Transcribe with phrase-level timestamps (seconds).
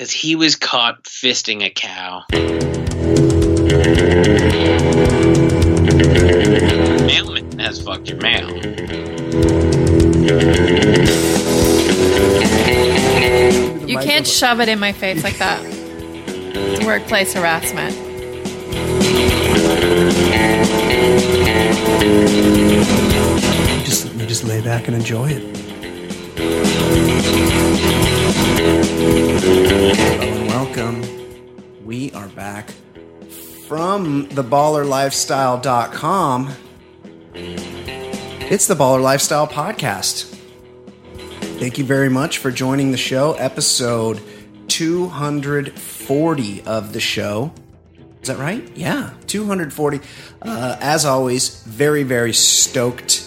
[0.00, 2.24] because he was caught fisting a cow.
[7.04, 8.48] Mailman has fucked your mail.
[13.86, 15.62] You can't shove it in my face like that.
[15.66, 17.94] It's workplace harassment.
[23.76, 25.60] You just you just lay back and enjoy it.
[30.48, 31.04] Welcome.
[31.84, 32.70] We are back
[33.68, 36.54] from theballerlifestyle.com.
[37.34, 40.24] It's the Baller Lifestyle Podcast.
[41.58, 43.34] Thank you very much for joining the show.
[43.34, 44.20] Episode
[44.68, 47.52] 240 of the show.
[48.22, 48.68] Is that right?
[48.76, 50.00] Yeah, 240.
[50.42, 53.26] Uh, as always, very, very stoked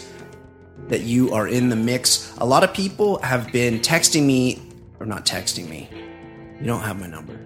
[0.88, 2.34] that you are in the mix.
[2.38, 4.62] A lot of people have been texting me,
[5.06, 5.90] not texting me.
[6.60, 7.40] You don't have my number,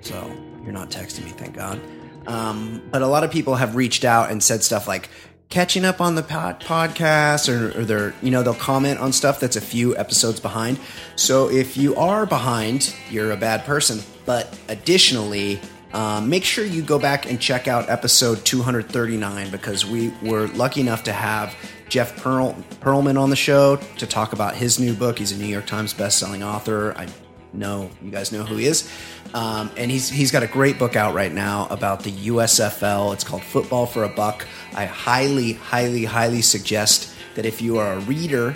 [0.00, 0.30] so
[0.62, 1.80] you're not texting me, thank God.
[2.26, 5.08] Um, but a lot of people have reached out and said stuff like
[5.48, 9.40] catching up on the pod- podcast, or, or they're you know they'll comment on stuff
[9.40, 10.78] that's a few episodes behind.
[11.16, 14.00] So if you are behind, you're a bad person.
[14.26, 15.60] But additionally,
[15.92, 20.80] um, make sure you go back and check out episode 239 because we were lucky
[20.80, 21.54] enough to have
[21.90, 25.18] Jeff Pearl- Pearlman on the show to talk about his new book.
[25.18, 26.94] He's a New York Times best-selling author.
[26.96, 27.08] I
[27.52, 28.90] know you guys know who he is,
[29.34, 33.12] um, and he's he's got a great book out right now about the USFL.
[33.12, 34.46] It's called Football for a Buck.
[34.74, 38.54] I highly, highly, highly suggest that if you are a reader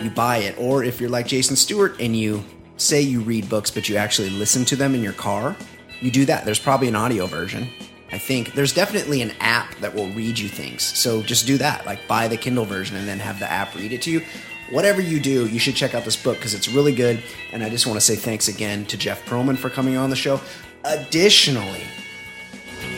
[0.00, 0.54] you buy it.
[0.58, 2.44] Or if you're like Jason Stewart and you
[2.76, 5.56] say you read books, but you actually listen to them in your car,
[6.00, 6.44] you do that.
[6.44, 7.68] There's probably an audio version.
[8.12, 10.82] I think there's definitely an app that will read you things.
[10.82, 11.86] So just do that.
[11.86, 14.22] Like buy the Kindle version and then have the app read it to you.
[14.70, 17.22] Whatever you do, you should check out this book because it's really good.
[17.52, 20.16] And I just want to say thanks again to Jeff Pearlman for coming on the
[20.16, 20.40] show.
[20.84, 21.82] Additionally,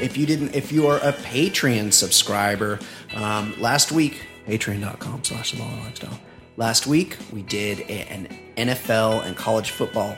[0.00, 2.78] if you didn't if you are a patreon subscriber
[3.14, 6.18] um, last week patreon.com slash the lifestyle
[6.56, 10.16] last week we did an nfl and college football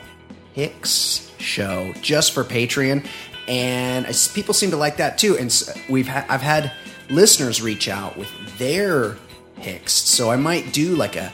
[0.55, 3.07] picks show just for patreon
[3.49, 6.73] and people seem to like that too and we've ha- i've had
[7.09, 9.17] listeners reach out with their
[9.57, 11.33] picks so i might do like a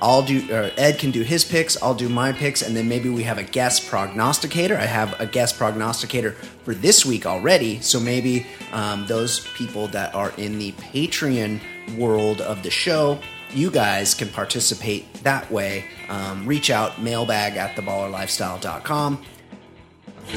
[0.00, 3.08] I'll do, or Ed can do his picks, I'll do my picks, and then maybe
[3.08, 4.76] we have a guest prognosticator.
[4.76, 10.14] I have a guest prognosticator for this week already, so maybe um, those people that
[10.14, 11.60] are in the Patreon
[11.96, 13.18] world of the show,
[13.54, 15.86] you guys can participate that way.
[16.10, 19.24] Um, reach out, mailbag at theballerlifestyle.com.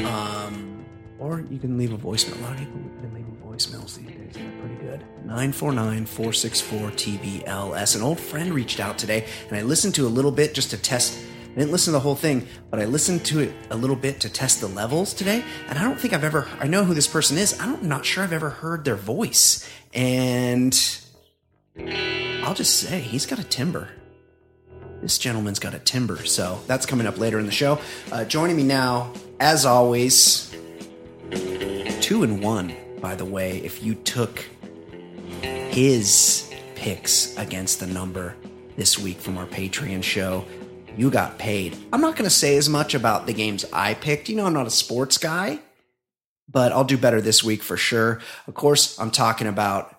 [0.06, 0.78] Um,
[1.19, 2.40] or you can leave a voicemail.
[2.40, 4.34] A lot of people have been leaving voicemails these days.
[4.34, 5.02] They're pretty good.
[5.25, 7.96] 949 464 TBLS.
[7.96, 10.78] An old friend reached out today, and I listened to a little bit just to
[10.78, 11.19] test.
[11.52, 14.22] I didn't listen to the whole thing, but I listened to it a little bit
[14.22, 15.44] to test the levels today.
[15.68, 17.59] And I don't think I've ever, I know who this person is.
[17.59, 19.69] I'm not sure I've ever heard their voice.
[19.94, 20.74] And
[22.44, 23.90] I'll just say, he's got a timber.
[25.01, 26.25] This gentleman's got a timber.
[26.25, 27.80] So that's coming up later in the show.
[28.12, 30.48] Uh, joining me now, as always,
[32.01, 34.44] two and one, by the way, if you took
[35.41, 38.35] his picks against the number
[38.75, 40.45] this week from our Patreon show,
[40.97, 41.78] you got paid.
[41.94, 44.28] I'm not going to say as much about the games I picked.
[44.28, 45.59] You know, I'm not a sports guy,
[46.47, 48.19] but I'll do better this week for sure.
[48.47, 49.95] Of course, I'm talking about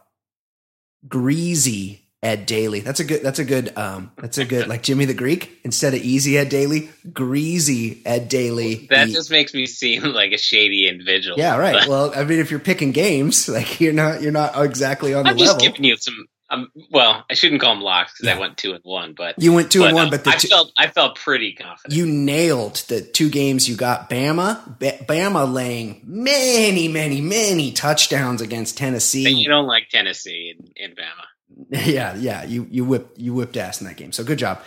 [1.06, 2.80] greasy Ed Daly.
[2.80, 3.22] That's a good.
[3.22, 3.72] That's a good.
[3.78, 4.66] Um, that's a good.
[4.68, 8.86] Like Jimmy the Greek instead of easy Ed Daly, greasy Ed Daly.
[8.90, 11.38] That the- just makes me seem like a shady individual.
[11.38, 11.74] yeah, right.
[11.80, 15.24] But Well, I mean, if you're picking games, like you're not, you're not exactly on
[15.24, 15.42] the level.
[15.42, 16.26] I'm just giving you some.
[16.52, 18.36] Um, well, I shouldn't call them locks because Yeah.
[18.36, 20.48] I went two and one, but You went two and one, uh, but I two,
[20.48, 21.94] felt I felt pretty confident.
[21.96, 24.10] you nailed the two games you got.
[24.10, 29.30] Bama, Ba- Bama laying many, many, many touchdowns against And Tennessee.
[29.30, 31.24] you don't like Tennessee in, in Bama.
[31.86, 32.44] yeah, yeah.
[32.44, 34.12] You you whipped you whipped ass in that game.
[34.12, 34.62] So good job.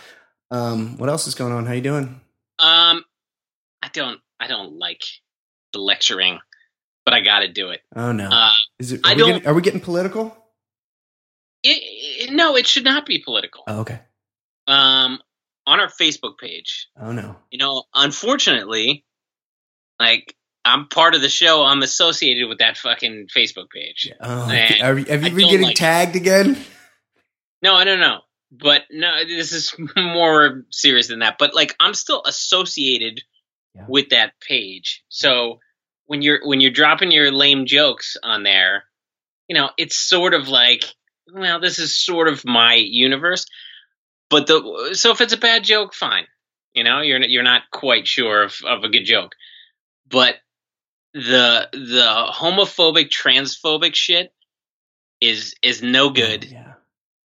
[0.50, 1.66] Um, what else is going on?
[1.66, 2.20] How you doing?
[2.58, 3.04] Um,
[3.82, 5.02] I don't I don't like
[5.72, 6.38] the lecturing,
[7.04, 7.80] but I got to do it.
[7.94, 9.04] Oh no, Uh, is it?
[9.04, 10.36] Are, I we don't- getting, are we getting political?
[11.62, 13.64] it, it, no, it should not be political.
[13.66, 14.00] Oh, okay.
[14.66, 15.18] Um,
[15.66, 17.36] on our Facebook page, Oh no.
[17.50, 19.04] you know, unfortunately,
[20.00, 20.34] like
[20.64, 21.64] I'm part of the show.
[21.64, 24.10] I'm associated with that fucking Facebook page.
[24.20, 25.76] Oh, Man, are, have you been getting like it.
[25.78, 26.56] tagged again?
[27.64, 28.20] No, I don't know.
[28.52, 31.36] But no, this is more serious than that.
[31.38, 33.22] But like, I'm still associated
[33.74, 33.86] Yeah.
[33.88, 35.02] with that page.
[35.08, 35.58] So
[36.06, 38.84] when you're when you're dropping your lame jokes on there,
[39.48, 40.84] you know, it's sort of like,
[41.32, 43.46] well, this is sort of my universe.
[44.30, 46.26] But the so if it's a bad joke, fine.
[46.74, 49.32] You know, you're you're not quite sure of, of a good joke,
[50.08, 50.36] but
[51.14, 54.32] the the homophobic, transphobic shit
[55.20, 56.44] is is no good.
[56.44, 56.73] Yeah.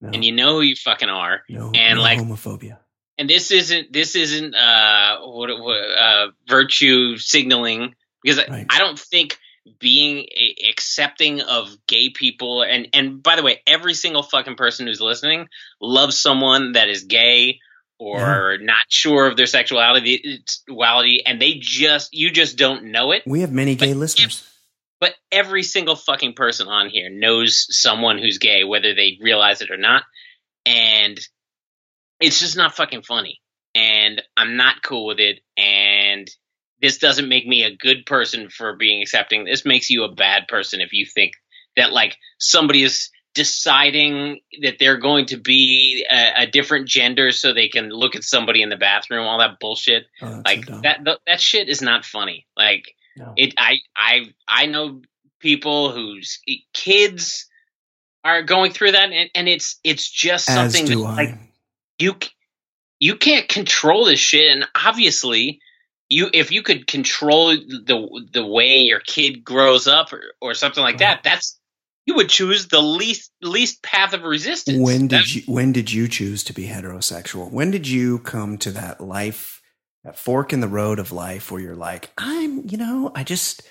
[0.01, 1.43] No, And you know who you fucking are.
[1.49, 2.77] no, and, no like, homophobia.
[3.17, 8.65] and this isn't this isn't uh what, what uh virtue signaling because Right.
[8.69, 9.37] I, I don't think
[9.79, 14.87] being a, accepting of gay people and and by the way every single fucking person
[14.87, 15.47] who's listening
[15.81, 17.59] loves someone that is gay
[17.99, 23.23] or not sure of their sexuality sexuality and they just you just don't know it
[23.27, 24.45] We have many gay but- listeners.
[24.99, 29.71] But every single fucking person on here knows someone who's gay, whether they realize it
[29.71, 30.03] or not.
[30.65, 31.19] And
[32.19, 33.39] it's just not fucking funny.
[33.75, 35.39] And I'm not cool with it.
[35.57, 36.29] And
[36.81, 39.45] this doesn't make me a good person for being accepting.
[39.45, 41.33] This makes you a bad person if you think
[41.75, 47.53] that like somebody is deciding that they're going to be a, a different gender so
[47.53, 50.05] they can look at somebody in the bathroom, all that bullshit.
[50.21, 52.47] Oh, Like so that, that, that shit is not funny.
[52.57, 52.83] Like,
[53.19, 53.33] No.
[53.35, 55.01] it i i i know
[55.39, 56.39] people whose
[56.73, 57.47] kids
[58.23, 61.35] are going through that and, and it's it's just something that, like
[61.99, 62.15] you
[62.99, 65.59] you can't control this shit and obviously
[66.09, 70.81] you if you could control the the way your kid grows up or, or something
[70.83, 71.59] like that that's
[72.05, 74.79] you would choose the least least path of resistance.
[74.79, 77.51] When did That- you when did you choose to be heterosexual?
[77.51, 79.61] When did you come to that life
[80.03, 83.61] that fork in the road of life where you're like i'm you know i just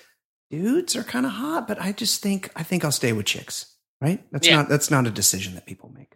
[0.51, 3.75] dudes are kind of hot but i just think i think i'll stay with chicks
[4.01, 4.57] right that's Yeah.
[4.57, 6.15] not that's not a decision that people make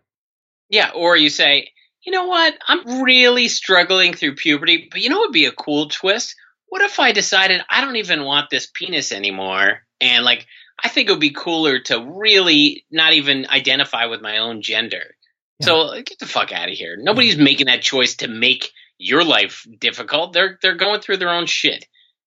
[0.69, 1.69] Yeah, or you say,
[2.03, 2.55] you know what?
[2.67, 6.35] I'm really struggling through puberty, but you know what would be a cool twist?
[6.67, 9.81] What if I decided I don't even want this penis anymore?
[10.01, 10.47] And like,
[10.83, 15.15] I think it would be cooler to really not even identify with my own gender.
[15.61, 16.97] So get the fuck out of here.
[16.99, 20.33] Nobody's making that choice to make your life difficult.
[20.33, 21.85] They're they're going through their own shit.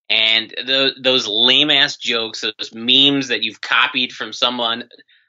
[0.09, 4.85] And the, those lame ass jokes, those memes that you've copied from someone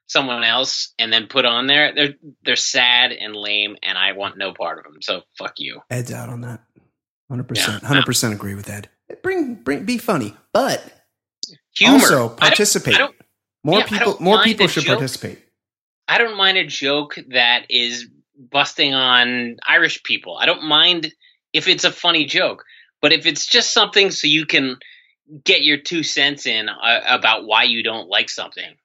[0.10, 2.14] someone else and then put on there, they're
[2.44, 5.02] they're sad and lame, and I want no part of them.
[5.02, 5.82] So fuck you.
[5.90, 6.62] ed's out on that
[7.32, 7.80] 100% Yeah.
[7.80, 8.90] 100% agree with ed
[9.24, 10.84] bring bring be funny but
[11.78, 11.94] Humor.
[11.96, 13.16] also I don't- participate I don't,
[13.64, 14.98] more yeah, people more people should joke.
[15.00, 15.40] participate
[16.08, 18.08] I don't mind a joke that is
[18.38, 20.38] busting on Irish people.
[20.38, 21.12] I don't mind
[21.58, 22.64] if it's a funny joke,
[23.02, 24.78] but if it's just something so you can
[25.44, 28.76] get your two cents in uh, about why you don't like something,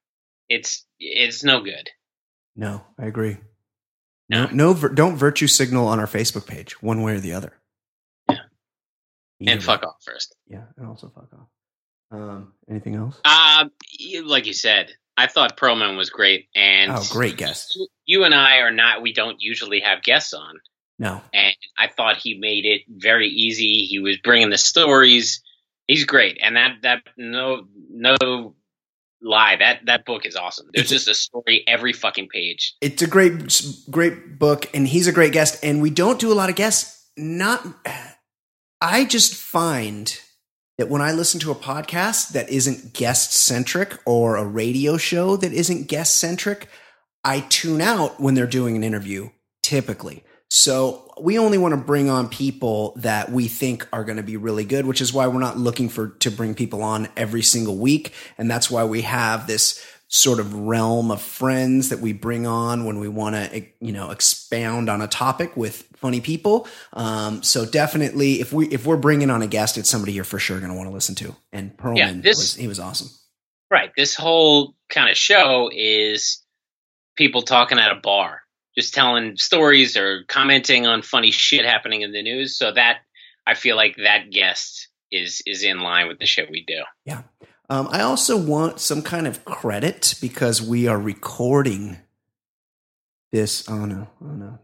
[0.49, 1.89] it's it's no good.
[2.57, 3.37] no i agree
[4.29, 4.73] no No.
[4.75, 7.53] no don't virtue signal on our facebook page one way or the other
[8.29, 8.37] Yeah.
[9.41, 9.65] Either And way.
[9.67, 10.35] fuck off first.
[10.47, 11.49] Yeah, and also fuck off.
[12.13, 13.19] Um, anything else?
[13.25, 13.65] Uh,
[14.25, 17.79] like you said, I thought Pearlman was great, and oh, great guest.
[18.05, 19.01] You and I are not.
[19.03, 20.55] We don't usually have guests on,
[20.99, 23.87] No, and I thought he made it very easy.
[23.87, 25.43] He was bringing the stories.
[25.89, 28.55] He's great, and that that no no
[29.21, 30.67] lie that that book is awesome.
[30.73, 32.75] There's It's just a story every fucking page.
[32.81, 35.63] it's a great, great book, and he's a great guest.
[35.65, 37.09] And we don't do a lot of guests.
[37.17, 37.65] Not,
[38.81, 40.19] I just find
[40.79, 45.37] that when I listen to a podcast that isn't guest centric or a radio show
[45.37, 46.69] that isn't guest centric,
[47.23, 49.31] I tune out when they're doing an interview
[49.63, 50.25] typically.
[50.55, 54.37] So we only want to bring on people that we think are going to be
[54.37, 57.79] really good, which is why we're not looking for to bring people on every single
[57.79, 58.13] week.
[58.37, 62.85] And that's why we have this sort of realm of friends that we bring on
[62.85, 66.69] when we want to, you know, expound on a topic with funny people.
[66.93, 70.39] Um, so definitely, if we if we're bringing on a guest, it's somebody you're for
[70.39, 71.35] sure going to want to listen to.
[71.51, 73.09] And Pearlman Yeah, this- was he was awesome.
[73.71, 73.91] Right.
[73.97, 76.43] This whole kind of show is
[77.17, 78.42] people talking at a bar,
[78.77, 82.57] just telling stories or commenting on funny shit happening in the news.
[82.57, 83.01] So that
[83.47, 86.83] I feel like that guest is is in line with the shit we do.
[87.05, 87.23] Yeah.
[87.69, 91.99] Um, I also want some kind of credit because we are recording
[93.31, 93.69] this.
[93.69, 94.09] Oh no!
[94.23, 94.59] Oh no!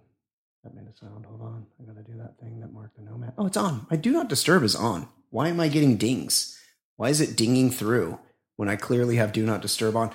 [0.65, 1.25] That made a sound.
[1.27, 1.67] Hold on.
[1.81, 3.33] I gotta do that thing that Mark the Nomad.
[3.38, 3.87] Oh, it's on.
[3.91, 5.09] My do not disturb is on.
[5.31, 6.59] Why am I getting dings?
[6.97, 8.19] Why is it dinging through
[8.57, 10.11] when I clearly have do not disturb on?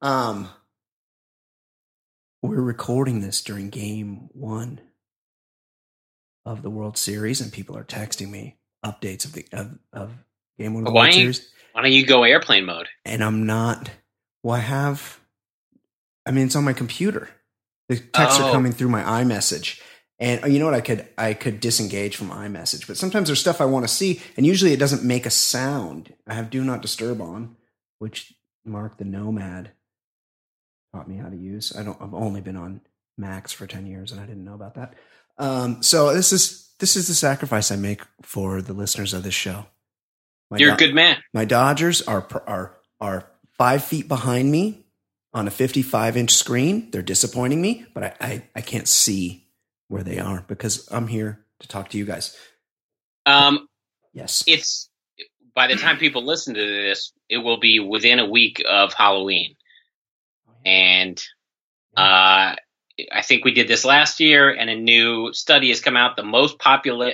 [0.00, 0.48] Um,
[2.46, 4.80] we're recording this during game one
[6.44, 10.12] of the World Series, and people are texting me updates of the of, of
[10.58, 12.88] game one of the Why World Series Why don't you go airplane mode?
[13.04, 13.90] and I'm not.
[14.42, 15.18] Well, I have.
[16.24, 17.28] I mean, it's on my computer.
[17.88, 18.52] The texts are Oh.
[18.52, 19.80] coming through my iMessage,
[20.18, 20.74] and you know what?
[20.74, 24.20] I could I could disengage from iMessage, but sometimes there's stuff I want to see,
[24.36, 26.14] and usually it doesn't make a sound.
[26.26, 27.56] I have Do Not Disturb on,
[27.98, 28.34] which
[28.64, 29.70] Mark the Nomad
[30.96, 31.74] taught me how to use.
[31.76, 32.00] I don't.
[32.00, 32.80] I've only been on
[33.16, 34.94] Macs for ten years, and I didn't know about that.
[35.38, 39.34] Um, so this is this is the sacrifice I make for the listeners of this
[39.34, 39.66] show.
[40.50, 41.18] My You're Do- a good man.
[41.32, 44.86] My Dodgers are are are five feet behind me
[45.32, 46.90] on a 55 inch screen.
[46.90, 49.48] They're disappointing me, but I, I, I can't see
[49.88, 52.34] where they are because I'm here to talk to you guys.
[53.26, 53.68] Um,
[54.14, 54.88] yes, it's
[55.54, 59.55] by the time people listen to this, it will be within a week of Halloween,
[60.66, 61.22] and
[61.96, 62.56] uh,
[63.12, 66.16] I think we did this last year, and a new study has come out.
[66.16, 67.12] The most popular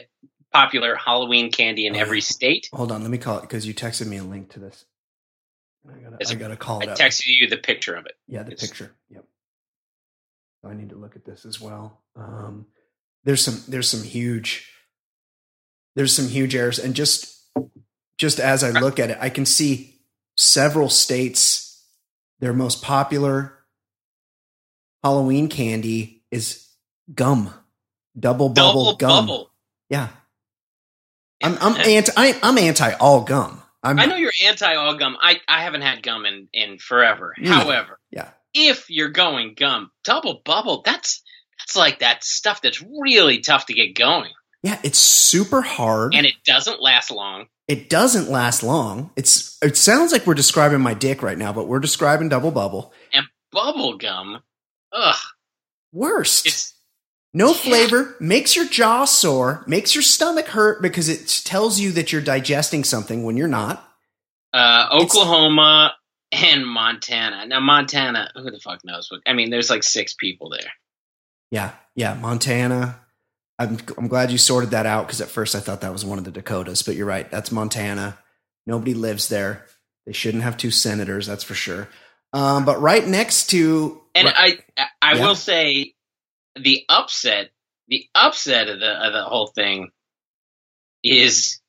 [0.52, 2.68] popular Halloween candy in oh, every state.
[2.72, 4.84] Hold on, let me call it because you texted me a link to this.
[5.88, 6.88] I gotta, I gotta call it.
[6.88, 8.14] I texted you the picture of it.
[8.26, 8.92] Yeah, the it's, picture.
[9.10, 9.24] Yep.
[10.64, 12.00] I need to look at this as well.
[12.16, 12.66] Um,
[13.24, 14.72] there's some there's some huge
[15.94, 17.50] there's some huge errors, and just
[18.16, 20.00] just as I look at it, I can see
[20.36, 21.51] several states
[22.42, 23.54] their most popular
[25.02, 26.68] Halloween candy is
[27.14, 27.54] gum,
[28.18, 29.26] double bubble double gum.
[29.26, 29.50] Bubble.
[29.88, 30.08] Yeah,
[31.42, 33.62] I'm I'm anti I'm anti all gum.
[33.84, 35.16] I'm, i know you're anti all gum.
[35.20, 37.34] I, I haven't had gum in, in forever.
[37.40, 41.22] Yeah, However, yeah, if you're going gum, double bubble, that's
[41.60, 44.30] that's like that stuff that's really tough to get going.
[44.64, 47.46] Yeah, it's super hard, and it doesn't last long.
[47.68, 49.10] It doesn't last long.
[49.16, 52.92] It's it sounds like we're describing my dick right now, but we're describing double bubble
[53.12, 54.42] and bubble gum.
[54.92, 55.16] Ugh,
[55.92, 56.46] worst.
[56.46, 56.74] It's
[57.34, 62.12] no flavor, makes your jaw sore, makes your stomach hurt because it tells you that
[62.12, 63.88] you're digesting something when you're not.
[64.52, 65.94] Uh, Oklahoma
[66.30, 67.46] it's, and Montana.
[67.46, 69.10] Now, Montana, who the fuck knows?
[69.10, 70.70] What, I mean, there's like six people there.
[71.50, 73.00] Yeah, yeah, Montana.
[73.62, 76.18] I'm I'm glad you sorted that out because at first I thought that was one
[76.18, 77.30] of the Dakotas, but you're right.
[77.30, 78.18] That's Montana.
[78.66, 79.66] Nobody lives there.
[80.06, 81.88] They shouldn't have two senators, that's for sure.
[82.32, 84.58] Um, but right next to, and I
[85.00, 85.26] I yeah.
[85.26, 85.94] will say
[86.56, 87.50] the upset,
[87.88, 89.90] the upset of the of the whole thing
[91.04, 91.60] is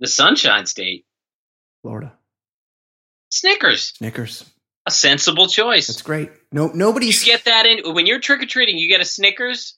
[0.00, 1.04] the Sunshine State,
[1.82, 2.12] Florida.
[3.30, 3.92] Snickers.
[3.96, 4.50] Snickers.
[4.86, 5.88] A sensible choice.
[5.88, 6.30] That's great.
[6.52, 8.78] No, nobody's you get that in when you're trick or treating.
[8.78, 9.76] You get a Snickers.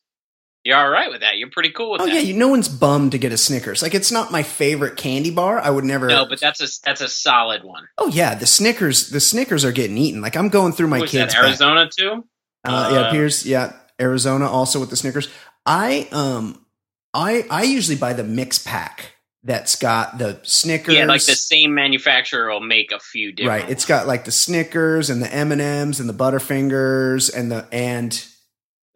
[0.67, 1.39] You're all right with that.
[1.39, 2.13] You're pretty cool with oh, that.
[2.13, 3.83] Oh yeah, no one's bummed to get a Snickers.
[3.83, 5.61] Like it's not my favorite candy bar.
[5.61, 6.09] I would never.
[6.09, 7.87] No, but that's a that's a solid one.
[7.99, 9.11] Oh yeah, the Snickers.
[9.11, 10.21] The Snickers are getting eaten.
[10.21, 11.35] Like I'm going through my kids.
[11.35, 11.93] That, Arizona back.
[11.93, 12.25] too.
[12.67, 13.47] Uh, uh, yeah, appears.
[13.47, 15.29] Yeah, Arizona also with the Snickers.
[15.65, 16.67] I um
[17.15, 19.13] I I usually buy the mix pack
[19.45, 20.97] that's got the Snickers.
[20.97, 23.63] Yeah, like the same manufacturer will make a few different.
[23.63, 23.71] Right.
[23.71, 27.69] It's got like the Snickers and the M and M's and the Butterfingers and the
[27.71, 28.27] and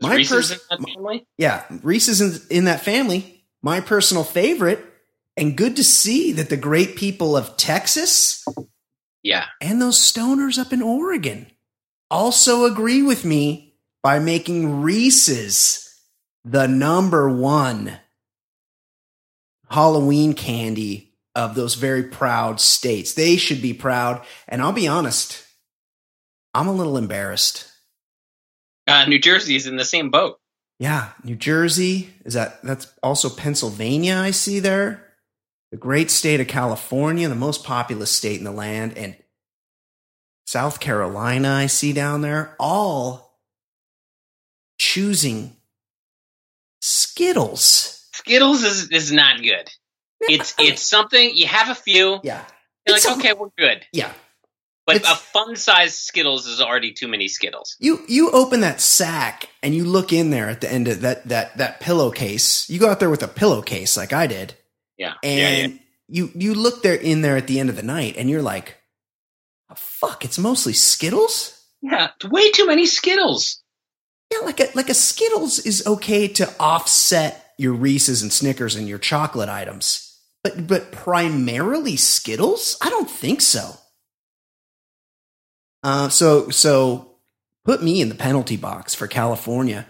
[0.01, 1.27] my Reese's pers- in that family.
[1.39, 3.45] Yeah, Reese's in, in that family.
[3.63, 4.85] My personal favorite,
[5.37, 8.45] and good to see that the great people of Texas,
[9.23, 11.47] yeah, and those stoners up in Oregon
[12.11, 15.87] also agree with me by making Reese's
[16.45, 17.99] the number one
[19.71, 23.15] Halloween candy of those very proud states.
[23.15, 24.25] They should be proud.
[24.49, 25.45] And I'll be honest,
[26.55, 27.70] I'm a little embarrassed.
[28.91, 30.39] Uh, New Jersey is in the same boat.
[30.79, 32.63] Yeah, New Jersey is that.
[32.63, 34.17] That's also Pennsylvania.
[34.17, 35.15] I see there,
[35.71, 39.17] the great state of California, the most populous state in the land, and
[40.47, 41.51] South Carolina.
[41.51, 43.39] I see down there, all
[44.79, 45.55] choosing
[46.81, 48.09] Skittles.
[48.13, 49.71] Skittles is, is not good.
[50.21, 52.21] It's it's something you have a few.
[52.23, 52.45] Yeah.
[52.87, 53.87] You're like, okay, we're good.
[53.93, 54.13] Yeah.
[54.91, 57.77] But it's, a fun size Skittles is already too many Skittles.
[57.79, 61.29] You you open that sack and you look in there at the end of that
[61.29, 62.69] that that pillowcase.
[62.69, 64.55] You go out there with a pillowcase like I did.
[64.99, 65.15] Yeah.
[65.23, 65.79] And yeah, yeah.
[66.09, 68.77] you you look there in there at the end of the night and you're like,
[69.71, 71.57] oh, fuck, it's mostly Skittles?
[71.83, 73.63] Yeah, way too many Skittles.
[74.33, 78.89] Yeah, like a like a Skittles is okay to offset your Reese's and Snickers and
[78.89, 80.07] your chocolate items.
[80.43, 82.77] But but primarily Skittles?
[82.81, 83.80] I don't think so.
[85.83, 87.17] Uh, so so
[87.65, 89.87] put me in the penalty box for California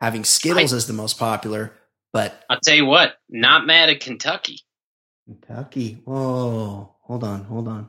[0.00, 1.72] having Skittles I, as the most popular.
[2.12, 4.60] But I'll tell you what, not mad at Kentucky.
[5.24, 6.02] Kentucky.
[6.04, 7.88] Whoa, hold on, hold on.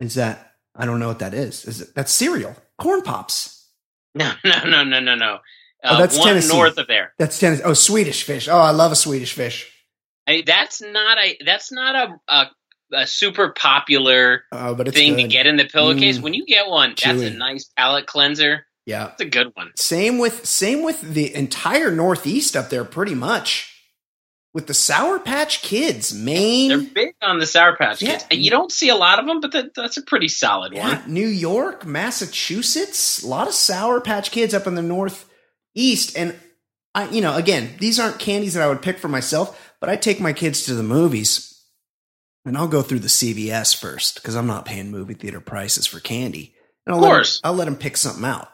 [0.00, 1.64] Is that I don't know what that is.
[1.66, 2.56] Is it that's cereal?
[2.78, 3.60] Corn pops.
[4.16, 5.34] No, no, no, no, no, no.
[5.82, 6.54] Uh, oh, that's one Tennessee.
[6.56, 7.12] north of there.
[7.18, 7.64] That's Tennessee.
[7.64, 8.46] Oh, Swedish fish.
[8.46, 9.72] Oh, I love a Swedish fish.
[10.24, 12.46] Hey, that's not a that's not a a,
[12.92, 15.22] a super popular oh, thing good.
[15.22, 16.18] to get in the pillowcase.
[16.18, 17.04] Mm, when you get one, chewy.
[17.04, 18.66] that's a nice palate cleanser.
[18.86, 19.72] Yeah, it's a good one.
[19.76, 23.74] Same with same with the entire Northeast up there, pretty much
[24.54, 26.68] with the Sour Patch Kids, Maine.
[26.68, 28.18] They're big on the Sour Patch yeah.
[28.18, 28.26] Kids.
[28.30, 31.00] You don't see a lot of them, but that, that's a pretty solid yeah.
[31.00, 31.12] one.
[31.12, 36.16] New York, Massachusetts, a lot of Sour Patch Kids up in the Northeast.
[36.16, 36.36] And
[36.94, 39.96] I, you know, again, these aren't candies that I would pick for myself, but I
[39.96, 41.53] take my kids to the movies
[42.44, 46.00] and I'll go through the CVS first because I'm not paying movie theater prices for
[46.00, 46.54] candy.
[46.86, 47.40] And I'll Of course.
[47.42, 48.48] Let I'll let them pick something out.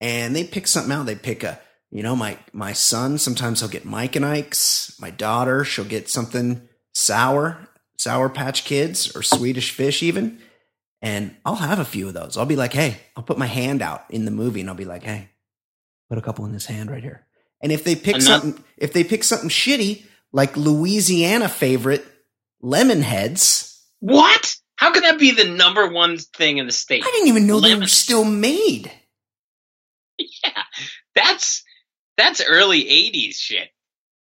[0.00, 1.06] And they pick something out.
[1.06, 1.60] They pick a,
[1.90, 4.96] you know, my, my son, sometimes he'll get Mike and Ike's.
[5.00, 7.68] My daughter, she'll get something sour,
[7.98, 10.40] Sour Patch Kids or Swedish Fish even.
[11.02, 12.36] And I'll have a few of those.
[12.36, 14.84] I'll be like, hey, I'll put my hand out in the movie and I'll be
[14.84, 15.28] like, hey,
[16.08, 17.26] put a couple in this hand right here.
[17.62, 22.04] And if they pick Enough- something, if they pick something shitty, like Louisiana favorite
[22.60, 24.54] lemon heads, What?
[24.76, 27.02] How could that be the number one thing in the state?
[27.04, 28.90] I didn't even know they were still made.
[30.44, 30.62] Yeah,
[31.14, 31.62] that's
[32.18, 33.68] that's early '80s shit.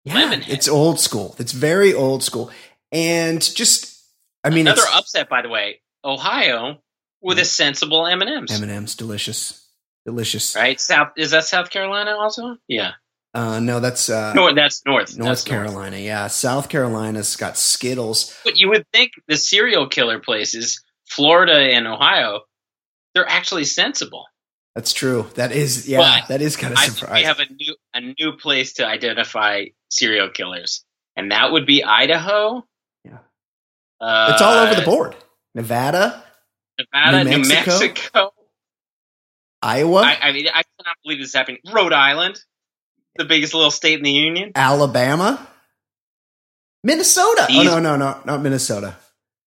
[0.04, 0.48] Yeah, Lemonhead.
[0.48, 1.34] it's old school.
[1.38, 2.52] It's very old school.
[2.92, 4.00] And just,
[4.44, 5.80] I mean, Another upset, by the way.
[6.04, 6.78] Ohio
[7.20, 8.62] with a sensible M and M's.
[8.62, 9.66] M&M's delicious.
[10.06, 10.54] Delicious.
[10.54, 10.80] Right?
[10.80, 12.56] South is that South Carolina also?
[12.68, 12.92] Yeah.
[13.34, 15.16] Uh, no, that's uh, No, that's North.
[15.16, 15.98] North That's Carolina.
[15.98, 18.34] Yeah, South Carolina's got Skittles.
[18.44, 22.40] But you would think the serial killer places, Florida and Ohio,
[23.14, 24.24] they're actually sensible.
[24.74, 25.26] That's true.
[25.34, 27.16] That is, yeah, But that is kind of surprising.
[27.16, 30.84] we have a new a new place to identify serial killers,
[31.16, 32.64] and that would be Idaho.
[33.04, 33.18] Yeah.
[34.00, 35.16] Uh, it's all over the board.
[35.54, 36.22] Nevada,
[36.78, 37.78] Nevada, New New Mexico?
[37.86, 38.30] Mexico.
[39.60, 41.58] Iowa, I, I mean, I cannot believe this is happening.
[41.72, 42.38] Rhode Island,
[43.18, 44.52] the biggest little state in the union.
[44.54, 45.46] Alabama,
[46.82, 47.44] Minnesota.
[47.48, 48.96] These- oh no, no, no, not Minnesota.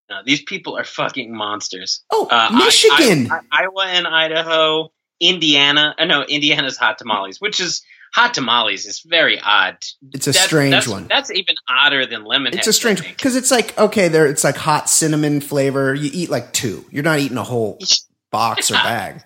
[0.09, 2.03] No, these people are fucking monsters.
[2.11, 3.31] Oh, Uh, Michigan.
[3.31, 5.95] I- I- Iowa and Idaho, Indiana.
[5.97, 7.81] Uh, no, Indiana's hot tamales, which is
[8.13, 9.77] hot tamales is very odd.
[10.13, 11.07] it's a strange that's, one.
[11.07, 12.53] That's even odder than lemon.
[12.57, 15.93] It's a strange because it's like okay, there it's like hot cinnamon flavor.
[15.95, 16.83] You eat like two.
[16.91, 17.79] You're not eating a whole
[18.31, 19.23] box or bag.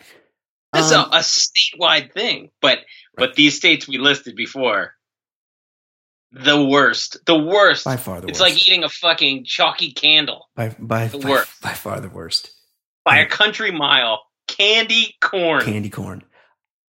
[0.76, 2.80] It's Um, a, a statewide thing, but
[3.18, 4.94] but these states we listed before,
[6.32, 7.86] the worst, the worst.
[7.86, 8.54] by far the it's worst.
[8.54, 11.62] like eating a fucking chalky candle by by, the by, worst.
[11.62, 12.52] by far the worst.
[13.04, 14.22] by a country mile.
[14.48, 15.62] Candy corn.
[15.64, 16.22] Candy corn.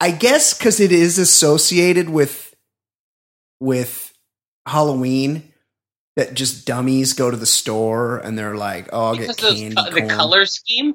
[0.01, 2.55] I guess because it is associated with
[3.61, 4.13] with
[4.67, 5.51] Halloween.
[6.17, 9.75] That just dummies go to the store and they're like, "Oh, I'll because get candy
[9.75, 10.95] co- the corn." color scheme.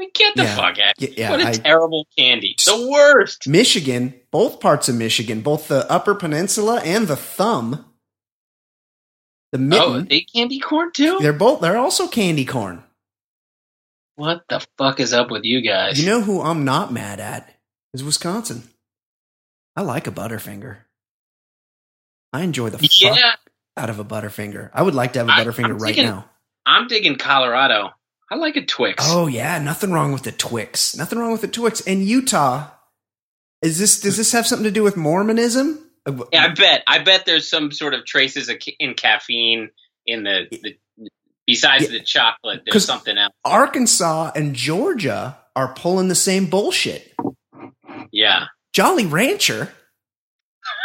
[0.00, 0.56] I get the Yeah.
[0.56, 0.94] fuck out.
[0.98, 2.54] Yeah, yeah, what a I- terrible candy.
[2.64, 3.48] The worst.
[3.48, 7.84] Michigan, both parts of Michigan, both the Upper Peninsula and the Thumb,
[9.52, 11.18] the Oh, they candy corn too?
[11.20, 12.84] they're both they're also candy corn.
[14.16, 15.98] What the fuck is up with you guys?
[16.00, 17.56] You know who I'm not mad at
[17.94, 18.68] is Wisconsin.
[19.76, 20.78] I like a Butterfinger.
[22.32, 23.38] I enjoy the fuck
[23.76, 24.70] out of a Butterfinger.
[24.74, 26.28] I would like to have a Butterfinger I'm right thinking- now.
[26.66, 27.94] I'm digging Colorado.
[28.30, 29.04] I like a Twix.
[29.06, 30.96] Oh yeah, nothing wrong with the Twix.
[30.96, 31.80] Nothing wrong with the Twix.
[31.80, 32.68] And Utah,
[33.62, 35.78] is this does this have something to do with Mormonism?
[36.06, 36.82] Uh, Yeah, I bet.
[36.86, 39.70] I bet there's some sort of traces in caffeine
[40.06, 40.76] in the, the
[41.46, 41.98] besides Yeah.
[41.98, 42.62] the chocolate.
[42.66, 43.32] There's something else.
[43.44, 47.14] Arkansas and Georgia are pulling the same bullshit.
[48.12, 48.46] Yeah.
[48.72, 49.70] Jolly Rancher.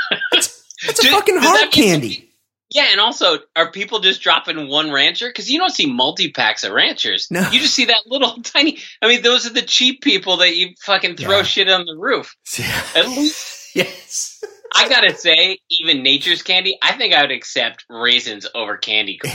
[0.32, 2.33] That's, that's a fucking hard candy.
[2.74, 5.28] Yeah, and also, are people just dropping one rancher?
[5.30, 7.28] Because you don't see multi packs of ranchers.
[7.30, 7.42] No.
[7.52, 8.80] You just see that little tiny.
[9.02, 11.44] I mean, those are the cheap people that you fucking throw Yeah.
[11.44, 12.36] shit on the roof.
[12.96, 14.44] At least, yes.
[14.76, 19.34] I gotta say, even nature's candy, I think I would accept raisins over candy corn.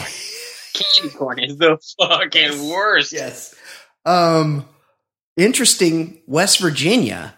[0.74, 2.60] candy corn is the fucking Yes.
[2.70, 3.12] worst.
[3.12, 3.54] Yes.
[4.04, 4.68] Um,
[5.36, 6.22] interesting.
[6.26, 7.34] West Virginia.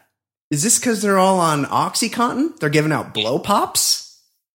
[0.50, 2.58] Is this because they're all on OxyContin?
[2.58, 4.09] They're giving out blow pops.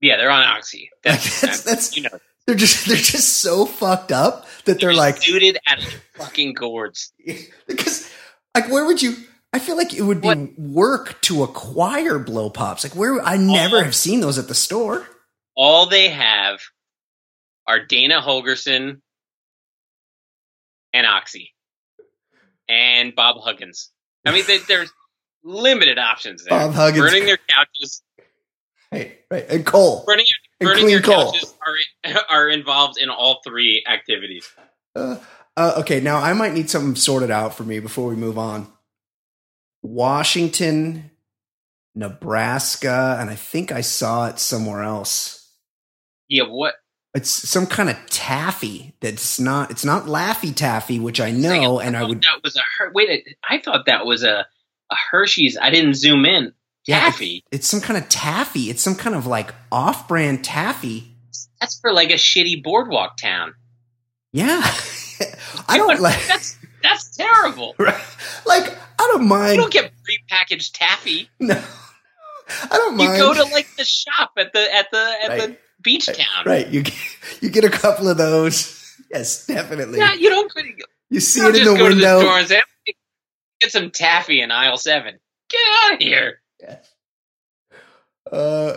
[0.05, 0.89] Yeah, they're on Oxy.
[1.03, 5.17] That's, That's- that's- you know, They're just they're just so fucked up that they're like
[5.21, 5.81] suited at
[6.15, 7.11] fucking gourds.
[7.67, 8.09] because
[8.53, 9.15] like where would you?
[9.51, 10.59] I feel like it would be What?
[10.59, 12.83] work to acquire blow pops.
[12.83, 13.83] Like where I never Oh.
[13.83, 15.07] have seen those at the store.
[15.55, 16.59] All they have
[17.65, 18.99] are Dana Holgorsen
[20.93, 21.53] and Oxy
[22.69, 23.89] and Bob Huggins.
[24.25, 24.91] I mean, they, there's
[25.43, 26.57] limited options there.
[26.59, 26.99] Bob Huggins.
[27.05, 28.01] Burning their couches,
[28.95, 29.45] Right, right.
[29.49, 30.03] And coal.
[30.05, 30.25] burning,
[30.59, 31.31] And burning your coal.
[31.33, 31.53] couches
[32.05, 34.47] are, are involved in all three activities.
[34.95, 35.17] Uh,
[35.57, 38.67] uh, okay, now I might need something sorted out for me before we move on.
[39.81, 41.11] Washington,
[41.93, 45.49] Nebraska, and I think I saw it somewhere else.
[46.27, 46.75] Yeah, what?
[47.13, 49.71] It's some kind of taffy that's not.
[49.71, 52.21] It's not Laffy Taffy, which I know, and I would.
[52.23, 53.37] That was a Her- wait.
[53.47, 54.45] I thought that was a
[54.91, 55.57] a Hershey's.
[55.57, 56.53] I didn't zoom in.
[56.87, 57.43] Yeah, Taffy.
[57.51, 58.69] It's some kind of taffy.
[58.69, 61.15] It's some kind of like off-brand taffy.
[61.59, 63.53] That's for like a shitty boardwalk town.
[64.31, 64.61] Yeah,
[65.67, 66.19] I don't like.
[66.27, 67.73] That's that's terrible.
[67.79, 67.95] Right?
[68.45, 68.65] like
[68.99, 69.55] I don't mind.
[69.55, 71.29] You don't get prepackaged taffy.
[71.39, 71.55] No.
[72.71, 73.13] I don't mind.
[73.13, 75.41] You go to like the shop at the at the at Right.
[75.41, 76.45] the beach town.
[76.45, 76.67] right.
[76.67, 76.95] You get,
[77.41, 78.81] you get a couple of those.
[79.11, 79.97] Yes, definitely.
[79.99, 80.51] Yeah, you don't.
[80.55, 80.75] You
[81.09, 82.19] you see don't it in just the go to the window.
[82.19, 82.61] store and say,
[83.61, 85.17] "Get some taffy in aisle seven.
[85.49, 86.41] Get out of here."
[88.31, 88.75] Uh,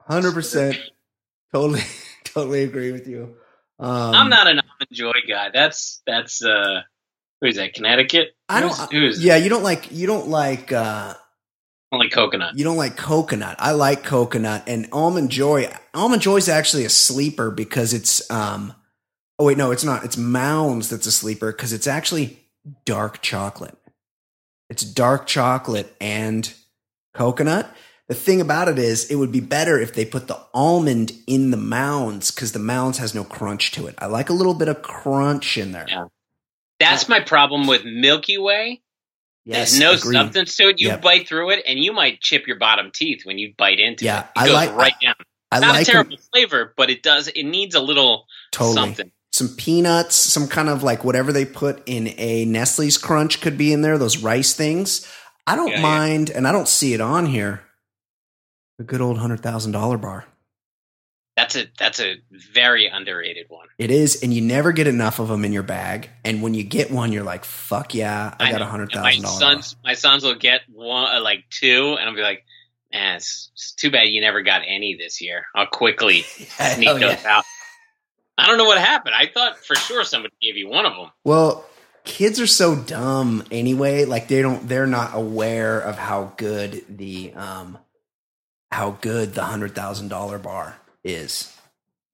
[0.00, 0.78] hundred percent.
[1.52, 1.80] Totally,
[2.24, 3.34] totally agree with you.
[3.78, 5.48] Um, I'm not an almond joy guy.
[5.50, 6.82] That's that's uh,
[7.40, 7.72] who's that?
[7.72, 8.36] Connecticut.
[8.50, 8.76] I don't.
[8.76, 9.90] Who's, who's Yeah, you don't like.
[9.90, 10.70] You don't like.
[10.70, 11.14] uh
[11.90, 12.58] only coconut?
[12.58, 13.56] You don't like coconut.
[13.58, 15.72] I like coconut and almond joy.
[15.94, 18.30] Almond joy is actually a sleeper because it's.
[18.30, 18.74] um
[19.38, 20.04] Oh wait, no, it's not.
[20.04, 22.40] It's Mounds that's a sleeper because it's actually
[22.84, 23.78] dark chocolate.
[24.68, 26.52] It's dark chocolate and
[27.18, 27.74] coconut.
[28.08, 31.50] The thing about it is, it would be better if they put the almond in
[31.50, 33.96] the mounds because the mounds has no crunch to it.
[33.98, 35.84] I like a little bit of crunch in there.
[35.88, 36.06] Yeah.
[36.80, 38.80] That's my problem with Milky Way.
[39.44, 40.16] Yes, There's no agreed.
[40.16, 40.80] substance to it.
[40.80, 41.02] You Yep.
[41.02, 44.20] bite through it, and you might chip your bottom teeth when you bite into Yeah,
[44.20, 44.24] it.
[44.24, 45.14] It I goes like- right down.
[45.50, 47.28] I Not like a terrible flavor, but it does.
[47.28, 48.74] It needs a little totally.
[48.74, 49.12] something.
[49.30, 53.72] some peanuts, some kind of like whatever they put in a Nestle's Crunch could be
[53.72, 53.96] in there.
[53.98, 55.06] Those rice things.
[55.48, 55.82] I don't Yeah, yeah.
[55.82, 57.62] mind, and I don't see it on here.
[58.78, 60.24] The good old hundred thousand dollar bar.
[61.36, 63.68] That's a that's a very underrated one.
[63.78, 66.10] It is, and you never get enough of them in your bag.
[66.24, 68.66] And when you get one, you're like, "Fuck yeah, I, got know.
[68.66, 71.96] a hundred And My thousand dollar." sons, my sons will get one, uh, like two,
[71.98, 72.44] and I'll be like,
[72.92, 77.02] "Man, it's, it's too bad you never got any this year." I'll quickly sneak those
[77.02, 77.22] yeah.
[77.26, 77.44] out.
[78.36, 79.14] I don't know what happened.
[79.16, 81.10] I thought for sure somebody gave you one of them.
[81.24, 81.64] Well,
[82.08, 84.04] kids are so dumb anyway.
[84.04, 87.78] Like they don't, they're not aware of how good the um,
[88.72, 91.54] how good the hundred thousand dollar bar is.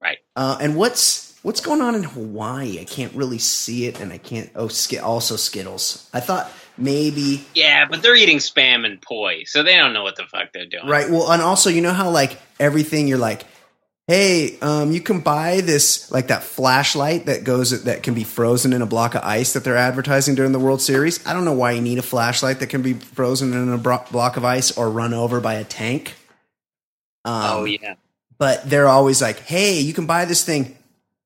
[0.02, 0.18] Right.
[0.37, 2.78] Uh, and what's what's going on in Hawaii?
[2.80, 4.50] I can't really see it, and I can't.
[4.54, 6.09] Oh, Sk- also Skittles.
[6.12, 10.16] I thought maybe Yeah, but they're eating spam and poi, so they don't know what
[10.16, 10.87] the fuck they're doing.
[10.87, 11.09] right.
[11.09, 13.44] Well, and also you know how like everything you're like,
[14.07, 18.73] hey, um, you can buy this like that flashlight that goes that can be frozen
[18.73, 21.25] in a block of ice that they're advertising during the World Series.
[21.27, 24.05] I don't know why you need a flashlight that can be frozen in a bro-
[24.11, 26.14] block of ice or run over by a tank.
[27.25, 27.95] Um, Oh yeah.
[28.38, 30.77] but they're always like, "Hey, you can buy this thing,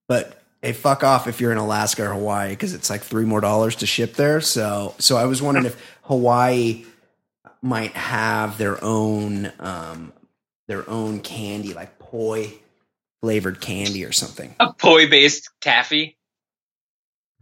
[0.07, 3.41] but hey, fuck off if you're in Alaska or Hawaii because it's like three more
[3.41, 6.85] dollars to ship there." So, so I was wondering if Hawaii
[7.61, 10.12] might have their own um,
[10.69, 12.53] their own candy, like poi
[13.20, 14.54] flavored candy or something.
[14.61, 16.16] A poi based taffy.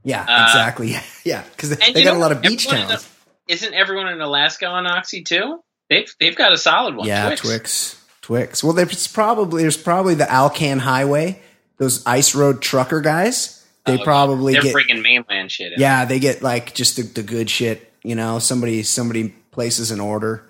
[0.04, 0.94] Yeah, Uh, exactly.
[1.24, 3.08] Yeah, because they, they got know a lot of beach towns.
[3.48, 5.58] Isn't everyone in Alaska on Oxy too?
[5.90, 7.06] They've they've got a solid one.
[7.08, 7.40] Yeah, Twix.
[7.42, 8.04] Twix.
[8.22, 8.64] Twix.
[8.64, 11.40] Well, there's probably there's probably the Alcan Highway.
[11.78, 13.64] Those ice road trucker guys.
[13.84, 15.80] They Oh, probably They're get bringing mainland shit in.
[15.80, 17.92] Yeah, they get like just the, the good shit.
[18.02, 20.48] You know, somebody somebody places an order,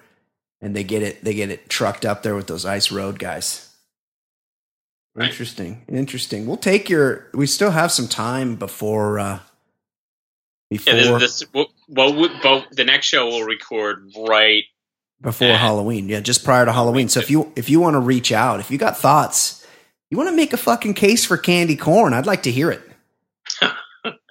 [0.61, 3.66] and they get it they get it trucked up there with those ice road guys.
[5.17, 5.31] Right.
[5.31, 6.47] Interesting, interesting.
[6.47, 7.29] We'll take your.
[7.33, 9.19] We still have some time before.
[9.19, 9.39] uh
[10.69, 12.13] Before Yeah, this, well, well,
[12.71, 14.65] the next show we'll record right.
[15.23, 15.57] before Yeah.
[15.57, 17.09] Halloween, yeah, just prior to Halloween.
[17.09, 19.67] So if you if you want to reach out, if you got thoughts,
[20.11, 22.83] you want to make a fucking case for candy corn, I'd like to hear it.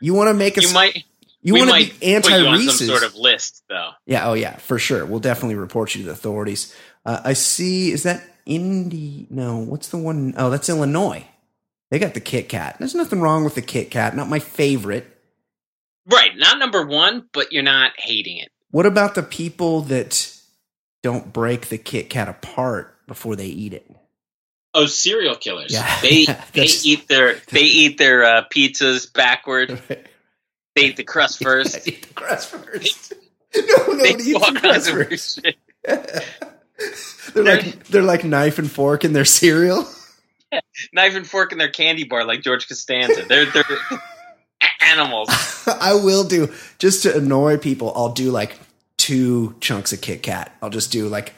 [0.02, 1.04] You want to make a You might
[1.41, 3.91] you want to be anti put you on Reese's some sort of list though.
[4.06, 5.06] Yeah, oh yeah, for sure.
[5.06, 6.74] We'll definitely report you to the authorities.
[7.06, 7.91] Uh, I see.
[7.91, 9.27] Is that Indy?
[9.29, 11.25] No, what's the one oh that's Illinois.
[11.91, 12.77] They got the Kit Kat.
[12.79, 14.15] There's nothing wrong with the Kit Kat.
[14.15, 15.05] Not my favorite.
[16.08, 18.49] Right, not number one, but you're not hating it.
[18.71, 20.31] What about the people that
[21.03, 23.89] don't break the Kit Kat apart before they eat it?
[24.73, 25.71] Oh, serial killers.
[25.71, 26.01] Yeah.
[26.01, 29.81] They they eat their they eat their uh, pizzas backward.
[30.75, 31.88] They eat the crust first.
[31.88, 33.13] eat the crust first.
[33.55, 35.39] No, they nobody eats the crust first.
[37.34, 39.88] they're like they're like knife and fork in their cereal.
[40.94, 43.26] Knife and fork in their candy bar, like George Costanza.
[43.28, 43.64] They're they're
[44.82, 45.30] animals.
[45.68, 47.92] I will do just to annoy people.
[47.96, 48.58] I'll do like
[48.98, 50.56] two chunks of Kit Kat.
[50.62, 51.34] I'll just do like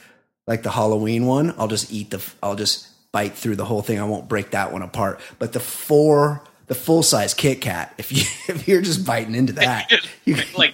[0.46, 1.54] like the Halloween one.
[1.58, 2.24] I'll just eat the.
[2.42, 4.00] I'll just bite through the whole thing.
[4.00, 5.20] I won't break that one apart.
[5.40, 7.94] But the four, the full size Kit Kat.
[7.98, 8.24] If you
[8.54, 9.92] if you're just biting into that,
[10.26, 10.74] you, like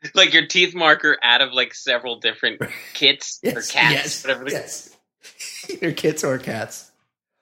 [0.14, 2.60] like your teeth marker out of like several different
[2.94, 4.48] kits or cats, yes, whatever.
[4.48, 4.96] yes.
[5.70, 6.90] Either kits or cats.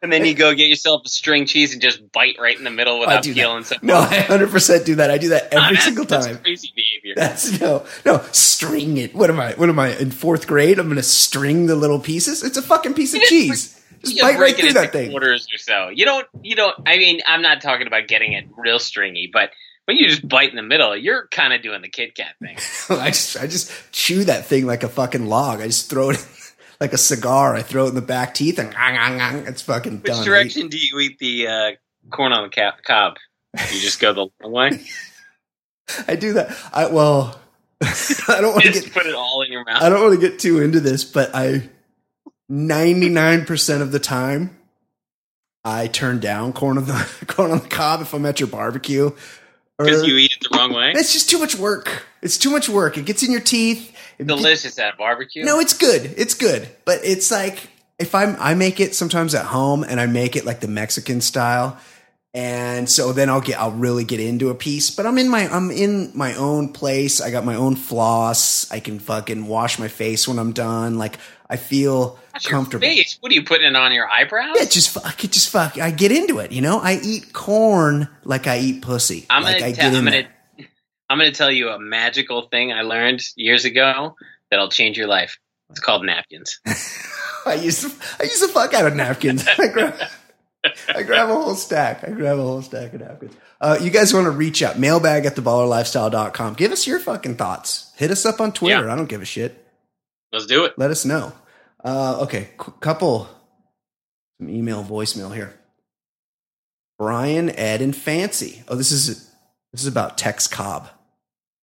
[0.03, 2.71] And then you go get yourself a string cheese and just bite right in the
[2.71, 3.87] middle without peeling something.
[3.87, 5.11] No, I hundred percent do that.
[5.11, 6.39] I do that ah, every That's- single that's time.
[6.39, 7.15] crazy behavior.
[7.17, 8.23] That's no, no.
[8.31, 9.15] String it.
[9.15, 9.53] What am I?
[9.55, 10.79] What am I in fourth grade?
[10.79, 12.45] I'm going to string the little pieces.
[12.45, 13.73] It's a fucking piece of cheese.
[14.05, 15.11] Just bite right through that thing.
[15.11, 15.89] quarters or so.
[15.89, 16.27] You don't.
[16.43, 16.77] You don't.
[16.87, 19.51] I mean, I'm not talking about getting it real stringy, but
[19.87, 22.57] when you just bite in the middle, you're kind of doing the Kit Kat thing.
[22.99, 25.61] I just, I just chew that thing like a fucking log.
[25.61, 26.27] I just throw it
[26.81, 27.55] like a cigar.
[27.55, 28.75] I throw it in the back teeth and
[29.49, 30.25] it's fucking Which done.
[30.25, 31.71] direction do you eat the uh,
[32.11, 33.17] corn on the ca- cob?
[33.55, 34.81] You just go the long way.
[36.07, 36.57] I do that.
[36.73, 37.41] I well,
[37.81, 39.83] I don't want to get put it all in your mouth.
[39.83, 41.71] I don't want to get too into this, but I
[42.51, 44.57] 99% of the time
[45.65, 49.11] I turn down corn on the corn on the cob if I'm at your barbecue.
[49.79, 50.93] Because you eat it the wrong way.
[50.95, 52.07] it's just too much work.
[52.23, 52.97] It's too much work.
[52.97, 53.95] It gets in your teeth.
[54.19, 55.45] It- Delicious at barbecue.
[55.45, 56.15] No, it's good.
[56.17, 56.69] It's good.
[56.85, 60.45] But it's like if I'm I make it sometimes at home and I make it
[60.47, 61.79] like the Mexican style.
[62.33, 64.91] And so then I'll get I'll really get into a piece.
[64.91, 67.21] But I'm in my I'm in my own place.
[67.21, 68.71] I got my own floss.
[68.71, 70.99] I can fucking wash my face when I'm done.
[70.99, 72.87] Like I feel comfortable.
[72.87, 73.17] face.
[73.21, 74.57] What are you putting it on your eyebrows?
[74.59, 75.79] Yeah, just fuck it, just fuck.
[75.79, 76.79] I get into it, you know.
[76.79, 79.27] I eat corn like I eat pussy.
[79.31, 79.91] I'm like gonna I tell.
[79.91, 80.29] get I'm gonna.
[81.09, 84.17] I'm gonna tell you a magical thing I learned years ago
[84.51, 85.39] that'll change your life.
[85.71, 86.61] It's called napkins.
[87.47, 89.45] I use the, I use the fuck out of napkins.
[89.59, 89.95] I grab,
[90.95, 92.03] I grab a whole stack.
[92.03, 93.35] I grab a whole stack of napkins.
[93.61, 94.79] Uh, you guys want to reach out?
[94.79, 96.55] Mailbag at theballerlifestyle.com.
[96.55, 97.93] Give us your fucking thoughts.
[97.97, 98.85] Hit us up on Twitter.
[98.87, 98.93] Yeah.
[98.93, 99.65] I don't give a shit.
[100.33, 100.75] Let's do it.
[100.77, 101.33] Let us know.
[101.87, 103.29] Uh, okay, qu- couple
[104.41, 105.55] some email voicemail here.
[106.99, 108.65] Brian, Ed, and Fancy.
[108.67, 109.07] Oh, this is
[109.73, 110.89] this is about Tex Cobb.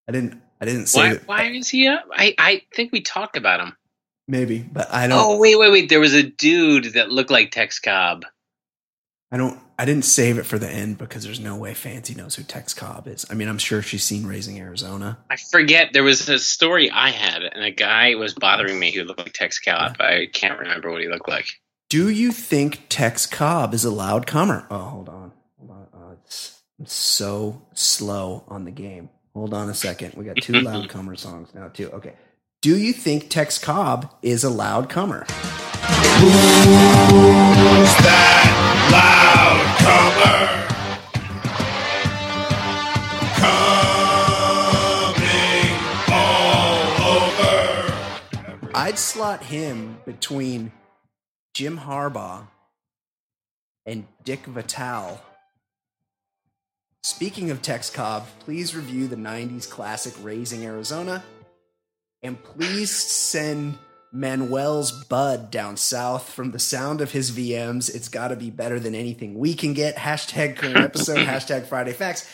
[0.08, 1.14] I didn't I didn't say Why?
[1.14, 1.28] that.
[1.28, 2.06] Why is he up?
[2.14, 3.76] I I think we talked about him.
[4.30, 5.20] Maybe, but I don't.
[5.20, 5.90] Oh wait, wait, wait.
[5.90, 8.26] There was a dude that looked like Tex Cobb.
[9.30, 9.60] I don't.
[9.78, 12.74] I didn't save it for the end because there's no way Fancy knows who Tex
[12.74, 13.26] Cobb is.
[13.30, 15.18] I mean, I'm sure she's seen Raising Arizona.
[15.30, 15.94] I forget.
[15.94, 19.34] There was a story I had, and a guy was bothering me who looked like
[19.34, 19.98] Tex Cobb.
[20.00, 21.48] I can't remember what he looked like.
[21.90, 24.68] Do you think Tex Cobb is a loud comer?
[24.70, 25.88] Oh, hold on, hold on.
[25.94, 29.10] Uh, it's, I'm so slow on the game.
[29.34, 30.14] Hold on a second.
[30.16, 31.90] We got two loud comer songs now too.
[31.92, 32.14] Okay.
[32.64, 35.26] Do you think Tex Cobb is a loud comer?
[36.22, 36.34] Who's
[38.00, 38.48] that
[38.90, 40.48] loud comer?
[45.04, 45.76] Coming
[46.14, 48.72] all over.
[48.74, 50.72] I'd slot him between
[51.54, 52.48] Jim Harbaugh
[53.86, 55.22] and Dick Vitale.
[57.04, 61.26] Speaking of Tex Cobb, please review the 90s classic Raising Arizona.
[62.24, 63.78] And please send
[64.14, 67.94] Manuel's Bud down south from the sound of his VMs.
[67.94, 69.98] It's got to be better than anything we can get.
[69.98, 72.30] Hashtag current episode, hashtag Friday Facts.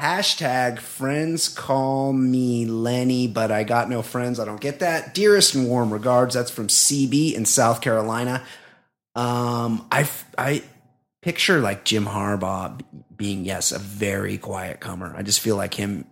[0.00, 4.40] Hashtag friends call me Lenny, but I got no friends.
[4.40, 5.14] I don't get that.
[5.14, 6.34] Dearest and warm regards.
[6.34, 8.42] That's from CB in South Carolina.
[9.14, 10.62] Um, I I
[11.20, 12.80] picture like Jim Harbaugh
[13.14, 15.14] being yes a very quiet comer.
[15.16, 16.04] I just feel like him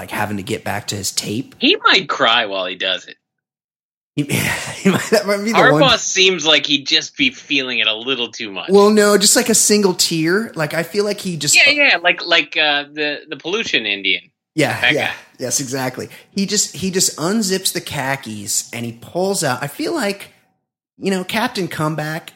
[0.00, 1.54] like having to get back to his tape.
[1.58, 3.16] He might cry while he does it.
[4.16, 5.98] He, he might, that might be the Harbaugh one.
[5.98, 8.70] seems like he'd just be feeling it a little too much.
[8.70, 10.52] Well, no, just like a single tear.
[10.54, 14.30] Like I feel like he just yeah, yeah, like like uh, the the pollution Indian.
[14.54, 15.06] Yeah, That yeah.
[15.08, 15.14] guy.
[15.38, 16.08] Yes, exactly.
[16.32, 19.62] He just he just unzips the khakis and he pulls out.
[19.62, 20.32] I feel like,
[20.96, 22.32] you know, Captain Comeback,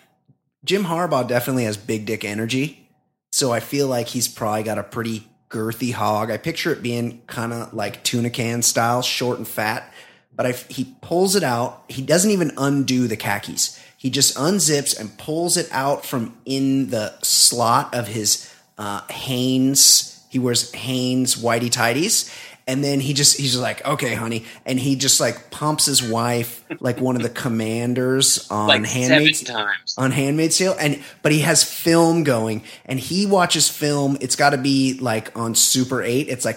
[0.64, 2.88] Jim Harbaugh definitely has big dick energy.
[3.32, 6.30] So I feel like he's probably got a pretty girthy hog.
[6.30, 9.92] I picture it being kind of like tuna can style, short and fat.
[10.34, 11.84] But I, he pulls it out.
[11.88, 13.80] He doesn't even undo the khakis.
[13.96, 20.20] He just unzips and pulls it out from in the slot of his uh, Hanes.
[20.28, 22.28] He wears Hanes whitey tighties.
[22.66, 26.02] And then he just he's just like, okay, honey, and he just like pumps his
[26.02, 29.94] wife like one of the commanders on Like Handmaid's times.
[29.98, 34.16] on Handmaid's Tale, and but he has film going, and he watches film.
[34.22, 36.28] It's got to be like on Super Eight.
[36.28, 36.56] It's like,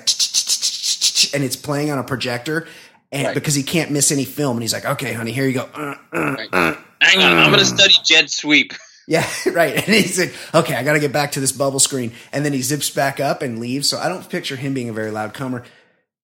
[1.34, 2.68] and it's playing on a projector,
[3.12, 5.68] and because he can't miss any film, and he's like, okay, honey, here you go.
[6.14, 8.74] Hang on, I'm going to study jet sweep.
[9.08, 9.76] yeah, right.
[9.76, 12.54] And he's like, okay, I got to get back to this bubble screen, and then
[12.54, 13.88] he zips back up and leaves.
[13.90, 15.64] So I don't picture him being a very loud comer.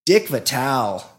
[0.05, 1.09] Dick Vitale.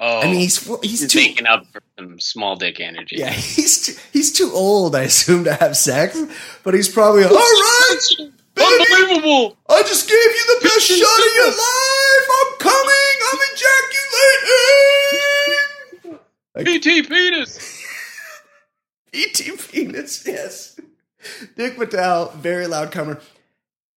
[0.00, 3.16] Oh, I mean, oh, he's he's he's too making up for some small dick energy.
[3.18, 6.16] yeah, he's too, he's too old, I assume, to have sex,
[6.62, 7.98] but he's probably all right.
[8.54, 8.84] baby.
[8.94, 9.56] Unbelievable.
[9.68, 12.28] I just gave you the best shot of your life.
[12.38, 13.16] I'm coming.
[13.32, 13.38] I'm
[16.14, 17.02] ejaculating.
[17.04, 17.74] PT penis.
[19.12, 19.52] E.T.
[19.70, 20.78] penis, yes.
[21.56, 23.20] Dick Vitale, very loud comer.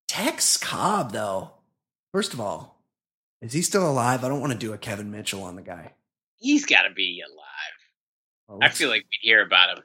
[0.08, 1.50] Tex Cobb, though.
[2.12, 2.79] First of all,
[3.42, 4.24] is he still alive?
[4.24, 5.92] I don't want to do a Kevin Mitchell on the guy.
[6.36, 7.38] He's got to be alive.
[8.48, 9.84] Well, I feel like we'd hear about him.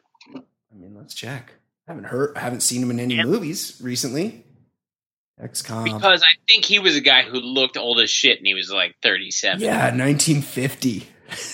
[0.72, 1.54] I mean, let's check.
[1.88, 2.36] I haven't heard.
[2.36, 3.24] I haven't seen him in any Yeah.
[3.24, 4.44] movies recently.
[5.66, 5.84] Cobb.
[5.84, 8.72] Because I think he was a guy who looked old as shit and he was
[8.72, 9.60] like 37.
[9.62, 11.00] Yeah, 1950.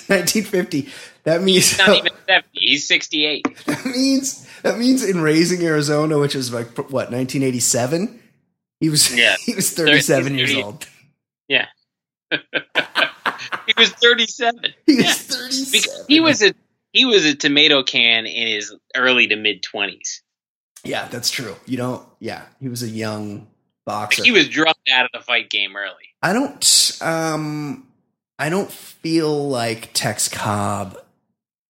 [0.07, 0.89] 1950.
[1.23, 2.47] That means He's not even 70.
[2.53, 3.45] He's 68.
[3.67, 8.19] that means that means in raising Arizona, which was like what 1987,
[8.79, 9.35] he was Yeah.
[9.45, 10.87] he was 37 30 years old.
[12.31, 12.37] Yeah.
[13.67, 14.59] he was 37.
[14.85, 15.71] He was 37.
[15.71, 16.53] Because he was a
[16.93, 20.21] he was a tomato can in his early to mid 20s.
[20.83, 21.55] Yeah, that's true.
[21.65, 22.05] You don't.
[22.19, 23.47] Yeah, he was a young
[23.85, 24.23] boxer.
[24.23, 25.93] He was dropped out of the fight game early.
[26.21, 26.97] I don't.
[27.01, 27.87] Um,
[28.39, 30.97] I don't feel like Tex Cobb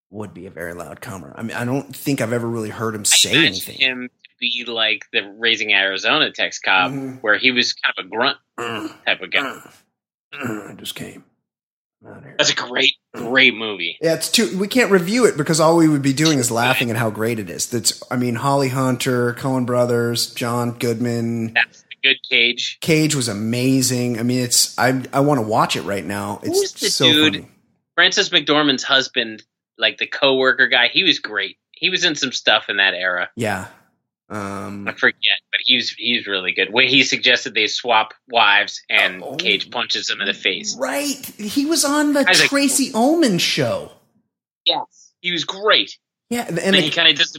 [0.10, 1.34] would be a very loud comer.
[1.38, 3.76] I mean, I don't think I've ever really heard him say imagine anything.
[3.78, 7.22] him to be like the Raising Arizona Tex Cobb, Mhm.
[7.22, 9.40] where he was kind of a grunt Mm, type of guy.
[9.42, 9.74] mm, mm,
[10.34, 11.24] I just came.
[12.04, 12.36] I'm outta here.
[12.38, 13.98] That's a great, great movie.
[14.02, 14.58] Yeah, it's too.
[14.58, 17.40] We can't review it because all we would be doing is laughing at how great
[17.40, 17.70] it is.
[17.70, 18.02] That's.
[18.12, 22.80] I mean, Holly Hunter, Coen Brothers, John Goodman, That's the good cage.
[22.82, 24.20] Cage was amazing.
[24.20, 24.78] I mean, it's.
[24.80, 25.04] I.
[25.14, 26.40] I want to watch it right now.
[26.44, 27.34] It's Who's the so dude?
[27.36, 27.48] funny.
[27.96, 29.44] Frances McDormand's husband,
[29.78, 31.58] like the co-worker guy, he was great.
[31.72, 33.30] He was in some stuff in that era.
[33.36, 33.68] Yeah.
[34.32, 34.88] Um.
[34.88, 36.72] I forget, but he was he was really good.
[36.72, 39.36] When he suggested they swap wives and Oh.
[39.36, 40.76] Cage punches him in the face.
[40.80, 41.18] Right.
[41.38, 43.92] He was on the I was like- Tracey Ullman show.
[44.66, 45.98] Yes, he was great.
[46.30, 47.38] Yeah, and And the, he kind of just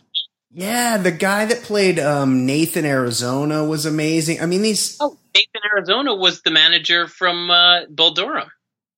[0.55, 4.43] yeah, the guy that played um, Nathan Arizona was amazing.
[4.43, 4.99] I mean, these.
[5.01, 8.15] oh Nathan Arizona was the manager from uh, Bull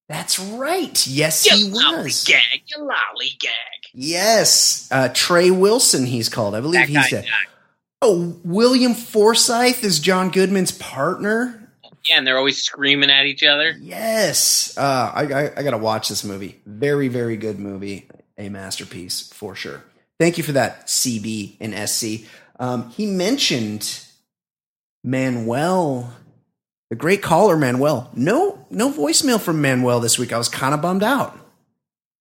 [0.09, 1.07] That's right.
[1.07, 1.81] Yes, You he was.
[2.25, 3.51] lollygag, you lollygag.
[3.95, 6.07] Yes, uh, Trey Wilson.
[6.07, 6.57] He's called.
[6.57, 7.27] I believe That he's guy dead.
[8.03, 11.61] Oh, William Forsythe is John Goodman's partner.
[12.09, 13.75] Yeah, and they're always screaming at each other.
[13.81, 16.61] Yes, uh, I, I, I got to watch this movie.
[16.67, 18.09] Very, very good movie.
[18.37, 19.83] A masterpiece for sure.
[20.21, 22.29] Thank you for that, CB and SC.
[22.59, 24.05] Um, he mentioned
[25.03, 26.13] Manuel,
[26.91, 28.11] the great caller Manuel.
[28.15, 30.33] No, no voicemail from Manuel this week.
[30.33, 31.39] I was kind of bummed out.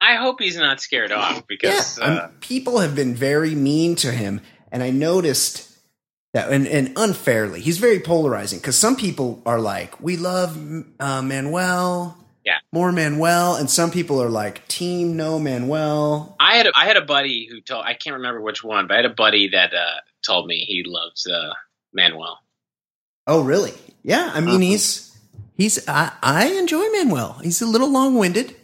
[0.02, 4.12] I hope he's not scared off because yeah, uh, people have been very mean to
[4.12, 4.42] him,
[4.74, 5.70] and I noticed
[6.34, 10.58] that, and, and unfairly, he's very polarizing because some people are like, "We love
[11.00, 12.58] uh, Manuel, Yeah.
[12.74, 16.98] more Manuel," and some people are like, "Team no Manuel." I had a, I had
[16.98, 19.74] a buddy who told I can't remember which one, but I had a buddy that
[19.74, 21.54] uh, told me he loves uh,
[21.94, 22.40] Manuel.
[23.28, 23.74] Oh, really?
[24.04, 24.60] Yeah, I mean, Uh-huh.
[24.60, 25.18] he's
[25.56, 27.40] he's I, I enjoy Manuel.
[27.44, 28.56] He's a little long winded,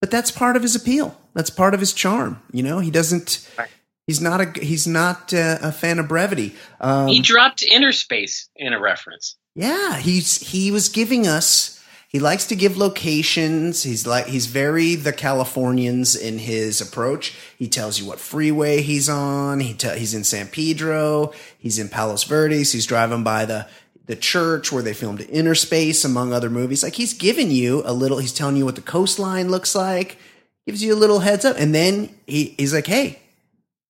[0.00, 1.16] but that's part of his appeal.
[1.34, 2.40] That's part of his charm.
[2.50, 3.46] You know, he doesn't.
[3.58, 3.68] Right.
[4.06, 6.54] He's not a he's not uh, a fan of brevity.
[6.80, 9.36] Um, he dropped inner space in a reference.
[9.54, 11.82] Yeah, he's he was giving us.
[12.08, 13.82] He likes to give locations.
[13.82, 17.34] He's like he's very the Californians in his approach.
[17.58, 19.60] He tells you what freeway he's on.
[19.60, 21.32] He te- he's in San Pedro.
[21.58, 22.72] He's in Palos Verdes.
[22.72, 23.66] He's driving by the
[24.06, 26.82] the church where they filmed Inner Space, among other movies.
[26.82, 28.18] Like he's giving you a little.
[28.18, 30.18] He's telling you what the coastline looks like.
[30.66, 33.18] Gives you a little heads up, and then he, he's like, "Hey,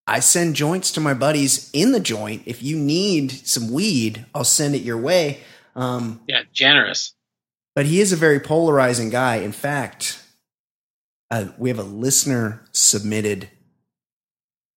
[0.06, 2.42] I send joints to my buddies in the joint.
[2.46, 5.40] If you need some weed, I'll send it your way."
[5.74, 7.14] Um, Yeah, generous.
[7.74, 9.36] but he is a very polarizing guy.
[9.36, 10.22] In fact,
[11.30, 13.48] uh, we have a listener submitted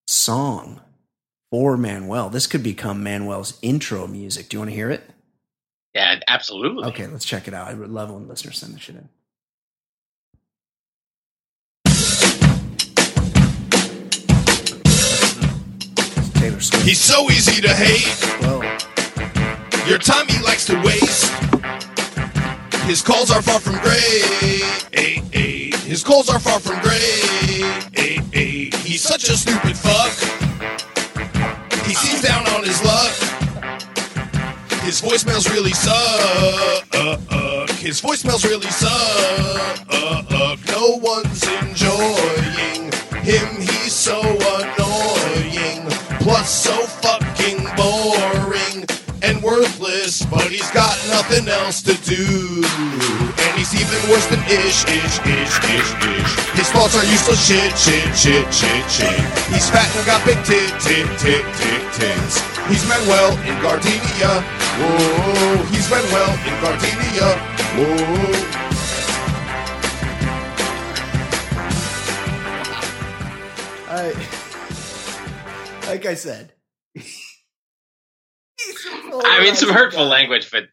[0.08, 0.82] song
[1.52, 2.30] for Manuel.
[2.30, 4.50] This could become Manuel's intro music.
[4.50, 5.04] Do you want to hear it?
[5.94, 6.86] Yeah, absolutely.
[6.90, 7.68] Okay, let's check it out.
[7.68, 9.10] I would love when listeners send this shit in.
[16.38, 16.86] Taylor Swift.
[16.86, 18.08] He's so easy to hate.
[18.42, 18.62] Whoa.
[19.88, 21.32] Your time he likes to waste.
[22.86, 24.24] His calls are far from great.
[25.84, 27.02] His calls are far from great.
[28.86, 30.12] He's such a stupid fuck.
[31.86, 33.14] He seems down on his luck.
[34.84, 36.86] His voicemails really suck.
[37.80, 39.88] His voicemails really suck.
[40.68, 42.92] No one's enjoying
[43.24, 43.62] him.
[43.62, 44.87] He's so annoying.
[46.48, 46.72] So
[47.04, 48.88] fucking boring
[49.22, 50.26] and worthless.
[50.32, 52.24] But he's got nothing else to do.
[52.64, 56.32] And he's even worse than ish, ish, ish, ish, ish.
[56.56, 59.20] His thoughts are useless shit, shit, shit, shit, shit.
[59.52, 62.40] He's fat and got big tit, tit, tit, tit, tits.
[62.72, 64.40] He's Manuel in Gardena.
[64.80, 67.36] Whoa, he's Manuel in Gardena.
[67.76, 68.68] Whoa.
[73.90, 74.37] I,
[75.88, 76.52] like I said,
[76.98, 77.04] I
[79.44, 80.66] mean, some hurtful language, but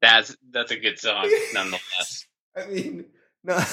[0.00, 2.26] that's that's a good song nonetheless.
[2.56, 3.06] I mean,
[3.44, 3.62] no.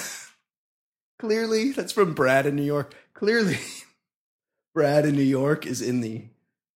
[1.19, 2.93] Clearly, that's from Brad in New York.
[3.15, 3.57] Clearly,
[4.75, 6.25] Brad in New York is in the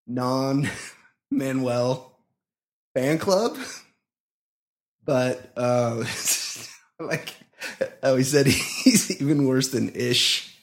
[0.07, 0.67] non
[1.29, 2.17] Manuel
[2.95, 3.57] fan club.
[5.05, 6.03] But uh,
[6.99, 7.35] like
[8.01, 10.57] how he said, he's even worse than Ish.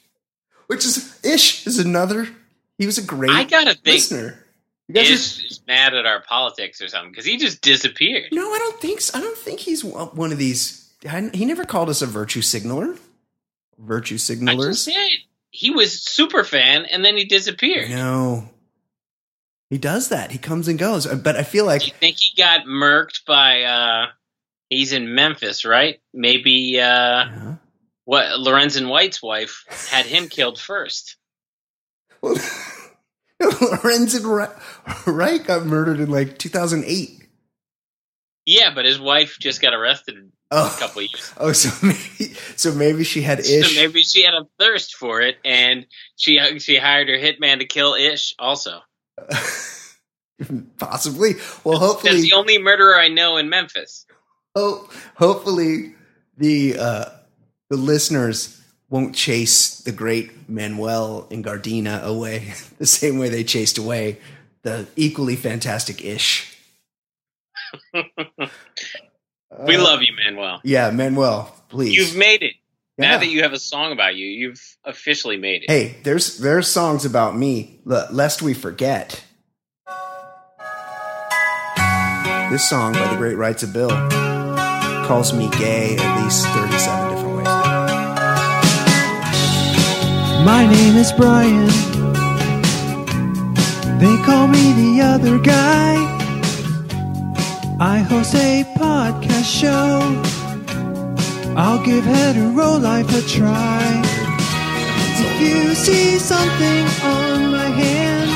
[0.67, 2.27] Which is Ish is another.
[2.79, 3.29] He was a great.
[3.29, 4.43] I gotta think listener.
[4.87, 5.13] You guys are-
[5.45, 8.29] is mad at our politics or something because he just disappeared.
[8.31, 9.01] no, I don't think.
[9.01, 9.19] So.
[9.19, 10.89] I don't think he's one of these.
[11.07, 12.97] I- He never called us a virtue signaler.
[13.77, 14.77] Virtue I signalers.
[14.83, 15.07] said
[15.51, 17.89] he was super fan and then he disappeared.
[17.91, 18.49] No,
[19.69, 20.31] he does that.
[20.31, 21.05] He comes and goes.
[21.05, 23.63] But I feel like You think he got murked by?
[23.63, 24.07] uh
[24.69, 25.99] He's in Memphis, right?
[26.13, 26.83] Maybe uh
[27.25, 27.55] Yeah.
[28.05, 31.15] what Lorenzen Wright's wife had him killed first.
[32.21, 32.35] Well,
[33.59, 34.49] Lorenzen Wright
[35.07, 37.15] Wright got murdered in like 2008.
[38.45, 40.15] Yeah, but his wife just got arrested
[40.51, 40.57] oh.
[40.57, 41.33] a Oh, couple of years.
[41.37, 43.75] oh, so maybe, so maybe she had So ish.
[43.75, 45.85] maybe she had a thirst for it, and
[46.15, 48.33] she she hired her hitman to kill Ish.
[48.39, 48.79] Also,
[50.77, 51.33] Possibly.
[51.63, 54.05] Well, that's hopefully, the only murderer I know in Memphis.
[54.55, 55.93] ho- hopefully
[56.37, 57.05] the uh,
[57.69, 63.77] the listeners won't chase the great Manuel and Gardena away the same way they chased
[63.77, 64.17] away
[64.63, 66.55] the equally fantastic ish.
[69.65, 70.61] We Uh, love you, Manuel.
[70.63, 71.97] Yeah, Manuel, please.
[71.97, 72.53] You've made it.
[72.97, 73.11] Yeah.
[73.11, 75.69] Now that you have a song about you, you've officially made it.
[75.71, 79.23] Hey, there's there's songs about me, lest we forget.
[82.51, 83.89] This song by the great Rights of Bill
[85.07, 87.08] calls me gay at least 37
[90.45, 91.67] My name is Brian.
[93.99, 95.95] They call me the other guy.
[97.79, 99.99] I host a podcast show.
[101.57, 103.83] I'll give hetero life a try.
[105.25, 108.29] If you see something on my hand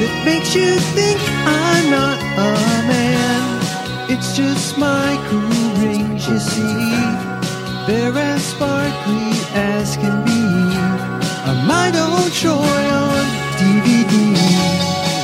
[0.00, 2.52] that makes you think I'm not a
[2.88, 7.24] man, it's just my cool rings, you see.
[7.86, 10.33] They're as sparkly as can be.
[11.94, 13.24] A mind old Troy on
[13.58, 14.34] DVD.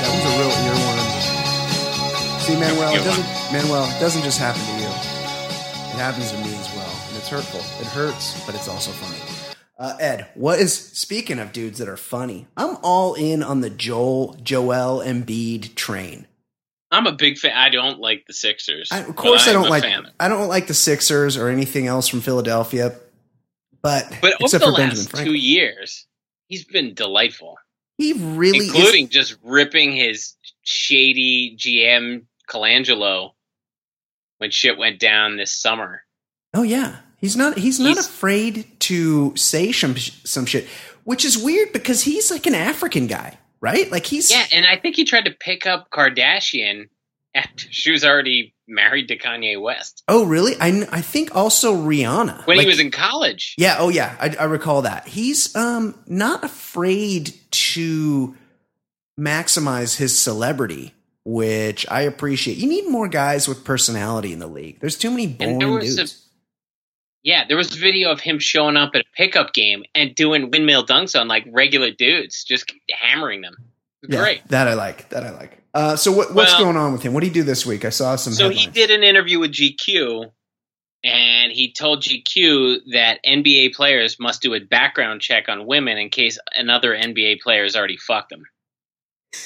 [0.00, 2.40] That was a real earworm.
[2.40, 4.86] See, Manuel, it doesn't, Manuel, it doesn't just happen to you.
[4.86, 6.94] It happens to me as well.
[7.08, 7.60] And it's hurtful.
[7.80, 9.18] It hurts, but it's also funny.
[9.78, 13.70] Uh, Ed, what is, speaking of dudes that are funny, I'm all in on the
[13.70, 16.26] Joel, Joel Embiid train.
[16.92, 17.52] I'm a big fan.
[17.56, 18.88] I don't like the Sixers.
[18.92, 21.48] I, of course, I I'm don't like fan of- I don't like the Sixers or
[21.48, 22.94] anything else from Philadelphia,
[23.82, 26.06] but, But over except the for Benjamin last two years,
[26.50, 27.56] he's been delightful,
[27.96, 33.30] he really is- including just ripping his shady GM Colangelo
[34.38, 36.02] when shit went down this summer.
[36.52, 37.56] Oh yeah, he's not.
[37.58, 40.66] He's not He's- afraid to say some some shit,
[41.04, 43.90] which is weird because he's like an African guy, right?
[43.90, 46.88] Like he's Yeah, and I think he tried to pick up Kardashian
[47.34, 50.54] after she was already married to Kanye West Oh really?
[50.60, 53.54] I I think also Rihanna when Like, he was in college.
[53.58, 53.76] Yeah.
[53.78, 55.06] Oh yeah, I, I recall that.
[55.08, 58.34] He's um not afraid to
[59.18, 60.94] maximize his celebrity.
[61.26, 62.56] Which I appreciate.
[62.56, 64.80] You need more guys with personality in the league.
[64.80, 66.26] There's too many And boring was a- dudes.
[67.22, 70.50] Yeah, there was a video of him showing up at a pickup game and doing
[70.50, 73.54] windmill dunks on like regular dudes, just hammering them.
[74.08, 74.48] Yeah, Great.
[74.48, 75.10] that I like.
[75.10, 75.59] That I like.
[75.72, 77.12] Uh, so what, what's Well- going on with him?
[77.12, 77.84] What did he do this week?
[77.84, 78.32] I saw some.
[78.32, 78.64] So headlines.
[78.64, 80.30] he did an interview with GQ,
[81.04, 86.08] and he told GQ that NBA players must do a background check on women in
[86.10, 88.44] case another NBA player has already fucked them.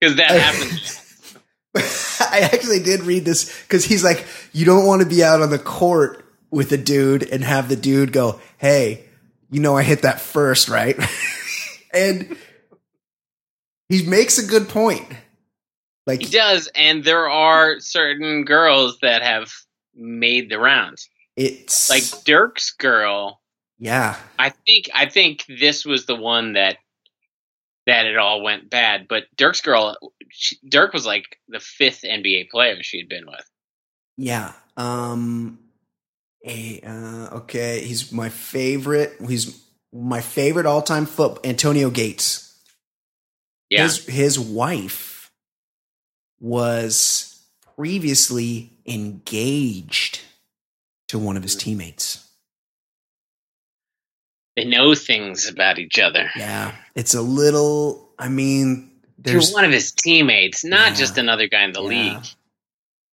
[0.00, 1.36] Because that happens.
[2.20, 5.50] I actually did read this because he's like, you don't want to be out on
[5.50, 9.04] the court with a dude and have the dude go, "Hey,
[9.50, 10.96] you know I hit that first, right?"
[11.94, 12.36] and
[13.92, 15.06] he makes a good point.
[16.06, 19.52] Like, He does, and there are certain girls that have
[19.94, 21.08] made the rounds.
[21.36, 23.40] it's Like Dirk's girl,
[23.78, 26.78] yeah, I think I think this was the one that
[27.86, 29.08] that it all went bad.
[29.08, 29.96] But Dirk's girl,
[30.30, 33.44] she, Dirk was like the fifth NBA player she had been with.
[34.16, 34.52] yeah.
[34.76, 35.58] Um,
[36.46, 39.16] a, uh, okay, he's my favorite.
[39.28, 39.62] He's
[39.92, 41.44] my favorite all time foot.
[41.44, 42.51] Antonio Gates.
[43.72, 45.30] Yeah, his his wife
[46.40, 47.40] was
[47.76, 50.20] previously engaged
[51.08, 52.28] to one of his teammates.
[54.56, 56.30] they know things about each other.
[56.36, 58.10] Yeah, it's a little.
[58.18, 60.96] I mean, there's one of his teammates, not Yeah.
[60.98, 61.88] just another guy in the Yeah.
[61.88, 62.26] league.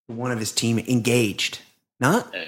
[0.09, 1.59] one of his team engaged,
[2.01, 2.39] not Uh,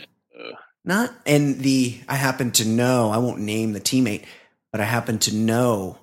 [0.41, 0.53] uh,
[0.83, 1.15] not.
[1.27, 3.11] And the I happen to know.
[3.11, 4.25] I won't name the teammate,
[4.73, 5.99] but I happen to know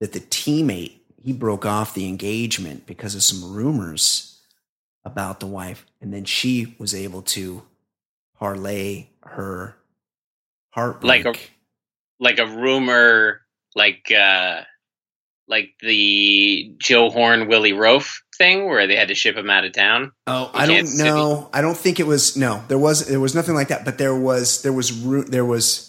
[0.00, 4.40] that the teammate he broke off the engagement because of some rumors
[5.04, 7.62] about the wife, and then she was able to
[8.38, 9.76] parlay her
[10.70, 11.24] heartbreak.
[11.24, 11.40] Like a-
[12.20, 13.40] like a rumor,
[13.74, 14.62] like uh,
[15.48, 19.72] like the Joe Horn Willie Roaf thing, where they had to ship him out of
[19.72, 20.12] town.
[20.28, 21.08] Oh, I don't City?
[21.08, 21.50] know.
[21.52, 22.36] I don't think it was.
[22.36, 23.84] No, there was there was nothing like that.
[23.84, 25.88] But there was there was there was.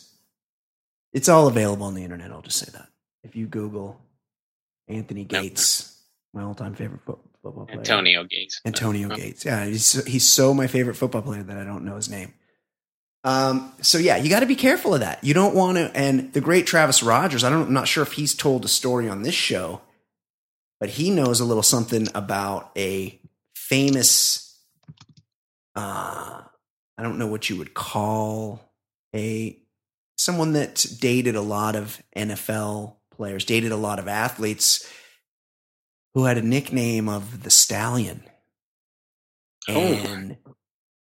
[1.13, 2.31] It's all available on the internet.
[2.31, 2.87] I'll just say that
[3.23, 4.01] if you Google
[4.87, 5.97] Anthony Gates,
[6.33, 8.59] my all-time favorite fo- football player, Antonio Gates.
[8.65, 9.15] Antonio Oh.
[9.15, 9.45] Gates.
[9.45, 12.33] Yeah, he's he's so my favorite football player that I don't know his name.
[13.25, 15.23] Um, so yeah, you got to be careful of that.
[15.23, 15.89] You don't want to.
[15.95, 19.07] And the great Travis Rogers, I don't, I'm not sure if he's told a story
[19.07, 19.79] on this show,
[20.81, 23.17] but he knows a little something about a
[23.55, 24.59] famous.
[25.75, 26.41] Uh,
[26.97, 28.73] I don't know what you would call
[29.15, 29.57] a
[30.17, 34.85] someone that dated a lot of NFL players, dated a lot of athletes,
[36.13, 38.21] who had a nickname of the Stallion.
[39.69, 39.77] Oh.
[39.77, 40.37] And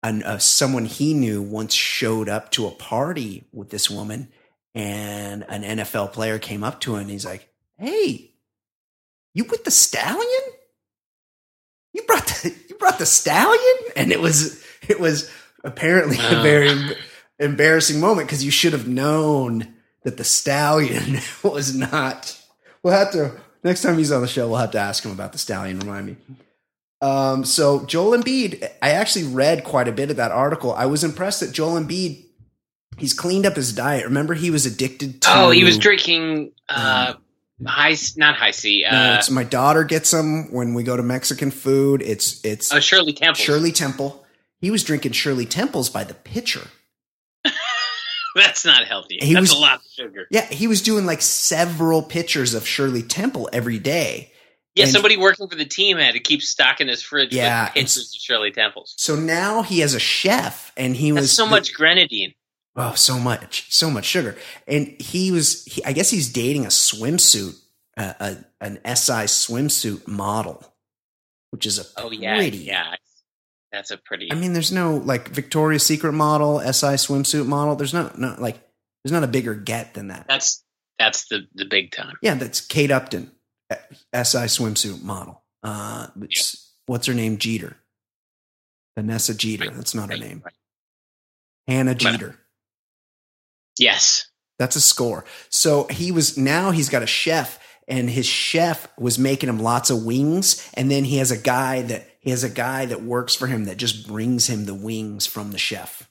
[0.05, 4.29] an, uh, someone he knew once showed up to a party with this woman,
[4.73, 8.35] and an NFL player came up to him and he's like, "Hey,
[9.35, 10.45] you with the Stallion?
[11.93, 15.29] You brought the you brought the Stallion?" And it was it was
[15.65, 16.43] apparently a Oh.
[16.43, 16.71] very
[17.41, 19.75] embarrassing moment because you should have known
[20.07, 22.41] that the Stallion was not.
[22.85, 23.33] We'll have to
[23.65, 24.47] next time he's on the show.
[24.47, 25.81] We'll have to ask him about the Stallion.
[25.81, 26.17] Remind me.
[27.01, 30.73] Um, so Joel Embiid, I actually read quite a bit of that article.
[30.73, 32.25] I was impressed that Joel Embiid,
[32.99, 34.05] he's cleaned up his diet.
[34.05, 35.29] Remember, he was addicted to.
[35.35, 37.15] Oh, he was drinking uh,
[37.67, 38.87] high, not high C.
[38.89, 42.01] No, Uh, it's my daughter gets them when we go to Mexican food.
[42.01, 43.43] It's it's oh, Shirley Temple.
[43.43, 44.25] Shirley Temple.
[44.61, 46.69] He was drinking Shirley Temples by the pitcher.
[48.37, 49.19] That's not healthy.
[49.21, 50.27] He That's was- a lot of sugar.
[50.31, 54.33] Yeah, he was doing like several pitchers of Shirley Temple every day.
[54.75, 57.75] Yeah, And- somebody working for the team had to keep stocking his fridge Yeah, with
[57.75, 58.95] pictures of Shirley Temples.
[58.99, 62.35] So now he has a chef, and he That's was so much grenadine.
[62.77, 64.37] Oh, so much, so much sugar.
[64.69, 67.55] And he was, he, I guess he's dating a swimsuit,
[67.97, 70.63] uh, a, an SI swimsuit model,
[71.53, 72.59] which is a Oh yeah, pretty.
[72.59, 72.97] yeah.
[73.73, 74.33] That's a pretty.
[74.33, 77.77] I mean, there's no like Victoria's Secret model, SI swimsuit model.
[77.77, 78.59] There's no, no like,
[79.05, 80.27] there's not a bigger get than that.
[80.29, 80.63] that's
[80.99, 82.17] that's the the big time.
[82.23, 83.31] Yeah, that's Kate Upton,
[83.71, 83.77] uh,
[84.15, 85.43] SI swimsuit model.
[85.63, 87.39] Uh, it's, what's her name?
[87.39, 87.77] Jeter.
[88.97, 89.71] Vanessa Jeter.
[89.71, 90.41] That's not her name.
[90.45, 90.55] right.
[91.69, 91.99] Hannah Right.
[91.99, 92.39] Jeter.
[93.79, 94.29] Yes.
[94.59, 95.25] That's a score.
[95.51, 97.59] So he was now he's got a chef,
[97.89, 101.83] and his chef was making him lots of wings, and then he has a guy
[101.83, 105.27] that he has a guy that works for him that just brings him the wings
[105.27, 106.09] from the chef.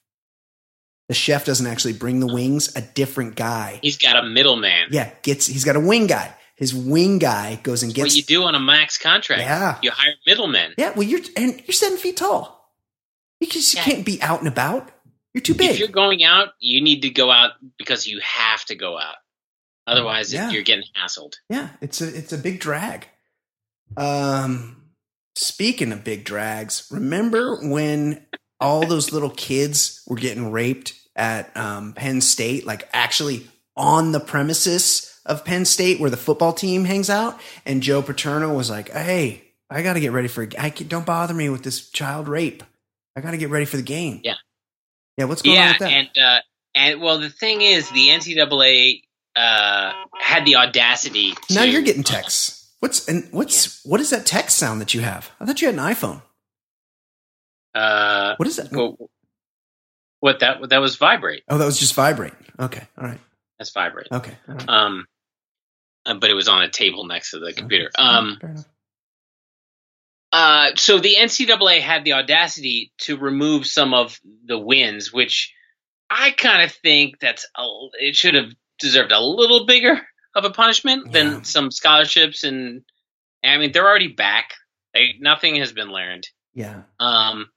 [1.09, 3.79] The chef doesn't actually bring the wings; a different guy.
[3.81, 4.87] He's got a middleman.
[4.91, 6.33] Yeah, gets he's got a wing guy.
[6.55, 9.41] His wing guy goes and gets what you do on a max contract.
[9.41, 9.77] Yeah.
[9.83, 10.73] You hire middlemen.
[10.77, 12.71] Yeah, well, you're and you're seven feet tall.
[13.41, 13.83] You just you Yeah.
[13.83, 14.89] can't be out and about.
[15.33, 15.71] You're too big.
[15.71, 19.15] If you're going out, you need to go out because you have to go out.
[19.87, 20.49] Otherwise, Yeah.
[20.49, 21.33] you're getting hassled.
[21.49, 23.07] Yeah, it's a it's a big drag.
[23.97, 24.83] Um
[25.35, 28.25] speaking of big drags, remember when
[28.59, 34.19] all those little kids were getting raped at um, Penn State, like actually on the
[34.19, 38.89] premises of Penn State where the football team hangs out, and Joe Paterno was like,
[38.89, 42.27] "Hey, I got to get ready for I can, don't bother me with this child
[42.27, 42.63] rape.
[43.15, 44.35] I got to get ready for the game." Yeah.
[45.17, 45.91] Yeah, what's going on with that?
[45.91, 46.39] and uh,
[46.75, 49.01] and well, the thing is, the NCAA
[49.35, 51.33] uh, had the audacity.
[51.49, 52.61] now to- you're getting texts.
[52.79, 55.31] What's and what's what is that text sound that you have?
[55.39, 56.21] I thought you had an iPhone.
[57.73, 58.71] Uh, What is that?
[58.71, 58.97] well,
[60.19, 61.43] what that that was vibrate.
[61.49, 62.33] Oh, that was just vibrate.
[62.59, 62.83] Okay.
[62.97, 63.19] All right.
[63.57, 64.07] That's vibrate.
[64.11, 64.33] Okay.
[64.47, 64.69] Right.
[64.69, 65.07] Um,
[66.05, 67.89] uh, but it was on a table next to the computer.
[67.97, 68.65] Um, Fair enough.
[70.31, 75.53] Uh, so the NCAA had the audacity to remove some of the wins, which
[76.09, 77.63] I kind of think that's a,
[77.99, 80.01] it should have deserved a little bigger
[80.35, 81.11] of a punishment Yeah.
[81.11, 82.81] than some scholarships and
[83.43, 84.51] I mean they're already back.
[84.93, 86.27] They, nothing has been learned.
[86.53, 86.83] Yeah.
[86.99, 87.49] Um,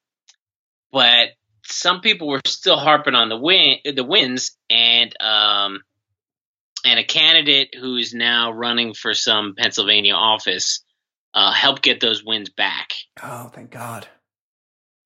[0.93, 1.29] but
[1.65, 5.81] some people were still harping on the win, the wins, and um,
[6.85, 10.83] and a candidate who is now running for some Pennsylvania office
[11.35, 12.89] uh, helped get those wins back.
[13.23, 14.07] Oh, thank God.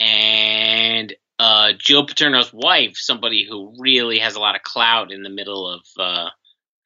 [0.01, 5.31] And uh, Joe Paterno's wife, somebody who really has a lot of clout in the
[5.31, 6.29] middle of uh,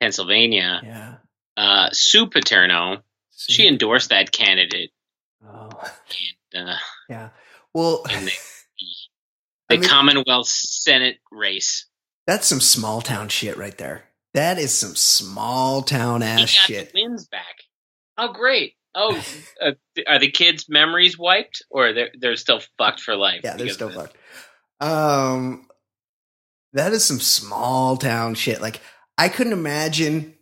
[0.01, 1.15] Pennsylvania, Yeah.
[1.57, 3.03] uh, Sue Paterno,
[3.37, 4.91] she endorsed that candidate.
[5.47, 5.69] Oh.
[6.55, 6.77] And, uh,
[7.09, 7.29] Yeah.
[7.75, 8.33] Well, in the,
[9.71, 11.87] I mean- Commonwealth Senate race.
[12.27, 14.05] that's some small town shit right there.
[14.35, 16.93] That is some small town ass shit.
[16.93, 17.57] the wins back.
[18.19, 18.75] Oh, great!
[18.95, 19.23] Oh,
[19.63, 19.73] uh,
[20.07, 23.41] are the kids' memories wiped, or they're they're still fucked for life?
[23.45, 24.15] Yeah, they're still fucked.
[24.81, 25.69] Um,
[26.73, 28.61] that is some small town shit.
[28.61, 28.81] Like,
[29.19, 30.35] I couldn't imagine.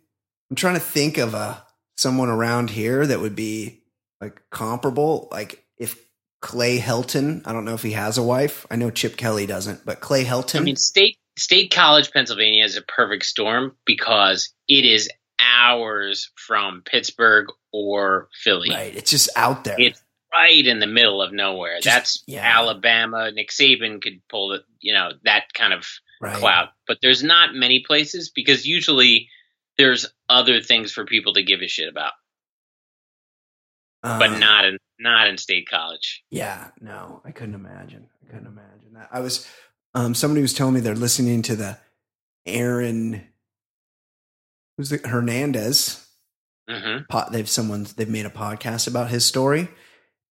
[0.49, 1.65] I'm trying to think of a
[1.97, 3.81] someone around here that would be
[4.21, 5.27] like comparable.
[5.31, 5.97] Like if
[6.41, 8.65] Clay Helton, I don't know if he has a wife.
[8.69, 10.59] I know Chip Kelly doesn't, but Clay Helton.
[10.59, 15.09] I mean, state State College, Pennsylvania is a perfect storm because it is
[15.39, 18.69] hours from Pittsburgh or Philly.
[18.69, 18.95] right.
[18.95, 19.75] It's just out there.
[19.77, 20.01] It's
[20.35, 21.79] right in the middle of nowhere.
[21.79, 22.41] Just- That's yeah.
[22.57, 23.31] Alabama.
[23.31, 25.87] Nick Saban could pull the, you know, that kind of
[26.21, 26.35] right.
[26.35, 26.69] clout.
[26.87, 29.29] But there's not many places because usually
[29.77, 32.13] there's other things for people to give a shit about,
[34.01, 36.23] but Uh, not in not in State College.
[36.29, 38.07] Yeah, no, I couldn't imagine.
[38.23, 39.09] I couldn't imagine that.
[39.11, 39.47] I was
[39.93, 41.77] um somebody was telling me they're listening to the
[42.45, 43.27] Aaron
[44.77, 46.07] who's the Hernandez
[46.69, 49.67] hmm pot they've someone's they've made a podcast about his story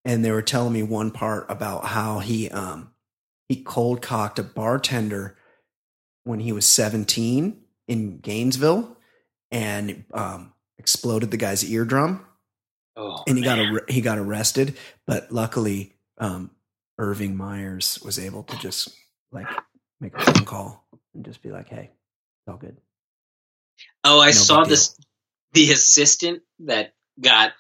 [0.05, 2.93] and they were telling me one part about how he um
[3.49, 5.37] he cold cocked a bartender
[6.25, 8.97] when he was 17 in Gainesville
[9.51, 12.25] and um exploded the guy's eardrum
[12.97, 13.75] Oh, and he got man.
[13.75, 14.77] ar- he got arrested,
[15.07, 16.51] but luckily, um,
[16.97, 18.89] Urban Meyers was able to just
[19.33, 19.49] like
[20.01, 22.77] make a phone call and just be like, "Hey, it's all good."
[24.05, 24.97] Oh, I No saw this.
[25.55, 27.53] The assistant that got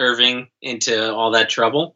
[0.00, 1.94] Urban into all that trouble.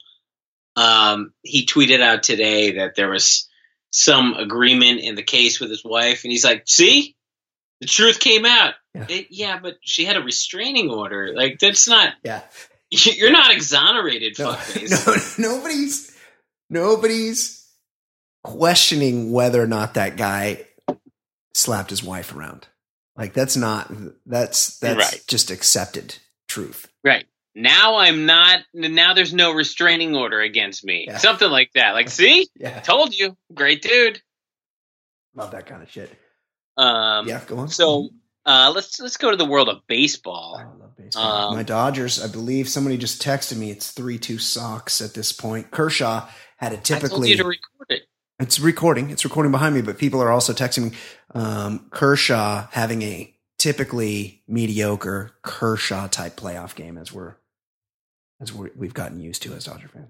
[0.76, 3.48] Um, he tweeted out today that there was
[3.90, 7.16] some agreement in the case with his wife, and he's like, "See,
[7.80, 9.06] the truth came out." Yeah.
[9.08, 11.32] It- yeah, but she had a restraining order.
[11.34, 12.12] Like that's not.
[12.24, 12.42] Yeah,
[12.90, 14.52] You're not exonerated, no,
[14.88, 16.16] no, nobody's
[16.70, 17.66] nobody's
[18.42, 20.64] questioning whether or not that guy
[21.54, 22.66] slapped his wife around.
[23.16, 23.90] Like that's not
[24.26, 25.22] that's that's Right.
[25.28, 26.16] just accepted
[26.48, 26.88] truth.
[27.04, 27.26] Right.
[27.54, 28.60] Now I'm not.
[28.74, 31.04] Now there's no restraining order against me.
[31.08, 31.18] Yeah.
[31.18, 31.92] Something like that.
[31.92, 34.20] Like, see, Yeah, told you, great dude.
[35.34, 36.10] love that kind of shit.
[36.76, 37.68] Um, yeah, go on.
[37.68, 38.08] So
[38.46, 40.56] uh, let's let's go to the world of baseball.
[40.58, 41.48] Oh, I love baseball.
[41.50, 43.70] Um, My Dodgers, I believe somebody just texted me.
[43.70, 45.70] It's three two Sox at this point.
[45.70, 47.30] Kershaw had a I told typically.
[47.30, 48.02] you to record it.
[48.40, 49.10] it's recording.
[49.10, 50.96] It's recording behind me, but people are also texting me.
[51.34, 57.36] Um, Kershaw having a typically mediocre Kershaw type playoff game, as we're
[58.44, 60.08] as we're, we've gotten used to as Dodger fans.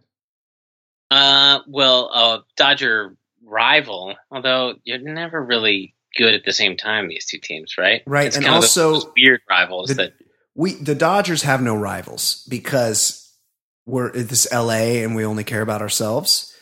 [1.11, 7.09] Uh, well, uh, Dodger rival, although you're never really good at the same time.
[7.09, 8.03] These two teams, right?
[8.07, 10.13] Right, It's and kind also weird rivals the- that.
[10.57, 13.29] We the Dodgers have no rivals because
[13.87, 16.55] we're this LA and we only care about ourselves.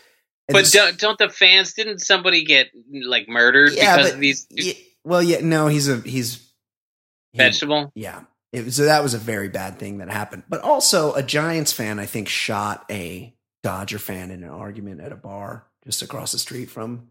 [0.49, 1.75] And But don't, don't the fans?
[1.75, 2.71] Didn't somebody get
[3.07, 4.73] like murdered yeah, because but of these two yeah,
[5.05, 6.37] well, yeah, no, he's a he's
[7.33, 7.93] he- vegetable?
[7.95, 8.23] Yeah.
[8.53, 10.43] It was, so that was a very bad thing that happened.
[10.49, 15.13] But also, a Giants fan, I think, shot a Dodger fan in an argument at
[15.13, 17.09] a bar just across the street from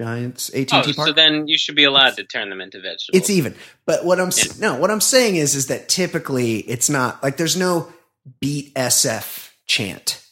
[0.00, 1.08] Giants AT&T Oh, Park.
[1.08, 3.20] so then you should be allowed to turn them into vegetables.
[3.20, 3.54] it's even.
[3.86, 7.36] But what I'm s no, what I'm saying is, is that typically it's not like
[7.36, 7.92] there's no
[8.40, 10.22] beat SF chant.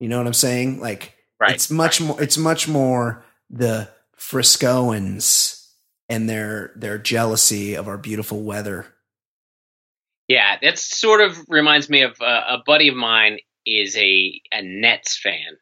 [0.00, 0.80] You know what I'm saying?
[0.80, 1.54] Like right.
[1.54, 2.20] it's much more.
[2.20, 3.88] It's much more the
[4.18, 5.66] Friscoans
[6.08, 8.86] and their their jealousy of our beautiful weather.
[10.28, 14.62] Yeah, that sort of reminds me of uh, a buddy of mine is a a
[14.62, 15.56] Nets fan,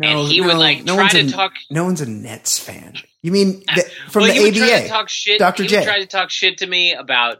[0.00, 1.52] and he would like try to a, talk.
[1.70, 2.94] No one's a Nets fan.
[3.22, 4.88] You mean the, from well, the he would try to ABA?
[4.88, 5.38] talk shit.
[5.38, 5.64] Dr.
[5.64, 5.78] He J.
[5.78, 7.38] would try to talk shit to me about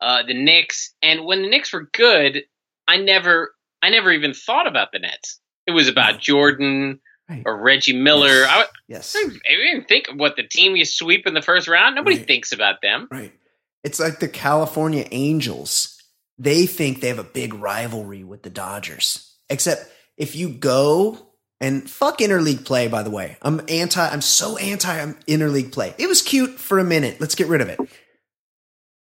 [0.00, 2.42] uh, the Knicks, and when the Knicks were good,
[2.88, 5.38] I never, I never even thought about the Nets.
[5.66, 6.18] It was about No.
[6.20, 7.42] Jordan Right.
[7.46, 8.44] or Reggie Miller.
[8.44, 9.14] I, Yes.
[9.16, 11.94] I didn't think what the team you sweep in the first round.
[11.94, 12.26] Nobody Right.
[12.26, 13.06] thinks about them.
[13.08, 13.32] Right.
[13.84, 15.96] It's like the California Angels.
[16.38, 19.34] They think they have a big rivalry with the Dodgers.
[19.48, 21.18] Except if you go
[21.60, 23.36] and fuck interleague play, by the way.
[23.42, 25.94] I'm anti, I'm so anti interleague play.
[25.98, 27.20] It was cute for a minute.
[27.20, 27.78] Let's get rid of it.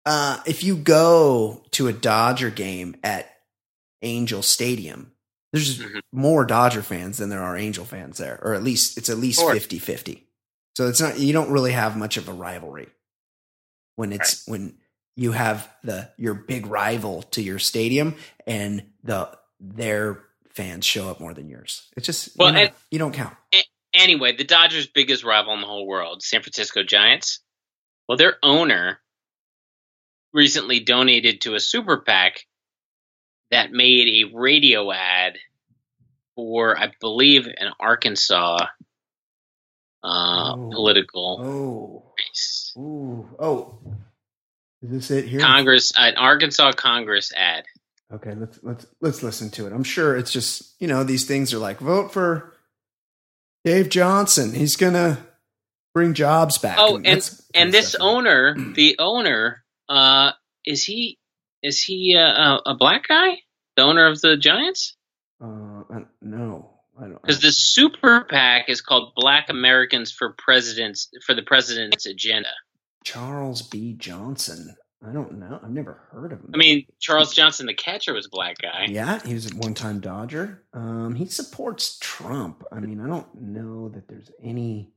[0.06, 3.30] Uh, if you go to a Dodger game at
[4.02, 5.14] Angel Stadium,
[5.54, 6.02] there's Mhm.
[6.12, 9.40] more Dodger fans than there are Angel fans there, or at least it's at least
[9.40, 9.54] Sure.
[9.54, 10.28] 50 50.
[10.76, 12.90] So it's not, you don't really have much of a rivalry
[13.96, 14.76] when it's when
[15.16, 18.16] you have the your big rival to your stadium
[18.48, 19.30] and the
[19.60, 21.90] their fans show up more than yours.
[21.98, 23.36] It's just Well, you, know, and- you don't count.
[23.94, 27.40] Anyway, the Dodgers' biggest rival in the whole world, San Francisco Giants.
[28.10, 29.00] Well, their owner
[30.34, 32.46] recently donated to a super PAC
[33.52, 35.38] that made a radio ad
[36.36, 38.66] for, I believe, an Arkansas
[40.04, 40.70] uh, Oh.
[40.74, 41.93] political Oh,
[42.34, 42.74] race.
[42.78, 43.80] ooh, oh,
[44.82, 45.40] is this it here?
[45.40, 47.66] Congress, an Arkansas Congress ad.
[48.12, 49.74] Okay, let's let's let's listen to it.
[49.74, 52.54] I'm sure it's just you know these things are like vote for
[53.64, 54.54] Dave Johnson.
[54.54, 55.18] He's gonna
[55.94, 56.78] bring jobs back.
[56.80, 60.32] Oh, and kind and this owner, the owner, uh,
[60.66, 61.18] is he
[61.64, 63.38] is he uh, a, black guy?
[63.78, 64.96] The owner of the Giants?
[65.42, 65.84] Uh,
[66.22, 66.73] no.
[67.00, 72.50] Because the super PAC is called Black Americans for Presidents for the President's Agenda.
[73.04, 73.94] Charles B.
[73.94, 74.76] Johnson.
[75.06, 75.60] I don't know.
[75.62, 76.52] I've never heard of him.
[76.54, 78.86] I mean, Charles Johnson, the catcher, was a black guy.
[78.88, 80.64] yeah, he was a one-time Dodger.
[80.74, 82.64] Um, he supports Trump.
[82.72, 84.94] I mean, I don't know that there's any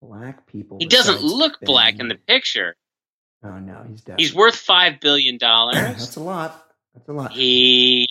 [0.00, 0.78] black people.
[0.80, 2.76] He doesn't look black in the picture.
[3.44, 4.24] Oh no, he's definitely.
[4.24, 5.76] He's worth five billion dollars.
[5.98, 6.66] That's a lot.
[6.94, 7.32] That's a lot.
[7.32, 8.06] He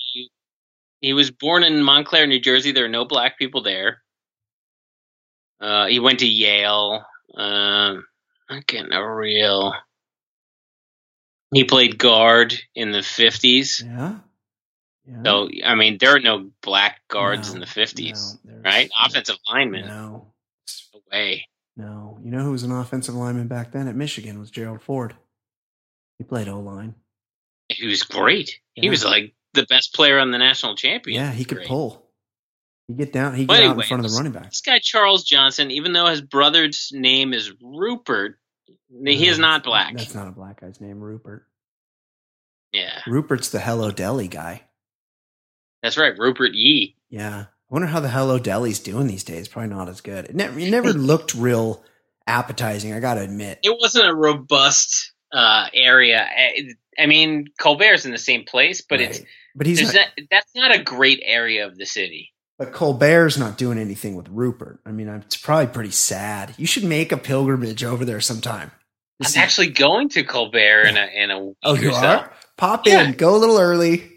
[1.05, 2.71] he was born in Montclair, New Jersey.
[2.71, 4.01] There are no black people there.
[5.61, 7.03] Uh, he went to Yale.
[7.35, 8.05] Um,
[8.49, 9.73] not getting a real.
[11.53, 13.83] He played guard in the fifties.
[13.85, 14.15] Yeah.
[15.07, 15.21] Yeah.
[15.23, 18.89] So I mean, there are no black guards No, in the fifties, no, there's- right?
[19.05, 19.85] Offensive lineman.
[19.87, 20.33] No,
[20.93, 21.47] No way.
[21.77, 22.17] no.
[22.23, 25.15] You know who was an offensive lineman back then at Michigan was Gerald Ford.
[26.17, 26.95] He played O line.
[27.69, 28.59] He was great.
[28.73, 31.21] He was like the best player on the national champion.
[31.21, 31.67] Yeah, he could Great.
[31.67, 32.05] pull.
[32.87, 33.33] He get down.
[33.35, 34.51] He get out in front of the running back.
[34.51, 38.37] This guy Charles Johnson, even though his brother's name is Rupert,
[39.03, 39.95] he is not black.
[39.95, 41.45] That's not a black guy's name, Rupert.
[42.71, 44.61] Yeah, Rupert's the Hello Deli guy.
[45.81, 46.95] that's right, Rupert Jee.
[47.09, 47.45] Yeah.
[47.47, 49.47] I wonder how the Hello Deli's doing these days.
[49.47, 50.25] Probably not as good.
[50.25, 51.83] It never, it never looked real
[52.27, 52.93] appetizing.
[52.93, 53.59] I got to admit.
[53.63, 56.23] It wasn't a robust uh, area.
[56.23, 59.27] I, I mean, Colbert's in the same place, but it's Right.
[59.55, 62.31] But he's not, not, that's not a great area of the city.
[62.59, 64.79] but Colbert's not doing anything with Rupert.
[64.85, 66.53] I mean, it's probably pretty sad.
[66.57, 68.71] You should make a pilgrimage over there sometime.
[69.23, 71.97] I'm actually going to Colbert in a in a oh, week Oh, you so.
[72.05, 72.33] are?
[72.57, 73.03] Pop Yeah.
[73.03, 74.11] in, go a little early,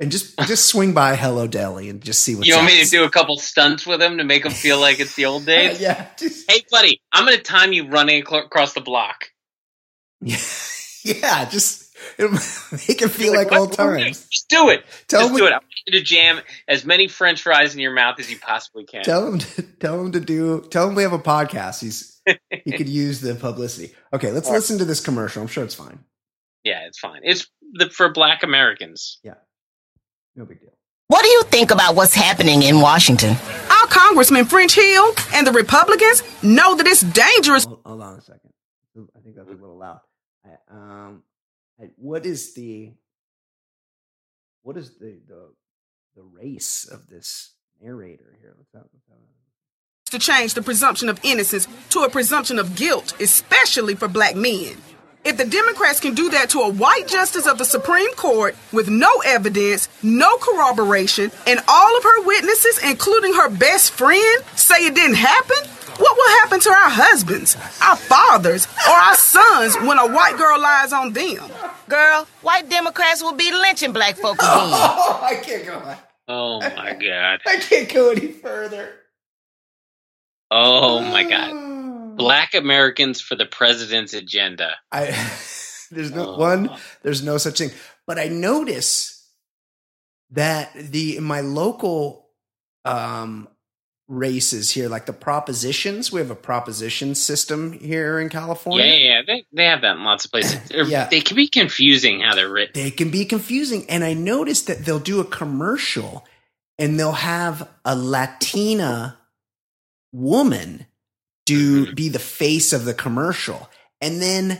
[0.00, 2.90] and just just swing by Hello Deli and just see what You want me to
[2.90, 5.80] do a couple stunts with him to make him feel like it's the old days?
[5.80, 9.30] yeah, just, Hey, buddy, I'm going to time you running across the block.
[10.20, 10.36] yeah,
[11.04, 11.87] yeah, just
[12.18, 14.04] it'll make it feel like what- old what are we doing?
[14.14, 14.26] times.
[14.28, 14.84] Just do it.
[15.08, 15.50] Tell Just him, do it.
[15.52, 18.84] I want you to jam as many French fries in your mouth as you possibly
[18.84, 19.04] can.
[19.04, 20.62] tell him, to, tell him to do.
[20.70, 21.80] Tell him we have a podcast.
[21.80, 22.20] He's
[22.64, 23.94] he could use the publicity.
[24.12, 24.58] Okay, let's All right.
[24.58, 25.42] listen to this commercial.
[25.42, 25.98] I'm sure it's fine.
[26.64, 27.20] yeah, it's fine.
[27.24, 29.18] It's the, for Black Americans.
[29.22, 29.34] Yeah,
[30.36, 30.70] no big deal.
[31.08, 33.30] What do you think about what's happening in Washington?
[33.70, 37.64] Our Congressman French Hill and the Republicans know that it's dangerous.
[37.64, 38.50] Hold, hold on a second.
[39.16, 40.00] I think that's a little loud.
[40.70, 41.37] Um, I,
[41.96, 42.92] what is the
[44.62, 45.52] what is the the
[46.16, 48.54] the race of this narrator here?
[48.58, 49.18] Let's have, let's have
[50.10, 54.76] to change the presumption of innocence to a presumption of guilt, especially for black men.
[55.24, 58.88] If the Democrats can do that to a white justice of the Supreme Court with
[58.88, 64.94] no evidence, no corroboration, and all of her witnesses, including her best friend, say it
[64.94, 65.56] didn't happen,
[65.98, 70.60] what will happen to our husbands, our fathers, or our sons when a white girl
[70.60, 71.50] lies on them?
[71.88, 74.48] Girl, white Democrats will be lynching black folk again.
[74.50, 75.74] Oh, I can't go.
[75.74, 75.96] on.
[76.28, 77.40] Oh my god.
[77.46, 78.92] I can't go any further.
[80.50, 81.66] Oh my god.
[82.18, 84.72] Black Americans for the president's agenda.
[84.90, 85.06] I
[85.90, 86.38] there's no Oh.
[86.38, 86.70] one.
[87.02, 87.70] There's no such thing.
[88.06, 89.14] But I notice
[90.30, 92.28] that the in my local
[92.84, 93.48] um
[94.08, 98.86] races here, like the propositions, we have a proposition system here in California.
[98.86, 99.22] yeah, yeah.
[99.26, 100.58] They, they have that in lots of places.
[100.90, 101.08] Yeah.
[101.08, 102.72] They can be confusing how they're written.
[102.82, 103.84] They can be confusing.
[103.90, 106.26] And I noticed that they'll do a commercial
[106.78, 109.18] and they'll have a Latina
[110.12, 110.86] woman
[111.46, 111.94] do Mhm.
[111.94, 113.68] be the face of the commercial.
[114.00, 114.58] And then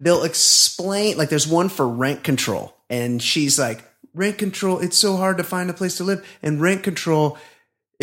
[0.00, 3.82] they'll explain like there's one for rent control and she's like
[4.12, 7.38] rent control it's so hard to find a place to live and rent control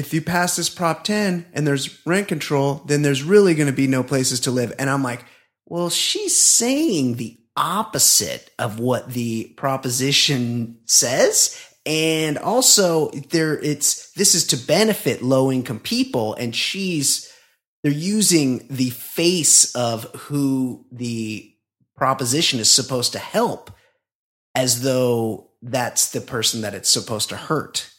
[0.01, 3.73] if you pass this prop 10 and there's rent control then there's really going to
[3.73, 5.23] be no places to live and i'm like
[5.65, 14.33] well she's saying the opposite of what the proposition says and also there it's this
[14.33, 17.31] is to benefit low income people and she's
[17.83, 21.53] they're using the face of who the
[21.95, 23.71] proposition is supposed to help
[24.55, 27.90] as though that's the person that it's supposed to hurt.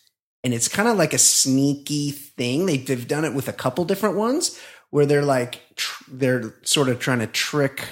[0.44, 2.66] And it's kind of like a sneaky thing.
[2.66, 4.58] They, they've done it with a couple different ones
[4.90, 7.86] where they're like, tr- they're sort of trying to trick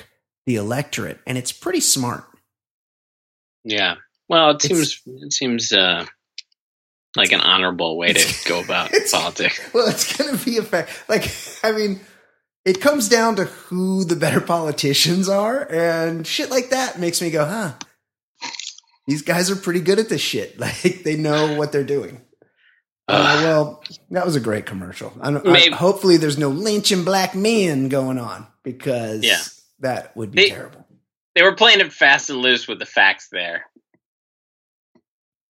[0.47, 1.21] the electorate.
[1.27, 2.25] And it's pretty smart.
[3.65, 3.97] Yeah.
[4.29, 6.07] Well, it It's- seems it seems uh,
[7.17, 9.61] like an honorable way to go about It's- politics.
[9.75, 10.91] Well, it's going to be a fact.
[11.09, 11.31] Like,
[11.63, 12.01] I mean,
[12.65, 17.31] it comes down to who the better politicians are, and shit like that makes me
[17.31, 17.73] go, huh?
[19.07, 20.59] These guys are pretty good at this shit.
[20.59, 22.23] Like, they know what they're doing.
[23.11, 25.13] Uh, well, that was a great commercial.
[25.21, 29.41] I don't, Maybe- I, hopefully, there's no lynching black men going on because Yeah.
[29.81, 30.87] that would be They- terrible.
[31.35, 33.65] They were playing it fast and loose with the facts there.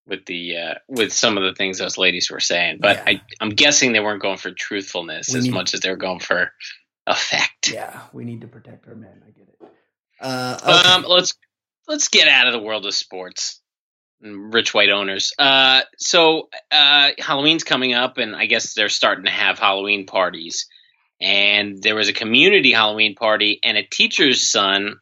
[0.08, 3.04] With the uh, with some of the things those ladies were saying, but Yeah.
[3.08, 5.96] I, I'm guessing they weren't going for truthfulness We as need- much as they were
[5.98, 6.52] going for
[7.06, 7.72] effect.
[7.72, 9.22] Yeah, we need to protect our men.
[9.26, 9.68] I get it.
[10.20, 10.90] Uh, okay.
[10.90, 11.34] Um, let's
[11.88, 13.59] let's get out of the world of sports
[14.22, 15.32] rich white owners.
[15.40, 20.68] Uh, so uh, Halloween's coming up, and I guess they're starting to have Halloween parties.
[21.22, 25.00] And there was a community Halloween party, and a teacher's son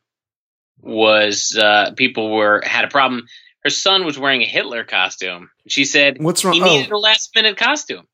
[0.82, 3.26] was uh, people were had a problem.
[3.64, 5.50] Her son was wearing a Hitler costume.
[5.68, 6.54] She said What's wrong?
[6.54, 6.66] he Oh.
[6.66, 8.08] needed a last minute costume.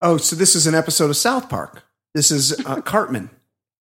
[0.00, 1.82] oh, so this is an episode of South Park.
[2.14, 3.30] This is uh, Cartman.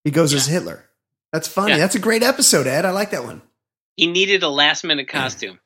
[0.03, 0.85] He goes as Hitler.
[1.31, 1.71] That's funny.
[1.73, 1.77] Yeah.
[1.77, 2.85] That's a great episode, Ed.
[2.85, 3.41] I like that one.
[3.95, 5.59] He needed a last minute costume.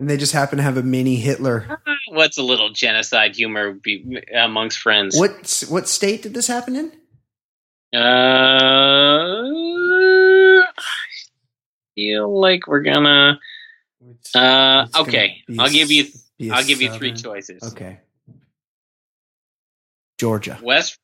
[0.00, 1.78] And they just happen to have a mini Hitler.
[2.08, 5.16] What's a little genocide humor be, amongst friends?
[5.16, 6.92] What what state did this happen in?
[7.94, 7.98] Uh,
[10.62, 10.64] I
[11.94, 13.38] feel like we're gonna.
[14.02, 16.06] Uh, It's gonna okay, I'll give you.
[16.50, 17.62] I'll give you three choices.
[17.62, 18.00] Okay.
[20.18, 20.58] Georgia.
[20.62, 20.98] West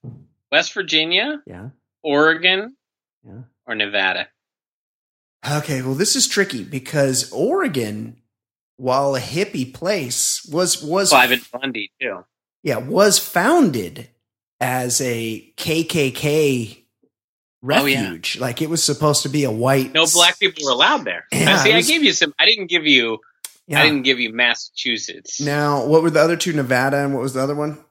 [0.50, 1.68] West Virginia, Yeah.
[2.02, 2.76] Oregon,
[3.26, 3.42] Yeah.
[3.66, 4.28] or Nevada.
[5.48, 8.20] Okay, well, this is tricky because Oregon,
[8.76, 12.24] while a hippie place, was was Cliven Bundy too.
[12.62, 14.08] yeah was founded
[14.60, 16.82] as a KKK
[17.68, 18.02] Oh, yeah.
[18.04, 18.38] refuge.
[18.38, 19.92] Like it was supposed to be a white.
[19.92, 21.26] No black people were allowed there.
[21.32, 22.32] Yeah, Uh, see, was- I gave you some.
[22.38, 23.18] I didn't give you.
[23.66, 23.80] Yeah.
[23.80, 25.40] I didn't give you Massachusetts.
[25.40, 26.52] Now, what were the other two?
[26.52, 27.82] Nevada and what was the other one?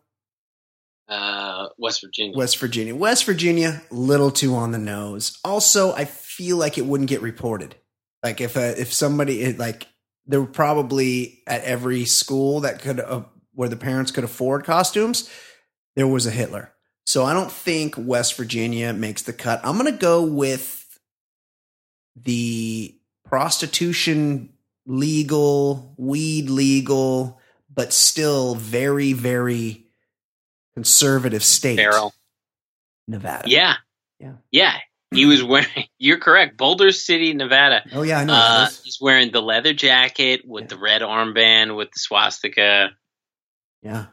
[1.07, 2.38] Uh, West Virginia.
[2.38, 2.95] West Virginia.
[2.95, 5.38] West Virginia, little too on the nose.
[5.43, 7.75] Also, I feel like it wouldn't get reported.
[8.23, 9.86] Like if a, if somebody like
[10.28, 13.23] there were probably at every school that could uh,
[13.53, 15.30] where the parents could afford costumes,
[15.95, 16.73] there was a Hitler.
[17.05, 19.61] So I don't think West Virginia makes the cut.
[19.63, 20.99] I'm going to go with
[22.15, 24.53] the prostitution
[24.86, 27.39] legal, weed legal,
[27.73, 29.86] but still very very
[30.73, 31.78] conservative state.
[31.78, 32.13] Farrell.
[33.07, 33.47] Nevada.
[33.47, 33.76] Yeah.
[34.19, 34.34] Yeah.
[34.51, 34.78] Yeah.
[35.14, 35.68] He was wearing.
[35.97, 36.58] You're correct.
[36.58, 37.84] Boulder City, Nevada.
[37.93, 38.34] Oh yeah, I know.
[38.34, 40.68] Uh, he's wearing the leather jacket with Yeah.
[40.70, 42.89] the red armband with the swastika,
[43.82, 44.08] yeah.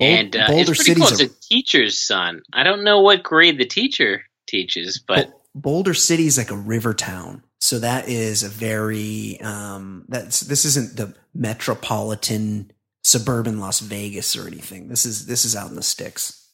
[0.00, 1.20] And uh, Boulder it's pretty City's cool.
[1.20, 2.42] It's a teacher's son.
[2.52, 6.94] I don't know what grade the teacher teaches, but Boulder City is like a river
[6.94, 7.44] town.
[7.60, 12.72] So that is a very um that's this isn't the metropolitan
[13.02, 14.88] suburban Las Vegas or anything.
[14.88, 16.48] This is this is out in the sticks.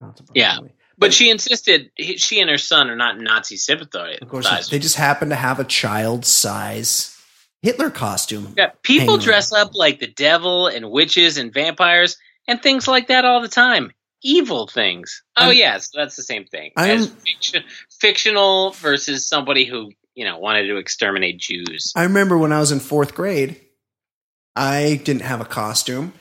[0.00, 0.58] Not Yeah.
[0.98, 4.18] But she insisted he, she and her son are not Nazi sympathizers.
[4.22, 4.64] Of course not.
[4.66, 7.16] They just happen to have a child size
[7.62, 8.54] Hitler costume.
[8.56, 13.24] Yeah, people dress up like the devil and witches and vampires and things like that
[13.24, 13.90] all the time.
[14.22, 15.22] Evil things.
[15.36, 16.72] Oh I'm- yes, that's the same thing.
[16.76, 17.64] I'm- As fiction,
[18.00, 21.92] fictional versus somebody who you know wanted to exterminate Jews.
[21.96, 23.60] I remember when I was in fourth grade,
[24.54, 26.12] I didn't have a costume,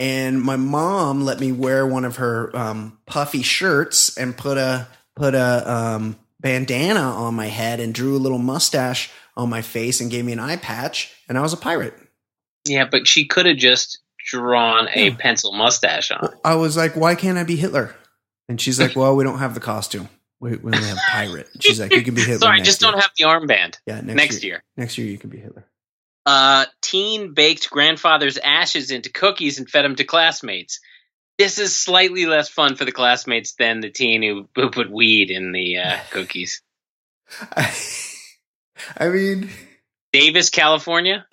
[0.00, 4.88] and my mom let me wear one of her um, puffy shirts and put a
[5.14, 10.00] put a um, bandana on my head and drew a little mustache on my face
[10.00, 11.94] and gave me an eye patch, and I was a pirate.
[12.66, 15.16] Yeah, but she could have just drawn a Yeah.
[15.18, 16.28] pencil mustache on.
[16.44, 17.94] I was like, "Why can't I be Hitler?"
[18.48, 20.08] And she's like, "Well, we don't have the costume.
[20.40, 22.90] We, we only have pirate." She's like, "You can be Hitler." Sorry, just year.
[22.90, 23.76] don't have the armband.
[23.86, 24.52] Yeah, next, Next year.
[24.54, 24.64] year.
[24.76, 25.64] Next year, you can be Hitler.
[26.26, 30.80] Uh, teen baked grandfather's ashes into cookies and fed them to classmates.
[31.38, 35.30] This is slightly less fun for the classmates than the teen who, who put weed
[35.30, 36.62] in the uh, cookies.
[37.56, 37.74] I,
[38.98, 39.50] I mean.
[40.12, 41.26] Davis, California.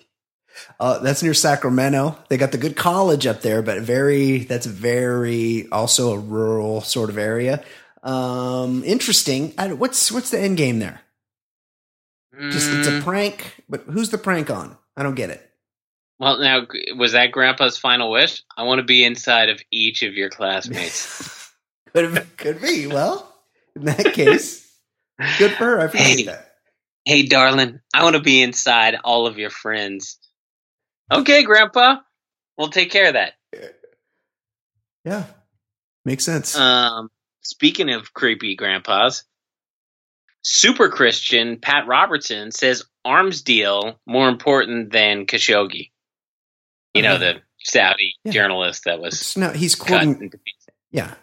[0.80, 2.18] Uh, that's near Sacramento.
[2.28, 7.10] They got the good college up there, but very that's very also a rural sort
[7.10, 7.62] of area.
[8.02, 9.54] Um, interesting.
[9.58, 11.00] I, what's what's the end game there?
[12.52, 14.76] Just it's a Mm, prank, but who's the prank on?
[14.96, 15.44] I don't get it.
[16.18, 16.66] well, now
[16.96, 18.42] was that Grandpa's final wish?
[18.56, 21.50] I want to be inside of each of your classmates.
[21.92, 22.86] could have, could be.
[22.86, 23.32] Well,
[23.74, 24.68] in that case,
[25.38, 25.80] good for her.
[25.80, 26.22] I appreciate Hey.
[26.24, 26.52] that.
[27.04, 30.18] hey, darling, I want to be inside all of your friends.
[31.10, 31.96] Okay, Grandpa,
[32.56, 33.32] we'll take care of that.
[35.04, 35.24] Yeah,
[36.04, 36.54] makes sense.
[36.56, 37.10] Um,
[37.42, 39.24] speaking of creepy grandpas,
[40.42, 45.90] super Christian Pat Robertson says arms deal more important than Khashoggi.
[46.94, 48.32] You know, the Saudi Yeah.
[48.32, 50.30] journalist that was It's no, he's quoting.
[50.90, 51.14] Yeah,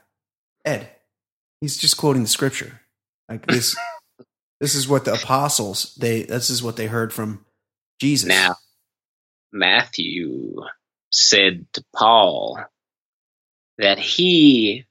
[0.63, 0.89] Ed.
[1.61, 2.81] He's just quoting the scripture.
[3.27, 3.75] Like this.
[4.59, 6.23] this is what the apostles they.
[6.23, 7.45] This is what they heard from
[7.99, 8.29] Jesus.
[8.29, 8.55] Now,
[9.51, 10.55] Matthew
[11.11, 12.59] said to Paul,
[13.77, 14.85] that he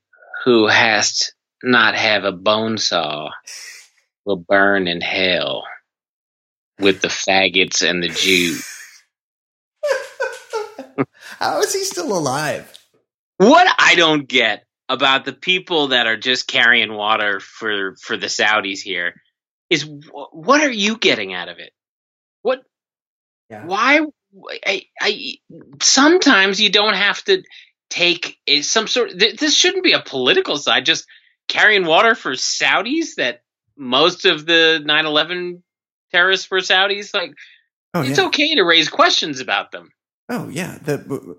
[0.45, 3.31] who hast not have a bone saw
[4.27, 5.65] will burn in hell
[6.81, 8.67] with the faggots and the Jews.
[11.39, 12.73] How is he still alive?
[13.39, 18.29] What I don't get about the people that are just carrying water for for the
[18.29, 19.15] Saudis here
[19.71, 21.73] is wh- what are you getting out of it?
[22.43, 22.63] What?
[23.51, 23.67] Yeah.
[23.67, 24.01] Why?
[24.67, 25.37] I, I
[25.83, 27.43] sometimes you don't have to
[27.91, 29.19] take some sort.
[29.19, 30.87] Th- this shouldn't be a political side.
[30.87, 31.07] Just
[31.49, 33.43] carrying water for Saudis that
[33.77, 35.63] most of the 9/11
[36.13, 37.15] terrorists were Saudis.
[37.15, 37.35] Like
[37.95, 38.27] Oh it's yeah.
[38.27, 39.91] okay to raise questions about them.
[40.29, 40.79] Oh yeah.
[40.83, 41.37] The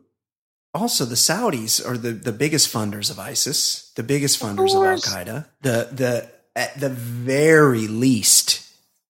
[0.74, 4.98] also the Saudis are the, the biggest funders of ISIS, the biggest funders of, Al
[4.98, 5.48] Qaeda.
[5.62, 8.66] The the at the very least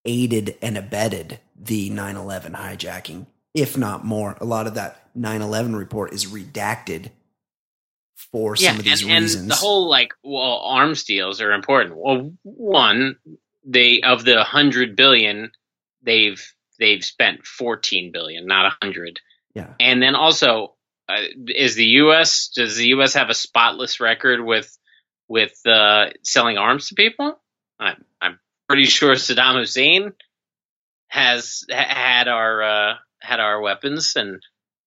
[0.06, 4.38] aided and abetted the 9/11 hijacking, if not more.
[4.42, 7.12] A lot of that 9/11 report is redacted
[8.32, 9.42] for some of these and, reasons.
[9.42, 11.96] and the whole like well arms deals are important.
[11.98, 13.18] Well, one
[13.66, 15.52] they of the hundred billion
[16.04, 16.44] they've
[16.80, 19.20] they've spent fourteen billion, not a hundred.
[19.54, 19.74] yeah.
[19.80, 20.76] And then also,
[21.10, 22.50] uh, is the U.S.
[22.56, 23.14] does the U.S.
[23.14, 24.78] have a spotless record with
[25.28, 27.40] with uh, selling arms to people?
[27.80, 30.14] I'm I'm pretty sure Saddam Hussein
[31.08, 34.42] has had our uh, had our weapons, and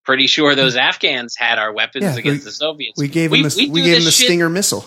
[0.08, 2.98] pretty sure those Afghans had our weapons Yeah, against we- the Soviets.
[2.98, 4.86] We gave them the, we, do gave this the shit- Stinger missile.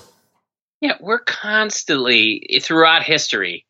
[0.81, 3.67] Yeah, we're constantly throughout history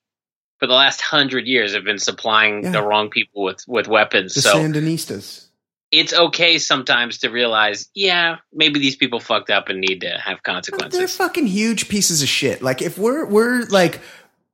[0.59, 2.71] for the last hundred years have been supplying Yeah.
[2.71, 4.33] the wrong people with with weapons.
[4.35, 5.47] The so Sandinistas.
[5.91, 10.41] it's okay sometimes to realize, yeah, maybe these people fucked up and need to have
[10.43, 10.97] consequences.
[10.97, 12.61] They're fucking huge pieces of shit.
[12.61, 13.99] Like if we're we're like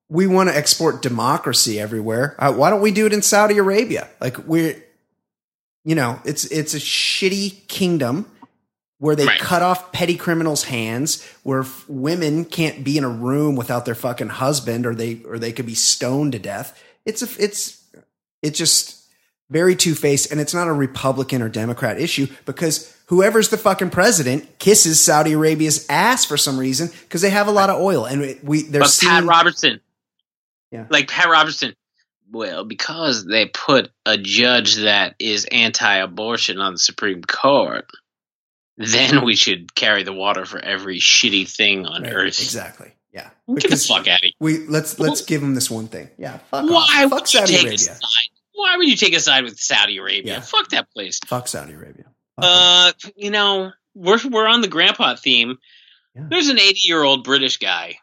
[0.10, 4.08] we want to export democracy everywhere, uh, why don't we do it in Saudi Arabia?
[4.20, 4.82] Like we're,
[5.88, 8.26] you know, it's it's a shitty kingdom
[9.00, 9.40] where they Right.
[9.40, 13.96] cut off petty criminals' hands, where f- women can't be in a room without their
[13.96, 16.78] fucking husband, or they or they could be stoned to death.
[17.06, 17.82] It's a it's
[18.42, 18.98] it's just
[19.50, 23.92] very two faced, and it's not a Republican or Democrat issue because whoever's the fucking
[23.92, 28.04] president kisses Saudi Arabia's ass for some reason because they have a lot of oil,
[28.04, 29.80] and we they're but seeing Pat Robertson,
[30.70, 30.84] Yeah.
[30.90, 31.77] like Pat Robertson,
[32.32, 37.86] well, because they put a judge that is anti-abortion on the Supreme Court,
[38.78, 42.40] then we should carry the water for every shitty thing on Right, earth.
[42.42, 43.30] exactly, yeah.
[43.58, 44.32] Get the fuck out of here.
[44.40, 46.38] we let's let's give them this one thing, yeah.
[46.52, 47.04] Fuck Why off.
[47.04, 48.00] would fuck you Saudi take a Arabia, side?
[48.54, 50.34] Why would you take a side with Saudi Arabia?
[50.36, 50.40] Yeah.
[50.42, 51.20] Fuck that place.
[51.26, 52.06] fuck Saudi Arabia.
[52.36, 52.44] Fuck them.
[52.44, 55.58] Uh, you know, we're we're on the grandpa theme.
[56.16, 56.24] Yeah.
[56.30, 57.98] There's an 80 year old British guy.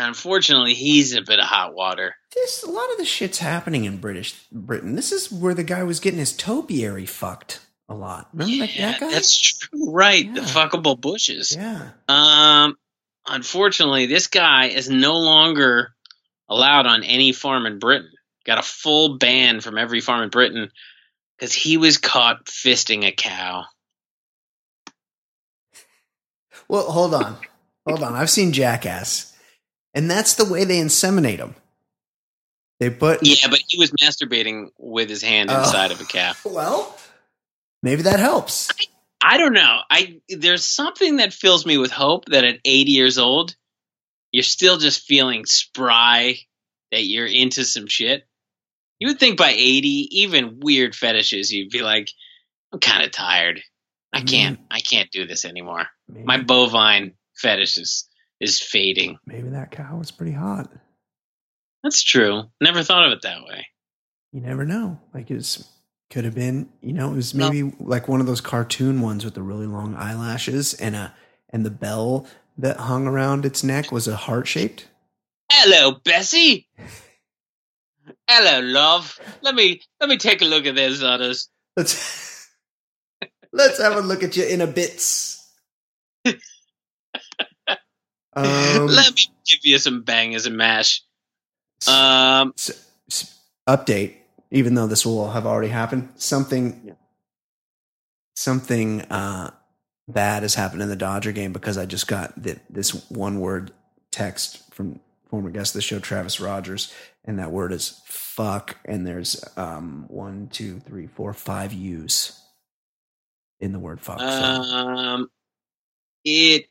[0.00, 2.14] Unfortunately, he's a bit of hot water.
[2.34, 4.94] this a lot of the shit's happening in British Britain.
[4.94, 8.28] This is where the guy was getting his topiary fucked a lot.
[8.32, 9.10] Remember Yeah, that guy?
[9.10, 9.90] that's true.
[9.92, 11.52] Right, the fuckable bushes.
[11.56, 11.90] yeah.
[12.06, 12.76] Um,
[13.26, 15.90] unfortunately, this guy is no longer
[16.48, 18.10] allowed on any farm in Britain.
[18.46, 20.70] Got a full ban from every farm in Britain
[21.36, 23.64] because he was caught fisting a cow.
[26.68, 27.36] Well, hold on.
[27.86, 28.14] Hold on.
[28.14, 29.34] I've seen Jackass.
[29.94, 31.54] And that's the way they inseminate them.
[32.80, 35.60] They put Yeah, but he was masturbating with his hand Oh.
[35.60, 36.44] inside of a calf.
[36.44, 36.96] Well,
[37.82, 38.68] maybe that helps.
[39.20, 39.80] I don't know.
[39.90, 43.56] I there's something that fills me with hope that at 80 years old,
[44.30, 46.36] you're still just feeling spry,
[46.92, 48.26] that you're into some shit.
[49.00, 49.88] You would think by 80,
[50.20, 52.10] even weird fetishes, you'd be like,
[52.72, 53.62] I'm kind of tired.
[54.12, 54.26] I mm-hmm.
[54.26, 54.60] can't.
[54.70, 55.86] I can't do this anymore.
[56.08, 58.07] My bovine fetish is
[58.40, 59.18] is fading.
[59.26, 60.70] maybe that cow was pretty hot.
[61.82, 62.44] That's true.
[62.60, 63.66] Never thought of it that way.
[64.32, 65.00] You never know.
[65.14, 65.66] Like it's
[66.10, 67.50] could have been, you know, it was No.
[67.50, 71.14] maybe like one of those cartoon ones with the really long eyelashes and a
[71.50, 72.26] and the bell
[72.58, 74.88] that hung around its neck was a heart shaped.
[75.50, 76.68] Hello, Bessie.
[78.28, 79.18] Hello, love.
[79.42, 81.48] Let me let me take a look at those others.
[81.76, 82.48] Let's
[83.52, 85.50] let's have a look at you in a bits.
[88.34, 91.02] Um, Let me give you some bangers and mash.
[91.88, 92.54] Um,
[93.68, 94.14] update.
[94.50, 96.96] Even though this will have already happened, something
[98.34, 99.50] something uh,
[100.08, 103.72] bad has happened in the Dodger game because I just got th- this one word
[104.10, 108.76] text from former guest of the show, Travis Rogers, and that word is fuck.
[108.86, 112.40] And there's um, one, two, three, four, five U's
[113.60, 114.20] in the word fuck.
[114.20, 114.24] so.
[114.24, 115.30] um,
[116.24, 116.66] it.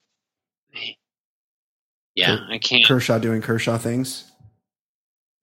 [2.18, 2.86] Yeah, I can't.
[2.86, 4.30] Kershaw doing Kershaw things.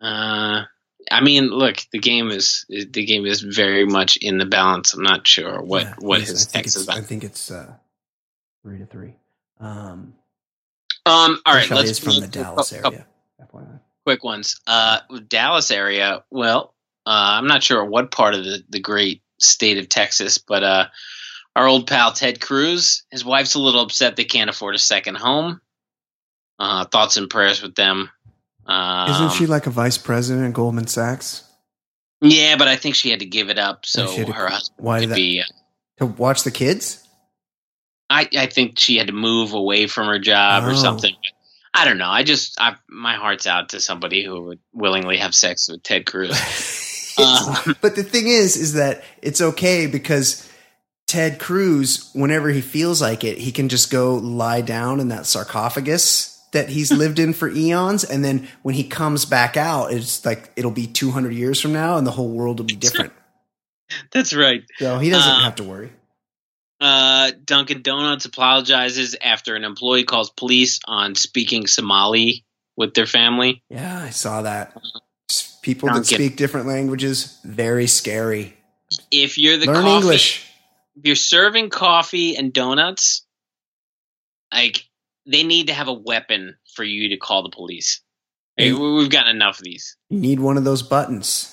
[0.00, 0.62] Uh,
[1.10, 4.92] I mean, look, the game is the game is very much in the balance.
[4.94, 7.74] I'm not sure what Yeah, what his text is it's- I think it's uh,
[8.62, 9.14] three to three.
[9.60, 10.14] Um,
[11.06, 13.06] Um, all right, let's is from the Dallas area.
[14.04, 14.60] Quick ones.
[14.66, 16.24] Uh, Dallas area.
[16.30, 16.74] Well,
[17.06, 20.86] uh, I'm not sure what part of the, the great state of Texas, but uh,
[21.54, 25.16] our old pal Ted Cruz, his wife's a little upset they can't afford a second
[25.16, 25.60] home.
[26.58, 28.10] Uh, thoughts and prayers with them.
[28.66, 31.42] Um, Isn't she like a vice president at Goldman Sachs?
[32.20, 34.76] Yeah, but I think she had to give it up so had to- her husband
[34.78, 35.40] why could that- be.
[35.40, 35.44] Uh,
[35.98, 37.00] To watch the kids?
[38.10, 40.74] I I think she had to move away from her job or Oh.
[40.74, 41.14] something.
[41.74, 42.08] I don't know.
[42.08, 46.06] I just I my heart's out to somebody who would willingly have sex with Ted
[46.06, 47.14] Cruz.
[47.18, 50.48] Uh, but the thing is, is that it's okay because
[51.06, 55.26] Ted Cruz, whenever he feels like it, he can just go lie down in that
[55.26, 58.02] sarcophagus that he's lived in for eons.
[58.02, 61.96] And then when he comes back out, it's like it'll be 200 years from now
[61.98, 63.12] and the whole world will be different.
[64.12, 64.62] That's right.
[64.78, 65.92] So he doesn't Uh, have to worry.
[66.80, 72.44] Uh, Dunkin' Donuts apologizes after an employee calls police on speaking Somali
[72.76, 73.62] with their family.
[73.70, 74.76] Yeah, I saw that.
[75.62, 78.56] People Don't that speak different languages, very scary.
[79.10, 80.50] If you're the Learn coffee, English.
[80.96, 83.24] if you're serving coffee and donuts,
[84.52, 84.84] like
[85.26, 88.00] they need to have a weapon for you to call the police.
[88.56, 88.72] Hey, Hey.
[88.72, 89.96] we- we've got enough of these.
[90.10, 91.50] You need one of those buttons.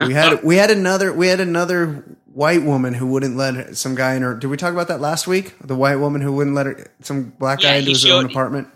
[0.00, 4.14] We had we had another we had another white woman who wouldn't let some guy
[4.14, 4.34] in her.
[4.34, 5.54] Did we talk about that last week?
[5.60, 8.68] The white woman who wouldn't let her, some black guy into his showed- own apartment.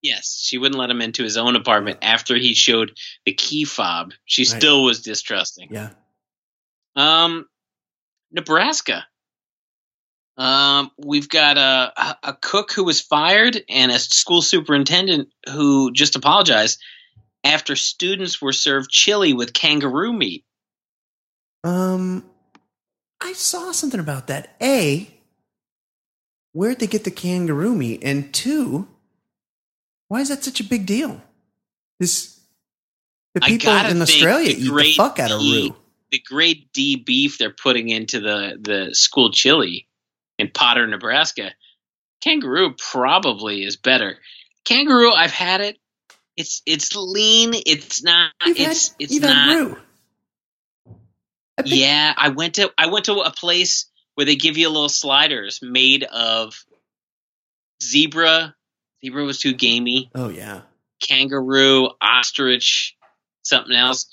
[0.00, 4.12] Yes, she wouldn't let him into his own apartment after he showed the key fob.
[4.24, 4.58] She Right.
[4.58, 5.68] still was distrusting.
[5.72, 5.90] Yeah,
[6.96, 7.46] Um,
[8.32, 9.06] Nebraska.
[10.36, 16.16] Um, we've got a, a cook who was fired and a school superintendent who just
[16.16, 16.80] apologized
[17.44, 20.44] after students were served chili with kangaroo meat.
[21.64, 22.24] Um,
[23.20, 24.56] I saw something about that.
[24.62, 25.08] A,
[26.52, 28.02] where'd they get the kangaroo meat?
[28.02, 28.88] And two,
[30.08, 31.22] why is that such a big deal?
[32.00, 32.40] This
[33.34, 35.76] the people in Australia eat the great fuck out of roo.
[36.10, 39.88] The grade D beef they're putting into the the school chili
[40.38, 41.52] in Potter, Nebraska.
[42.22, 44.18] Kangaroo probably is better.
[44.64, 45.78] Kangaroo, I've had it.
[46.36, 47.52] It's it's lean.
[47.66, 48.32] It's not.
[48.46, 49.78] You've it's had, it's not.
[51.58, 54.88] I Yeah, I went to I went to a place where they give you little
[54.88, 56.54] sliders made of
[57.82, 58.54] zebra.
[59.04, 60.10] Zebra was too gamey.
[60.14, 60.62] Oh yeah.
[61.00, 62.96] Kangaroo, ostrich,
[63.42, 64.06] something else.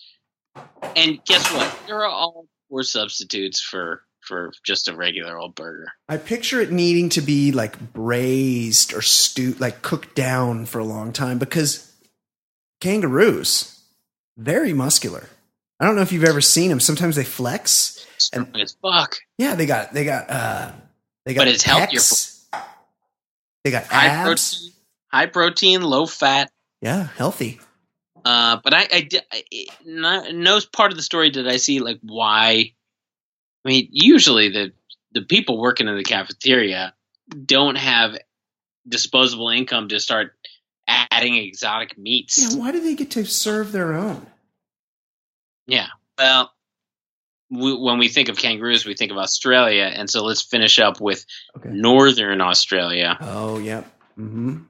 [0.95, 1.77] And guess what?
[1.87, 5.91] There are all poor substitutes for for just a regular old burger.
[6.07, 10.85] I picture it needing to be like braised or stewed, like cooked down for a
[10.85, 11.91] long time because
[12.79, 13.81] kangaroos,
[14.37, 15.27] very muscular.
[15.79, 16.79] I don't know if you've ever seen them.
[16.79, 18.05] Sometimes they flex.
[18.17, 19.17] Strong as fuck.
[19.37, 20.71] Yeah, they got they got uh
[21.25, 22.01] they got But it's healthier.
[23.63, 24.25] They got High abs.
[24.25, 24.73] protein,
[25.11, 26.51] high protein, low fat.
[26.81, 27.59] Yeah, healthy.
[28.23, 29.43] Uh, but I, I, I
[29.85, 32.73] not, no part of the story did I see like why.
[33.69, 34.71] I mean, usually the
[35.11, 36.95] the people working in the cafeteria
[37.45, 38.17] don't have
[38.87, 40.33] disposable income to start
[40.87, 42.39] adding exotic meats.
[42.55, 44.25] Yeah, why do they get to serve their own?
[45.67, 45.85] Yeah.
[46.17, 46.51] Well,
[47.51, 50.99] we, when we think of kangaroos, we think of Australia, and so let's finish up
[50.99, 51.23] with
[51.57, 51.69] Okay.
[51.71, 53.17] northern Australia.
[53.21, 53.85] Oh, yep.
[54.17, 54.63] Mm-hmm.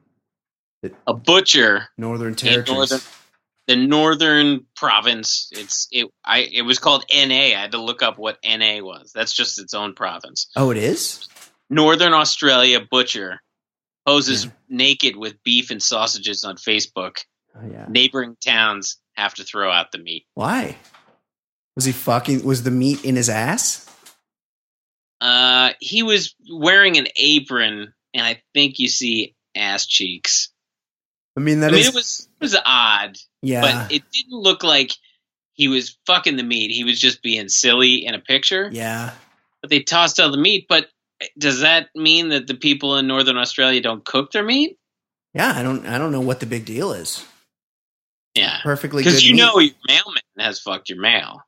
[1.08, 2.68] A butcher Northern in territories.
[2.92, 3.00] northern
[3.70, 5.48] the northern province.
[5.52, 6.08] It's it.
[6.26, 7.36] I it was called NA.
[7.36, 9.12] I had to look up what NA was.
[9.14, 10.48] That's just its own province.
[10.56, 11.28] Oh, it is.
[11.70, 13.42] Northern Australia butcher
[14.08, 14.52] poses Yeah.
[14.70, 17.20] naked with beef and sausages on Facebook.
[17.56, 17.86] Oh, yeah.
[17.88, 20.26] Neighboring towns have to throw out the meat.
[20.34, 20.78] Why?
[21.76, 22.44] Was he fucking?
[22.44, 23.86] Was the meat in his ass?
[25.22, 30.50] Uh, he was wearing an apron, and I think you see ass cheeks.
[31.38, 31.86] I mean, that I is.
[31.86, 33.62] mean, it was it was odd, yeah.
[33.62, 34.92] but it didn't look like
[35.54, 36.72] he was fucking the meat.
[36.72, 38.70] He was just being silly in a picture.
[38.72, 39.12] yeah.
[39.62, 40.68] But they tossed out the meat.
[40.70, 40.88] But
[41.38, 44.78] does that mean that the people in northern Australia don't cook their meat?
[45.34, 45.54] Yeah.
[45.56, 45.86] I don't.
[45.86, 47.26] I don't know what the big deal is.
[48.36, 49.10] Yeah, Perfectly good.
[49.10, 49.42] because you meat.
[49.42, 51.42] know your mailman has fucked your mail,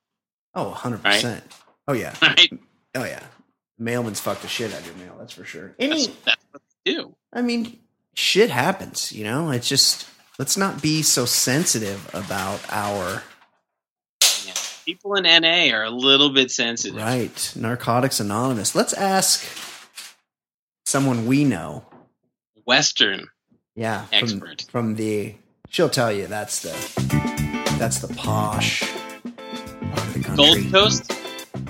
[0.56, 1.44] Oh, 100 percent.
[1.88, 2.14] Oh yeah.
[2.22, 2.50] right?
[2.96, 3.24] Oh yeah.
[3.80, 5.16] Mailman's fucked the shit out of your mail.
[5.20, 5.74] That's for sure.
[5.80, 6.08] That's, Any.
[6.26, 7.16] that's what they do.
[7.32, 7.80] I mean,
[8.14, 9.12] shit happens.
[9.12, 9.52] You know.
[9.52, 10.08] It's just
[10.40, 13.24] let's not be so sensitive about our
[14.46, 14.54] Yeah.
[14.86, 16.98] People in NA are a little bit sensitive.
[16.98, 17.54] right.
[17.56, 18.74] Narcotics Anonymous.
[18.76, 19.46] Let's ask
[20.86, 21.86] someone we know.
[22.66, 23.28] Western
[23.76, 24.06] Yeah.
[24.06, 24.66] From, Expert.
[24.72, 25.36] from the.
[25.70, 26.72] She'll tell you that's the.
[27.80, 28.82] That's the posh.
[28.82, 30.36] part of the country.
[30.36, 31.12] Gold Coast.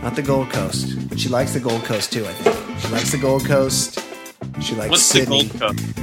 [0.02, 2.26] Not the Gold Coast, but she likes the Gold Coast too.
[2.26, 4.00] I think she likes the Gold Coast.
[4.60, 5.44] She likes What's Sydney.
[5.44, 6.00] the Gold Coast?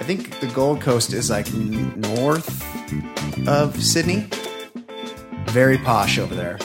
[0.00, 2.48] I think the Gold Coast is like north
[3.48, 4.28] of Sydney.
[5.46, 6.58] Very posh over there.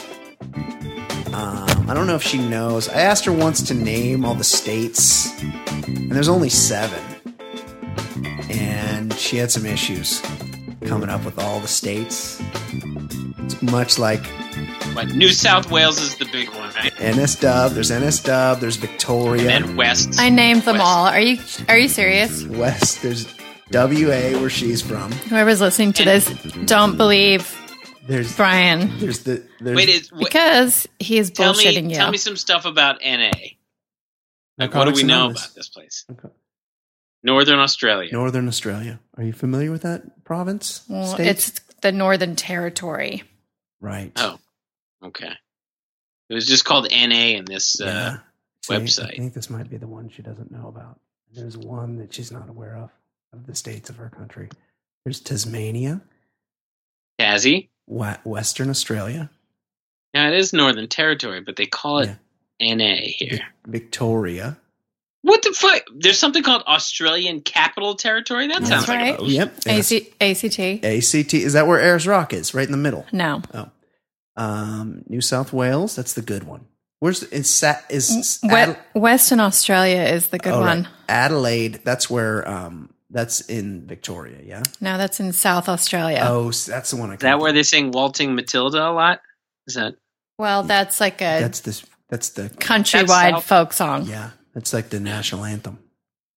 [1.32, 2.88] Um, I don't know if she knows.
[2.88, 5.30] I asked her once to name all the states,
[5.86, 7.02] and there's only seven.
[8.50, 10.22] And she had some issues
[10.86, 12.40] coming up with all the states.
[13.44, 14.22] It's much like
[14.94, 16.92] But New South Wales is the big one, right?
[17.00, 17.72] NS Dub.
[17.72, 18.60] There's NS Dub.
[18.60, 19.50] There's Victoria.
[19.50, 20.18] And then West.
[20.18, 20.86] I named them West.
[20.86, 21.06] all.
[21.06, 21.38] Are you
[21.68, 22.44] are you serious?
[22.44, 23.02] West.
[23.02, 23.26] There's
[23.72, 25.10] WA where she's from.
[25.12, 26.28] Whoever's listening to this,
[26.66, 27.52] don't believe
[28.06, 31.96] There's Brian there's the there's Wait, is, wait, because he is tell bullshitting me, you.
[31.96, 33.30] tell me some stuff about NA.
[34.58, 36.04] Like, what do we know about this place?
[36.10, 36.28] Okay.
[37.22, 38.10] Northern Australia.
[38.12, 39.00] Northern Australia.
[39.16, 40.82] Are you familiar with that province?
[40.88, 41.26] Well, State?
[41.26, 41.50] it's
[41.82, 43.22] the Northern Territory.
[43.80, 44.12] right.
[44.16, 44.38] Oh,
[45.02, 45.32] okay.
[46.28, 47.80] It was just called NA in this.
[47.80, 48.84] Uh, Yeah.
[48.86, 50.98] See, I think this might be the one she doesn't know about.
[51.32, 52.90] There's one that she's not aware of
[53.32, 54.48] of the states of her country.
[55.04, 56.00] There's Tasmania,
[57.20, 57.68] Tassie.
[57.86, 59.30] Wa- Western Australia,
[60.14, 62.10] Yeah, it is Northern Territory, but they call it
[62.60, 63.30] NA here.
[63.30, 64.58] Vic- Victoria.
[65.22, 65.82] What the fuck?
[65.96, 68.46] There's something called Australian Capital Territory.
[68.48, 69.18] That That's sounds like right.
[69.18, 69.54] a Oh, yep.
[69.66, 69.90] yes.
[69.92, 70.84] AC, ACT.
[70.84, 71.34] ACT.
[71.34, 72.54] Is that where Ayers Rock is?
[72.54, 73.04] Right in the middle.
[73.12, 73.42] No.
[73.52, 73.70] Oh.
[74.36, 75.96] Um, New South Wales.
[75.96, 76.66] That's the good one.
[77.00, 80.66] Where's is Sa- is We- Adel- Western Australia is the good oh, right.
[80.78, 80.88] one.
[81.08, 81.80] Adelaide.
[81.84, 84.38] That's where um that's in Victoria.
[84.44, 84.62] Yeah.
[84.80, 86.20] No, that's in South Australia.
[86.22, 87.10] Oh, s- that's the one.
[87.10, 89.20] I Is that where they sing Waltzing Matilda a lot?
[89.66, 89.94] Is that
[90.38, 91.84] Well, that's like a That's this.
[92.08, 94.06] That's the countrywide That's South- folk song.
[94.06, 94.30] yeah.
[94.56, 95.78] That's like the national anthem.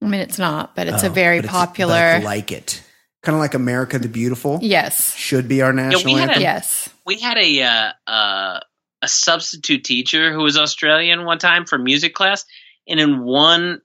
[0.04, 1.96] I mean, it's not, but it's a Oh, very but it's- but popular.
[1.96, 2.84] I like it.
[3.24, 4.60] Kind of like America the Beautiful.
[4.62, 5.16] yes.
[5.16, 6.42] Should be our national had a- anthem.
[6.44, 6.90] Yes.
[7.06, 8.60] we had a uh, uh,
[9.02, 12.44] a substitute teacher who was Australian one time for music class,
[12.88, 13.82] and in one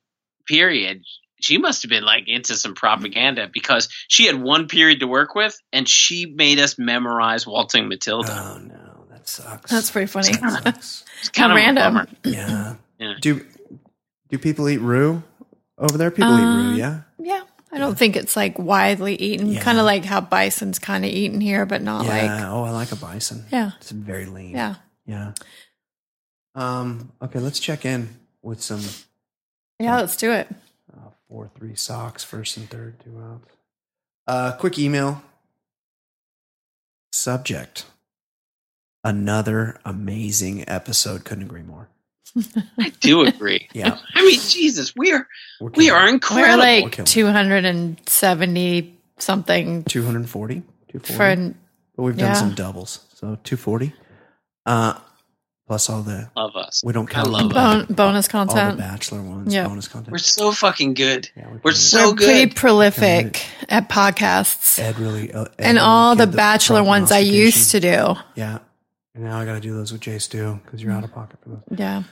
[0.46, 1.02] period,
[1.40, 5.34] she must have been like into some propaganda because she had one period to work
[5.36, 8.32] with, and she made us memorize Waltzing Matilda.
[8.32, 9.70] Oh no, that sucks.
[9.70, 10.32] That's pretty funny.
[10.32, 11.62] That it's kind how of
[11.94, 12.16] random.
[12.24, 12.74] yeah.
[12.98, 13.14] Yeah.
[13.20, 13.44] Do
[14.28, 15.22] do people eat roo
[15.78, 16.10] over there?
[16.10, 16.74] People eat Uh, roo.
[16.76, 17.00] Yeah.
[17.18, 17.42] Yeah.
[17.72, 19.60] I don't think it's like widely eaten, Yeah.
[19.60, 22.10] kind of like how bison's kind of eaten here, but not Yeah.
[22.36, 23.46] like, oh, I like a bison.
[23.50, 23.72] yeah.
[23.80, 24.50] It's very lean.
[24.52, 24.76] Yeah.
[25.06, 25.32] Yeah.
[26.54, 27.12] Um.
[27.20, 27.40] Okay.
[27.40, 28.80] Let's check in with some
[29.80, 29.96] Yeah.
[29.96, 30.48] Let's do it.
[30.92, 33.52] uh, four three Sox first and third two outs.
[34.28, 35.22] Uh, quick email.
[37.12, 37.86] Subject.
[39.02, 41.24] Another amazing episode.
[41.24, 41.88] Couldn't agree more.
[42.78, 43.68] I do agree.
[43.74, 43.98] Yeah.
[44.14, 45.26] I mean, Jesus, we are
[45.60, 50.62] We're we are We're like killing 270 something 240.
[50.92, 51.00] 240.
[51.52, 51.54] for,
[51.96, 52.32] But we've done Yeah.
[52.34, 53.92] some doubles, so two forty.
[54.66, 54.94] Uh,
[55.66, 56.82] plus all the Love us.
[56.84, 58.78] we don't I count love the, bon- bonus all the content.
[58.78, 59.66] bachelor ones, Yeah.
[59.68, 60.12] bonus content.
[60.12, 61.30] We're so fucking good.
[61.36, 62.56] Yeah, we're We're so We're pretty good.
[62.56, 64.78] prolific at podcasts.
[64.78, 68.14] Ed really uh, Ed and really all the did bachelor ones I used to do.
[68.34, 68.58] Yeah,
[69.14, 71.38] and now I got to do those with Jay Stu because you're out of pocket
[71.42, 71.62] for those.
[71.78, 72.02] Yeah.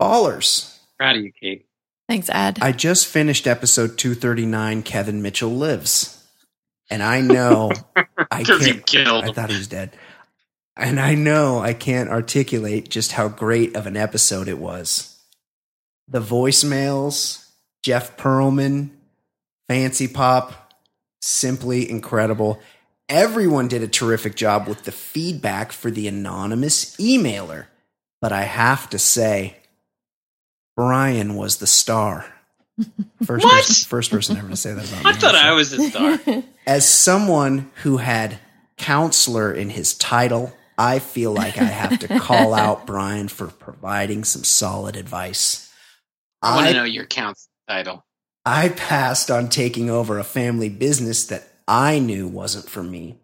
[0.00, 0.78] Ballers.
[0.98, 1.66] Proud of you, Kate.
[2.08, 2.58] Thanks, Ed.
[2.60, 4.82] I just finished episode two thirty nine.
[4.82, 6.26] Kevin Mitchell lives,
[6.88, 7.70] and I know
[8.30, 8.86] I can't.
[8.86, 9.96] killed I thought he was dead.
[10.76, 15.18] And I know I can't articulate just how great of an episode it was.
[16.08, 17.50] The voicemails,
[17.82, 18.90] Jeff Pearlman,
[19.68, 20.72] Fancy Pop,
[21.20, 22.60] simply incredible.
[23.08, 27.66] Everyone did a terrific job with the feedback for the anonymous emailer.
[28.20, 29.56] But I have to say,
[30.80, 32.24] Brian was the star.
[33.24, 33.52] First, What?
[33.66, 35.18] Person, first person ever to say that about I me.
[35.18, 36.42] thought so- I was the star.
[36.66, 38.38] as someone who had
[38.78, 44.24] counselor in his title, I feel like I have to call out Brian for providing
[44.24, 45.70] some solid advice.
[46.40, 47.36] I want to know your count
[47.68, 48.02] title.
[48.46, 53.18] I passed on taking over a family business that I knew wasn't for me.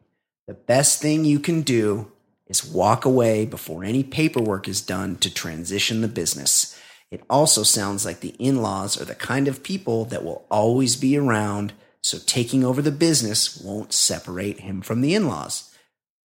[0.47, 2.13] The best thing you can do
[2.47, 6.76] is walk away before any paperwork is done to transition the business.
[7.11, 10.97] It also sounds like the in laws are the kind of people that will always
[10.97, 11.73] be around,
[12.03, 15.73] so taking over the business won't separate him from the in laws.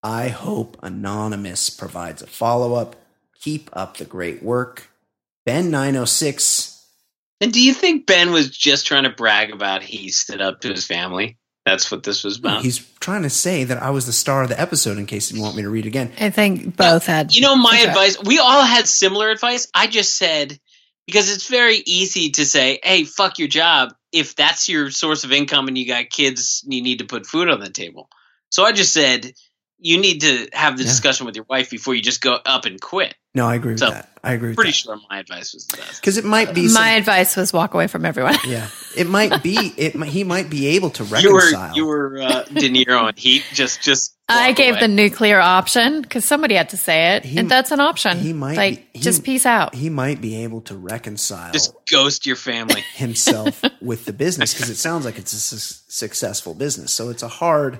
[0.03, 2.95] I hope Anonymous provides a follow up.
[3.39, 4.89] Keep up the great work.
[5.47, 6.81] Ben906
[7.41, 10.69] And do you think Ben was just trying to brag about he stood up to
[10.69, 11.37] his family?
[11.65, 12.63] That's what this was about.
[12.63, 15.39] He's trying to say that I was the star of the episode in case you
[15.41, 16.11] want me to read again.
[16.19, 17.35] I think both had.
[17.35, 17.89] You know, my Okay.
[17.89, 19.67] advice, we all had similar advice.
[19.73, 20.59] I just said,
[21.07, 25.31] because it's very easy to say, hey, fuck your job if that's your source of
[25.31, 28.09] income and you got kids you need to put food on the table.
[28.49, 29.31] So I just said,
[29.83, 30.89] you need to have the Yeah.
[30.89, 33.15] discussion with your wife before you just go up and quit.
[33.33, 34.09] No, I agree with So- that.
[34.23, 34.75] I agree with Pretty that.
[34.75, 35.99] sure my advice was the best.
[35.99, 38.37] Because it might be My advice was walk away from everyone.
[38.47, 39.95] yeah, it might be it.
[40.03, 41.71] He might be able to reconcile.
[41.75, 43.43] You were you were uh, De Niro and Heat.
[43.53, 44.15] Just just.
[44.33, 44.79] I gave away.
[44.81, 48.17] the nuclear option because somebody had to say it, He- and that's an option.
[48.19, 49.73] he might like be- he- just peace out.
[49.75, 52.81] he might be able to reconcile just ghost your family.
[52.95, 56.93] himself with the business because it sounds like it's a su- successful business.
[56.93, 57.79] So it's a hard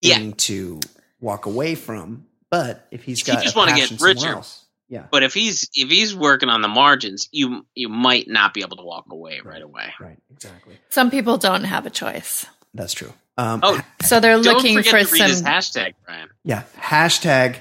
[0.00, 0.16] Yeah.
[0.18, 0.80] thing to
[1.20, 2.26] walk away from.
[2.50, 4.28] But if he's If you got just wanna get richer.
[4.28, 8.52] else- yeah, But if he's if he's working on the margins, you you might not
[8.52, 9.94] be able to walk away right away.
[9.98, 10.78] right, exactly.
[10.90, 12.44] Some people don't have a choice,
[12.74, 13.14] That's true.
[13.38, 15.46] Um, Oh, so they're don't looking for to read his some.
[15.46, 16.28] hashtag, Brian.
[16.44, 16.64] yeah.
[16.78, 17.56] Hashtag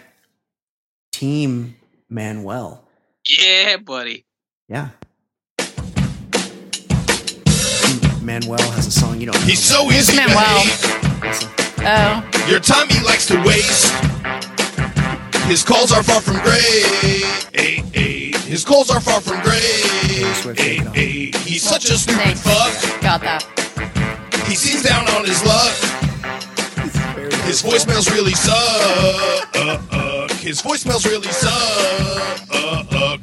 [1.11, 1.75] Team
[2.09, 2.83] Manuel.
[3.27, 4.25] Yeah, buddy.
[4.67, 4.89] Yeah.
[8.21, 9.41] Manuel has a song you don't.
[9.43, 10.59] He's know so easy to Manuel.
[10.59, 11.47] hate.
[11.83, 13.91] Oh, Your time he likes to waste.
[15.47, 16.61] His calls are far from great.
[18.45, 20.55] His calls are far from great.
[20.57, 21.35] take it.
[21.37, 23.01] He's such a stupid fuck.
[23.01, 23.43] Got that.
[24.51, 25.71] He seems down on his luck.
[27.47, 29.55] His voicemails really suck.
[30.41, 32.49] His voicemails really suck.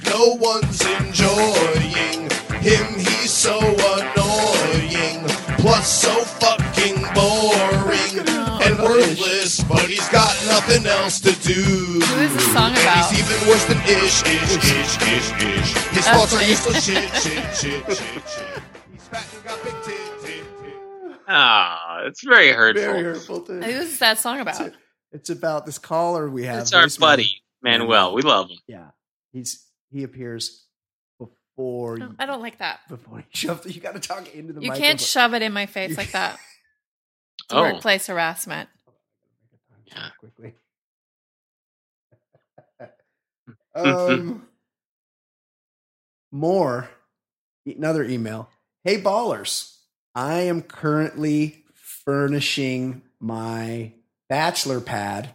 [0.06, 2.30] No one's enjoying
[2.64, 2.94] him.
[2.96, 5.28] He's so annoying.
[5.58, 8.26] Plus, so fucking boring
[8.64, 9.62] and worthless.
[9.64, 11.60] But he's got nothing else to do.
[11.60, 15.74] Who is this song And he's even worse than ish, ish, ish, ish, ish.
[15.92, 18.77] His thoughts are useless shit, shit, shit, shit, shit.
[21.28, 21.34] Tit.
[21.36, 22.84] Ah, it's very hurtful.
[22.84, 23.40] Very hurtful.
[23.42, 23.60] Too.
[23.60, 24.72] Who's that song about?
[25.12, 26.60] It's about this caller we have.
[26.62, 27.00] It's our voicemail.
[27.00, 28.14] buddy Manuel.
[28.14, 28.58] We love him.
[28.66, 28.90] Yeah,
[29.32, 30.64] he's he appears
[31.18, 32.80] before No, you, I don't like that.
[32.88, 33.66] before you shove.
[33.66, 34.60] You got to talk into the.
[34.60, 34.82] You microphone.
[34.88, 36.38] can't shove it in my face like that.
[37.40, 37.62] It's Oh.
[37.62, 38.68] workplace harassment.
[39.86, 40.08] Yeah.
[40.20, 40.54] quickly.
[43.74, 44.46] um,
[46.30, 46.90] more.
[47.64, 48.50] Another email.
[48.84, 49.77] Hey ballers,
[50.14, 53.92] I am currently furnishing my
[54.28, 55.30] bachelor pad.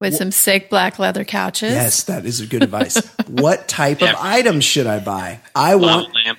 [0.00, 1.72] With some sick black leather couches.
[1.72, 2.96] Yes, that is good advice.
[3.26, 4.10] what type Yeah.
[4.10, 5.40] of items should I buy?
[5.54, 6.38] I Lava want lamp.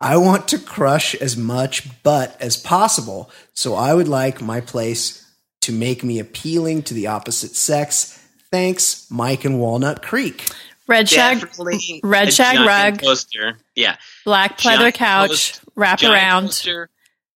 [0.00, 5.24] I want to crush as much butt as possible, so I would like my place
[5.62, 8.18] to make me appealing to the opposite sex.
[8.50, 10.48] Thanks, Mike and Walnut Creek.
[10.88, 13.00] Red shag, Definitely red shag rug.
[13.00, 13.56] poster.
[13.76, 16.90] Yeah, black pleather Giant couch, post- wrap giant around, poster,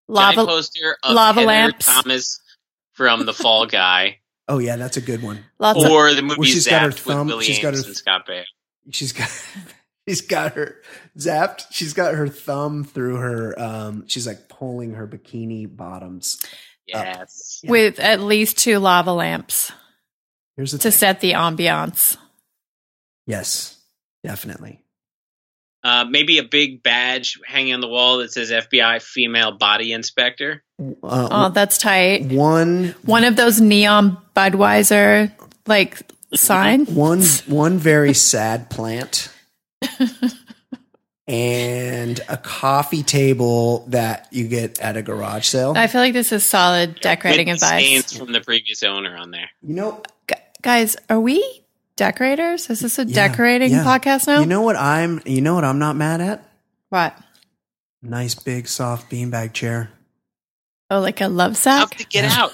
[0.09, 0.35] lava.
[0.37, 1.87] giant poster of lava Heather lamps.
[1.87, 2.41] Thomas
[2.95, 4.19] from The Fall Guy,
[4.49, 5.45] Oh yeah, that's a good one.
[5.59, 7.81] Lots of or the movie she's got her Zapped thumb- with Billy she's got her-
[7.85, 8.43] and Scott Baio.
[8.91, 9.29] She's got
[10.09, 10.77] she's got her
[11.19, 11.67] zapped.
[11.71, 16.41] She's got her thumb through her um she's like pulling her bikini bottoms.
[16.87, 17.61] Yes.
[17.65, 17.71] Yeah.
[17.73, 19.73] with at least two lava lamps
[20.57, 20.93] Here's the to thing.
[20.93, 22.17] set the ambiance.
[23.27, 23.77] Yes,
[24.25, 24.83] definitely.
[25.85, 30.63] Uh, maybe a big badge hanging on the wall that says FBI female body inspector.
[30.81, 32.27] Uh, Oh, that's tight.
[32.27, 35.31] one One of those neon Budweiser
[35.67, 36.03] like
[36.35, 36.87] sign.
[36.87, 39.29] one one very sad plant
[41.29, 45.73] and a coffee table that you get at a garage sale.
[45.77, 47.85] I feel like this is solid decorating with advice.
[47.85, 49.51] Stains from the previous owner on there.
[49.63, 51.65] you know, Gu- Guys, are we
[51.97, 52.71] decorators?
[52.71, 53.85] Is this a yeah, decorating yeah.
[53.85, 54.41] podcast now?
[54.41, 56.43] You know what I'm you know what I'm not mad at?
[56.91, 57.17] what?
[58.03, 59.91] Nice big soft beanbag chair.
[60.91, 61.91] Oh, like a love Tough sack?
[61.99, 62.43] to get Yeah.
[62.45, 62.53] out.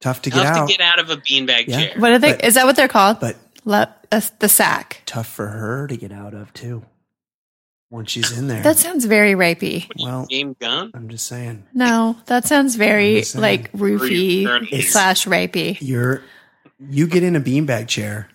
[0.00, 1.86] Tough to get Tough out, to get out of a beanbag Yeah.
[1.86, 1.94] chair.
[2.00, 2.32] What are they?
[2.32, 3.18] But- is that what they're called?
[3.20, 5.02] but Lo- uh, the sack.
[5.06, 6.84] tough for her to get out of too.
[7.90, 8.62] Once she's in there.
[8.62, 9.86] That sounds very rapey.
[10.02, 10.90] well, Game gun.
[10.94, 11.64] I'm just saying.
[11.74, 14.44] No, that sounds very like roofy
[14.82, 15.76] slash rapey.
[15.80, 16.22] You're
[16.80, 18.28] you get in a beanbag chair,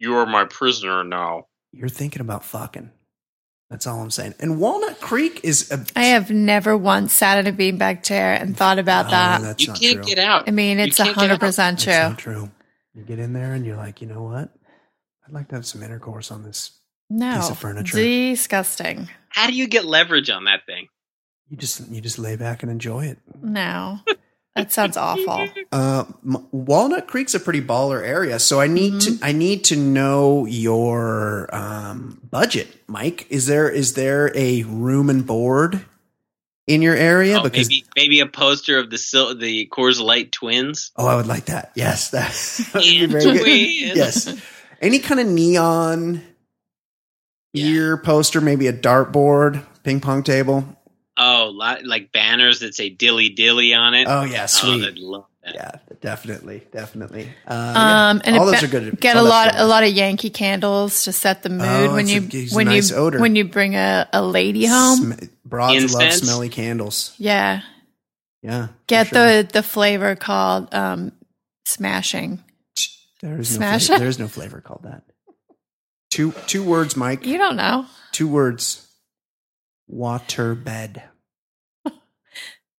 [0.00, 1.46] You are my prisoner now.
[1.72, 2.90] you're thinking about fucking.
[3.70, 4.34] That's all I'm saying.
[4.40, 8.56] And Walnut Creek is a I have never once sat in a beanbag chair and
[8.56, 9.42] thought about Oh, that.
[9.42, 10.04] that's You not can't true.
[10.04, 10.48] get out.
[10.48, 11.40] I mean, it's can't hundred out.
[11.40, 11.92] percent That's true.
[12.08, 12.50] not true.
[12.94, 14.48] You get in there and you're like, you know what?
[15.24, 16.72] I'd like to have some intercourse on this.
[17.08, 17.96] No, Piece of furniture.
[17.96, 19.08] disgusting.
[19.28, 20.88] How do you get leverage on that thing?
[21.48, 23.18] You just you just lay back and enjoy it.
[23.40, 23.98] No,
[24.60, 25.48] that sounds awful.
[25.72, 26.04] Uh,
[26.52, 29.16] Walnut Creek's a pretty baller area, so I need Mm-hmm.
[29.18, 33.26] to I need to know your um, budget, Mike.
[33.30, 35.84] Is there is there a room and board
[36.66, 37.38] in your area?
[37.38, 40.92] Oh, because maybe maybe a poster of the Sil- the Coors Light twins.
[40.96, 41.72] oh, I would like that.
[41.74, 42.30] Yes, that
[42.74, 43.40] would be And very good.
[43.40, 43.96] twins.
[43.96, 44.40] Yes,
[44.80, 46.22] any kind of neon
[47.54, 50.64] ear poster, maybe a dartboard, ping pong table.
[51.22, 54.06] Oh, lot, like banners that say "Dilly Dilly" on it.
[54.08, 54.84] Oh yeah, Oh, sweet.
[54.88, 55.54] I'd love that.
[55.54, 57.28] yeah, the definitely, definitely.
[57.46, 58.08] Uh, yeah.
[58.10, 59.00] Um, and all those be- are good.
[59.00, 62.08] Get all a lot, a lot of Yankee candles to set the mood Oh, when
[62.08, 63.20] you a when nice you odor.
[63.20, 65.12] when you bring a, a lady home.
[65.12, 67.14] Sm- broads love smelly candles.
[67.18, 67.62] yeah,
[68.42, 69.42] Yeah, get sure.
[69.42, 71.12] the the flavor called um,
[71.66, 72.42] smashing.
[73.20, 73.98] There is no Smash flavor, it.
[73.98, 75.02] there is no flavor called that.
[76.10, 77.26] Two two words, Mike.
[77.26, 77.84] You don't know.
[78.12, 78.86] Two words.
[79.88, 81.02] Water bed.
[81.02, 81.09] But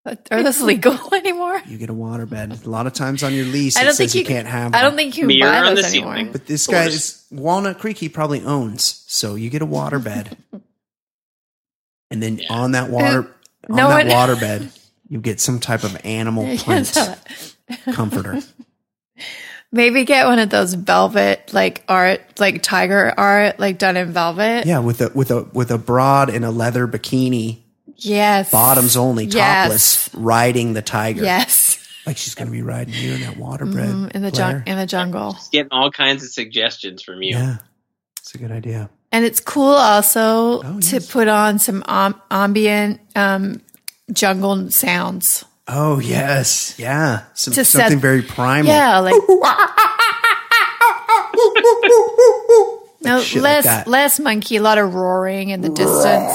[0.04, 1.60] Are those legal anymore?
[1.66, 2.60] You get a water bed.
[2.64, 4.48] A lot of times on your lease, I it don't says think you, you can't
[4.48, 4.74] have.
[4.74, 6.14] I don't think you Mirror buy those anymore.
[6.16, 6.32] ceiling.
[6.32, 7.98] But this guy is Walnut Creek.
[7.98, 10.36] He probably owns, so you get a water bed,
[12.10, 12.52] and then Yeah.
[12.52, 13.18] on that uh, water,
[13.70, 14.70] on no that one- water bed,
[15.08, 17.14] you get some type of animal print uh,
[17.92, 18.40] comforter.
[19.74, 24.66] Maybe get one of those velvet like art, like tiger art, like done in velvet.
[24.66, 27.61] Yeah, with a with a with a broad and a leather bikini,
[28.04, 28.50] Yes.
[28.50, 29.64] bottoms only, Yes.
[29.64, 31.24] topless, riding the tiger.
[31.24, 31.78] Yes.
[32.04, 34.64] like she's gonna be riding you in that water bed Mhm, in the Blair.
[34.66, 35.36] in the jungle.
[35.52, 37.30] Getting all kinds of suggestions from you.
[37.36, 37.56] Yeah,
[38.20, 38.90] it's a good idea.
[39.12, 41.06] And it's cool also Oh, to yes.
[41.10, 43.60] put on some um, ambient um,
[44.12, 45.44] jungle sounds.
[45.68, 48.72] Oh yes, yeah, some, To set- something very primal.
[48.72, 49.14] Yeah, like
[53.02, 56.32] no shit like less less monkey, a lot of roaring in the distance.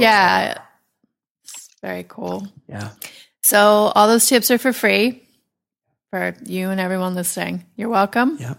[0.00, 0.58] Yeah,
[1.44, 2.46] it's very cool.
[2.68, 2.90] yeah.
[3.42, 3.58] So
[3.94, 5.22] all those tips are for free
[6.10, 7.64] for you and everyone listening.
[7.76, 8.36] You're welcome.
[8.40, 8.58] Yep.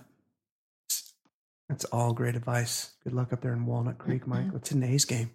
[1.68, 2.92] That's all great advice.
[3.04, 4.46] Good luck up there in Walnut Creek, Mike.
[4.46, 4.54] Mm-hmm.
[4.54, 5.30] Let's hit A's game.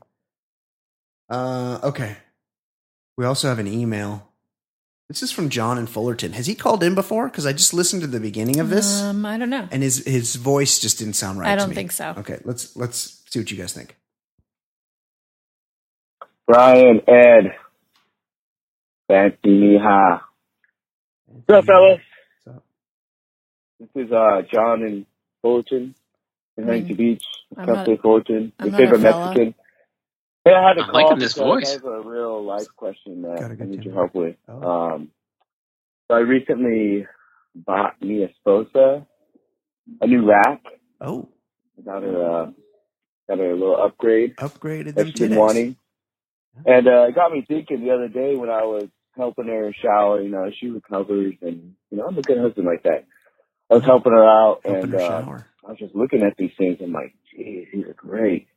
[1.31, 2.17] Uh, okay.
[3.17, 4.29] We also have an email.
[5.09, 6.33] This is from John in Fullerton.
[6.33, 7.29] Has he called in before?
[7.29, 9.69] Because I just listened to the beginning of this, Um, I don't know.
[9.71, 11.49] and his his voice just didn't sound right.
[11.51, 11.75] I don't me.
[11.77, 12.15] think so.
[12.19, 13.95] Okay, let's let's see what you guys think.
[16.47, 17.55] Brian, Ed,
[19.09, 20.21] Fancy Miha.
[21.27, 22.01] What's up, fellas?
[22.45, 22.65] What's up?
[23.81, 25.07] This is uh, John in
[25.43, 25.95] Fullerton,
[26.57, 26.67] in Mm.
[26.67, 27.25] Huntington Beach,
[27.57, 29.27] I'm Cafe not- Fullerton, I'm your not a favorite fella.
[29.27, 29.55] Mexican.
[30.45, 31.71] Hey, I had to I'm call liking this voice.
[31.71, 34.01] I have a real life question that Got a I good need your temper.
[34.01, 34.37] help with.
[34.47, 34.71] Oh.
[34.95, 35.09] Um,
[36.11, 37.07] so I recently
[37.55, 39.07] bought me a Sposa,
[40.03, 40.63] a new rack.
[41.01, 41.29] Oh,
[41.83, 42.51] got a uh,
[43.29, 44.37] got a little upgrade.
[44.37, 45.77] upgraded that them she's been wanting.
[46.67, 50.21] And uh, it got me thinking the other day when I was helping her shower,
[50.21, 53.07] you know, she recovers and, you know, I'm a good husband like that.
[53.71, 55.47] I was helping her out Helping and her uh.
[55.67, 56.79] I was just looking at these things.
[56.83, 58.49] I'm like, geez, these are great.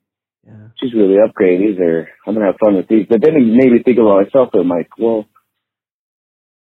[0.45, 0.69] Yeah.
[0.79, 1.71] She's really upgraded.
[1.71, 3.05] These are, I'm going to have fun with these.
[3.09, 4.49] But then it made me think about myself.
[4.53, 5.25] I'm like, well,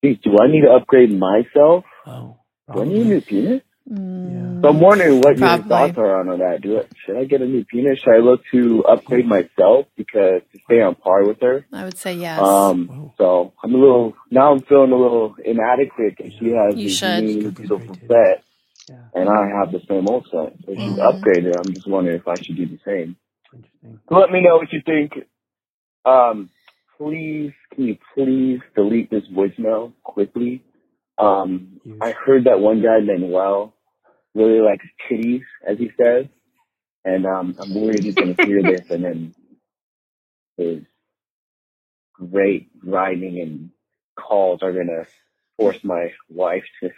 [0.04, 1.86] geez, do I need to upgrade myself?
[2.06, 2.38] Oh,
[2.74, 3.62] Do I need a new penis?
[3.92, 6.62] Mm, So I'm wondering what your thoughts are on that.
[6.62, 6.90] Do it?
[7.06, 8.00] should I get a new penis?
[8.00, 11.66] Should I look to upgrade myself because to stay on par with her?
[11.74, 12.40] I would say yes.
[12.40, 14.54] Um, so I'm a little now.
[14.54, 17.24] I'm feeling a little inadequate because she has You these should.
[17.24, 18.44] new Got these beautiful set,
[18.88, 18.96] Yeah.
[19.16, 20.54] and I have the same old set.
[20.66, 21.00] So she's Mhm.
[21.00, 21.60] upgraded.
[21.60, 23.18] I'm just wondering if I should do the same.
[24.10, 25.28] So let me know what you think.
[26.06, 26.50] Um,
[26.98, 30.64] please, can you please delete this voicemail quickly?
[31.18, 31.80] Um.
[32.02, 33.74] I heard that one guy, Manuel,
[34.34, 36.26] really likes titties, as he says,
[37.06, 39.36] and um, I'm worried he's going to hear this and then
[40.58, 40.84] his
[42.14, 43.70] great writing and
[44.16, 45.06] calls are going to
[45.58, 46.90] force my wife to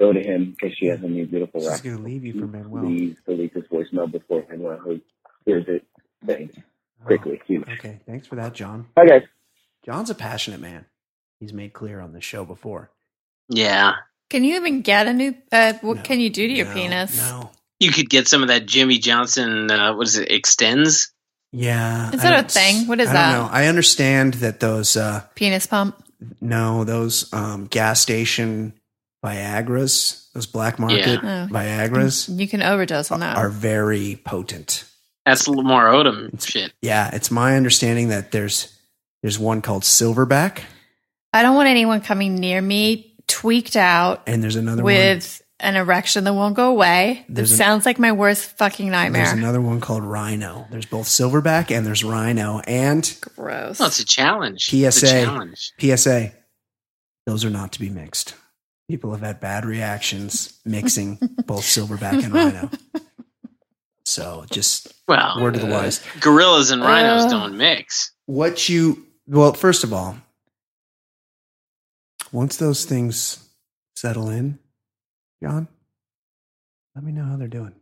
[0.00, 1.82] go to him because she has a new beautiful rack.
[1.82, 2.82] going to leave you for Manuel.
[2.84, 4.98] Please delete this voicemail before Manuel
[5.46, 5.84] hears it.
[6.26, 6.56] Thanks.
[7.04, 7.64] Quickly, huge.
[7.68, 8.86] Oh, Okay, thanks for that, John.
[8.96, 9.22] Hi guys.
[9.84, 10.86] John's a passionate man.
[11.40, 12.90] He's made clear on the show before.
[13.54, 13.92] Yeah.
[14.30, 15.34] can you even get a new?
[15.50, 17.16] Uh, what No, can you do to your no, penis?
[17.18, 17.50] No.
[17.80, 21.08] You could get some of that Jimmy Johnson, uh, what is it, Extenze?
[21.52, 22.10] Yeah.
[22.12, 22.86] Is I that a thing?
[22.86, 23.32] What is I that?
[23.32, 23.52] Don't know.
[23.52, 26.02] I understand that those uh Penis pump.
[26.40, 28.72] no, those um gas station
[29.24, 31.46] Viagra's, those black market Yeah.
[31.50, 31.52] Oh.
[31.52, 33.36] Viagra's You can overdose on that.
[33.36, 34.84] are very potent.
[35.26, 36.72] That's Lamar Odom shit.
[36.82, 38.76] Yeah, it's my understanding that there's
[39.22, 40.60] there's one called Silverback
[41.34, 45.76] I don't want anyone coming near me tweaked out and there's another one with an
[45.76, 47.24] erection that won't go away.
[47.28, 49.24] That an- sounds like my worst fucking nightmare.
[49.26, 50.66] There's another one called Rhino.
[50.70, 53.02] There's both Silverback and there's Rhino and
[53.36, 53.78] Gross.
[53.78, 54.68] Well, it's a challenge.
[54.72, 55.24] It's a PSA.
[55.24, 55.72] challenge.
[55.80, 56.32] PSA.
[57.26, 58.34] Those are not to be mixed.
[58.88, 61.14] People have had bad reactions mixing
[61.46, 62.68] both Silverback and Rhino.
[64.04, 66.00] So just Well, word of the wise.
[66.20, 67.28] gorillas and rhinos Uh.
[67.30, 68.10] don't mix.
[68.26, 70.16] What you well, first of all,
[72.32, 73.48] once those things
[73.94, 74.58] settle in,
[75.42, 75.68] John,
[76.94, 77.74] let me know how they're doing.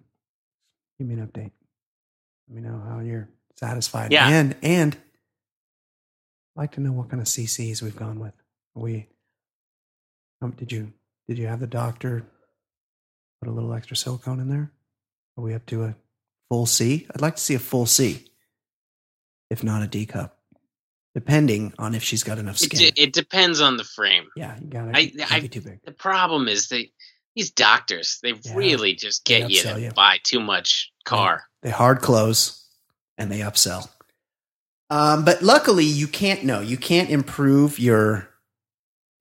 [0.98, 1.52] Give me an update.
[2.48, 4.12] Let me know how you're satisfied.
[4.12, 4.28] Yeah.
[4.28, 4.94] And and
[6.56, 8.35] I'd like to know what kind of CCs we've gone with.
[8.77, 9.06] Are we
[10.43, 10.93] Um, did you
[11.28, 12.24] did you have the doctor
[13.40, 14.72] put a little extra silicone in there?
[15.36, 15.94] Are we up to a
[16.48, 17.06] full C?
[17.14, 18.27] I'd like to see a full C,
[19.48, 20.40] if not a D cup,
[21.15, 22.78] depending on if she's got enough It, skin.
[22.95, 24.28] de- it depends on the frame.
[24.37, 25.53] yeah, you got it.
[25.53, 25.81] Too big.
[25.85, 26.93] The problem is they
[27.37, 28.55] these doctors they Yeah.
[28.55, 29.91] really just get you to you.
[29.93, 31.45] buy too much car.
[31.62, 32.66] They hard close
[33.19, 33.89] and they upsell.
[34.91, 36.43] Um, but luckily, you can't.
[36.45, 36.61] know.
[36.61, 38.28] you can't improve your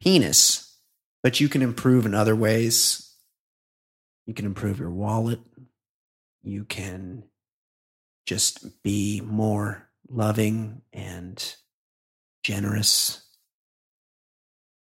[0.02, 0.76] penis,
[1.22, 3.14] but you can improve in other ways.
[4.26, 5.40] You can improve your wallet.
[6.42, 7.24] You can
[8.26, 11.56] just be more loving and
[12.54, 13.22] generous.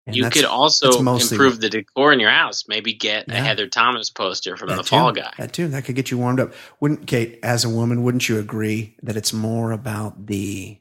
[0.07, 2.63] And you could also improve what- the decor in your house.
[2.67, 3.35] Maybe get Yeah.
[3.35, 4.87] a Heather Thomas poster from That the too.
[4.87, 5.31] Fall Guy.
[5.37, 5.67] That too.
[5.67, 6.53] That could get you warmed up.
[6.79, 10.79] Wouldn't Kate, as a woman, wouldn't you agree that it's more about the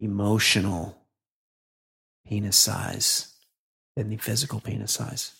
[0.00, 0.98] emotional
[2.26, 3.28] penis size
[3.96, 5.32] than the physical penis size?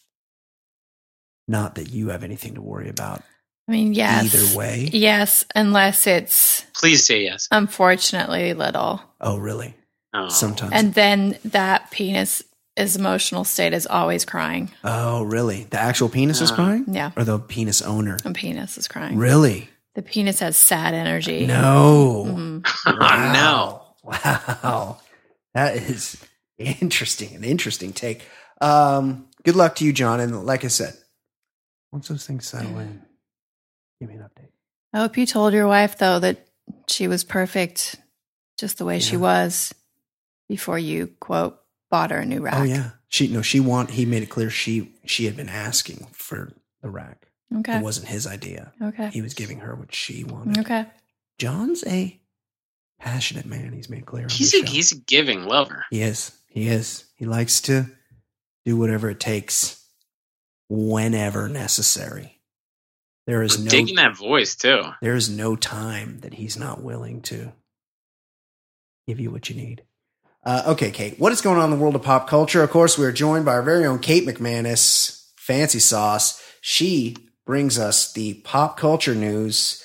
[1.48, 3.22] Not that you have anything to worry about
[3.68, 4.34] I mean, yes.
[4.34, 4.88] either way.
[4.92, 7.48] Yes, unless it's Please say yes.
[7.50, 9.02] unfortunately little.
[9.20, 9.74] Oh, really?
[10.14, 10.28] Oh.
[10.28, 10.72] Sometimes.
[10.72, 12.42] And then that penis,
[12.76, 14.70] his emotional state is always crying.
[14.84, 15.64] oh, really?
[15.64, 16.84] The actual penis is Uh, crying?
[16.88, 17.10] Yeah.
[17.16, 18.16] Or the penis owner?
[18.22, 19.16] The penis is crying.
[19.16, 19.68] Really?
[19.96, 21.46] The penis has sad energy.
[21.46, 22.24] No.
[22.28, 22.66] Mhm.
[22.86, 23.82] Oh, no.
[24.04, 24.98] Wow.
[25.54, 26.16] That is
[26.58, 27.34] interesting.
[27.34, 28.22] An interesting take.
[28.60, 30.20] Um, good luck to you, John.
[30.20, 30.94] And like I said,
[31.92, 33.02] once those things settle in,
[34.00, 34.50] give me an update.
[34.92, 36.46] I hope you told your wife, though, that
[36.88, 37.96] she was perfect
[38.58, 39.72] just the way she was
[40.54, 41.60] before you, quote,
[41.90, 42.54] bought her a new rack.
[42.54, 42.90] Oh yeah.
[43.08, 46.88] She no, she want he made it clear she she had been asking for the
[46.88, 47.26] rack.
[47.52, 47.78] Okay.
[47.78, 48.72] It wasn't his idea.
[48.80, 49.10] Okay.
[49.10, 50.58] He was giving her what she wanted.
[50.58, 50.86] Okay.
[51.38, 52.20] John's a
[53.00, 54.28] passionate man, he's made clear.
[54.30, 54.66] He's a, show.
[54.66, 55.86] he's a giving lover.
[55.90, 56.30] He is.
[56.46, 57.04] He is.
[57.16, 57.86] He likes to
[58.64, 59.84] do whatever it takes
[60.68, 62.40] whenever necessary.
[63.26, 64.82] There is I'm no digging that voice too.
[65.02, 67.52] there is no time that he's not willing to
[69.08, 69.82] give you what you need.
[70.44, 72.62] Uh, okay, Kate, what is going on in the world of pop culture?
[72.62, 76.42] Of course, we are joined by our very own Kate McManus, Fancy Sauce.
[76.60, 77.16] She
[77.46, 79.82] brings us the pop culture news.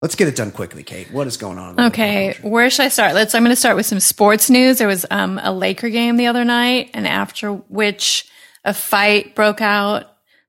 [0.00, 1.10] Let's get it done quickly, Kate.
[1.12, 1.70] What is going on?
[1.70, 3.14] in the world of Okay, where should I start?
[3.14, 3.34] Let's.
[3.34, 4.78] I'm going to start with some sports news.
[4.78, 8.28] There was um, a Laker game the other night, and after which
[8.64, 10.04] a fight broke out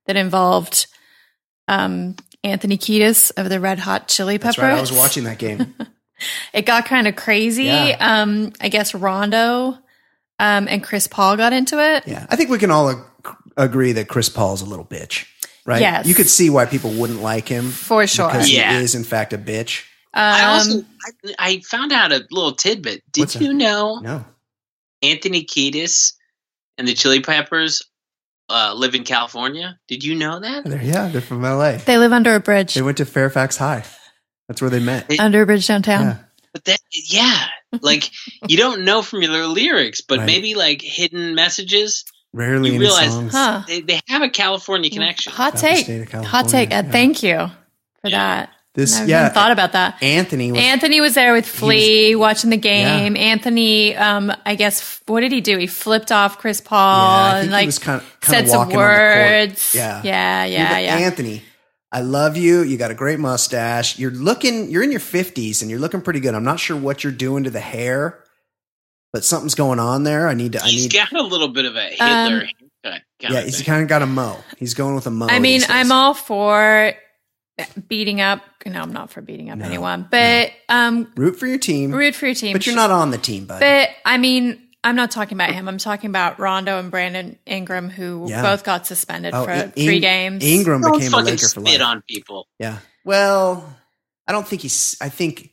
[0.06, 0.88] that involved
[1.68, 4.56] um, Anthony Kiedis of the Red Hot Chili Peppers.
[4.56, 4.78] That's right.
[4.78, 5.76] I was watching that game.
[6.54, 7.66] It got kind of crazy.
[7.66, 7.98] Yeah.
[8.00, 9.78] Um, I guess Rondo
[10.40, 12.08] um, and Chris Paul got into it.
[12.08, 15.26] Yeah, I think we can all ag- agree that Chris Paul's a little bitch,
[15.66, 15.82] right?
[15.82, 16.06] Yes.
[16.08, 18.28] You could see why people wouldn't like him For sure.
[18.28, 18.78] because Yeah.
[18.78, 19.84] he is, in fact, a bitch.
[20.14, 20.86] I also Um,
[21.28, 23.04] I, I found out a little tidbit.
[23.12, 23.44] Did What's that?
[23.44, 24.26] you know No,
[25.04, 26.14] Anthony Kiedis
[26.80, 27.84] and the Chili Peppers
[28.50, 29.78] uh, live in California?
[29.88, 30.64] Did you know that?
[30.66, 31.78] they're, yeah, they're from L.A.
[31.78, 32.74] they live under a bridge.
[32.74, 33.84] They went to Fairfax High.
[34.48, 35.06] That's where they met.
[35.12, 36.02] It- under a bridge downtown.
[36.06, 36.18] Yeah.
[36.54, 37.46] But that, yeah,
[37.82, 38.10] like
[38.48, 40.26] you don't know from your lyrics, but Right.
[40.26, 42.04] maybe like hidden messages.
[42.34, 43.32] Rarely You realize- songs.
[43.34, 43.64] Huh.
[43.68, 45.34] They, they have a California connection.
[45.34, 45.86] Hot About take.
[46.14, 46.70] Hot take.
[46.70, 46.92] California, Uh, yeah.
[46.92, 47.38] Thank you
[48.02, 48.18] for Yeah.
[48.36, 48.50] that.
[48.74, 50.04] This, I haven't yeah, thought about that.
[50.04, 50.62] Anthony was.
[50.62, 53.16] Anthony was there with Flea watching the game.
[53.16, 53.22] Yeah.
[53.24, 55.58] Anthony, um, I guess, what did he do?
[55.58, 58.48] He flipped off Chris yeah, Paul I think and like he was kind of, said
[58.48, 59.74] some words.
[59.74, 60.96] Yeah, yeah, yeah, You're- yeah.
[61.08, 61.42] Anthony,
[61.92, 62.62] I love you.
[62.64, 63.98] You got a great mustache.
[63.98, 64.70] You're looking.
[64.70, 66.36] You're in your fifties, and you're looking pretty good.
[66.36, 68.24] I'm not sure what you're doing to the hair,
[69.14, 70.28] but something's going on there.
[70.28, 70.64] I need to.
[70.64, 70.94] I He's need.
[70.94, 72.52] got a little bit of a Hitler Um, haircut.
[72.84, 74.38] Kind yeah, of he's kind of got a mo.
[74.58, 75.28] He's going with a mo.
[75.30, 75.62] I mean.
[75.70, 76.94] I'm all for
[77.88, 78.42] beating up.
[78.66, 82.14] No, I'm not for beating up No, anyone, but um, root for your team, root
[82.16, 82.52] for your team.
[82.54, 83.62] but you're not on the team, bud.
[83.62, 85.68] But I mean, I'm not talking about him.
[85.68, 88.42] I'm talking about Rondo and Brandon Ingram, who Yeah.
[88.42, 90.44] both got suspended Oh, for In- three games.
[90.44, 91.82] Ingram Don't became a fucking Laker for spit life.
[91.82, 92.48] on people.
[92.60, 92.78] Yeah.
[93.04, 93.76] Well,
[94.28, 94.96] I don't think he's.
[95.02, 95.50] I think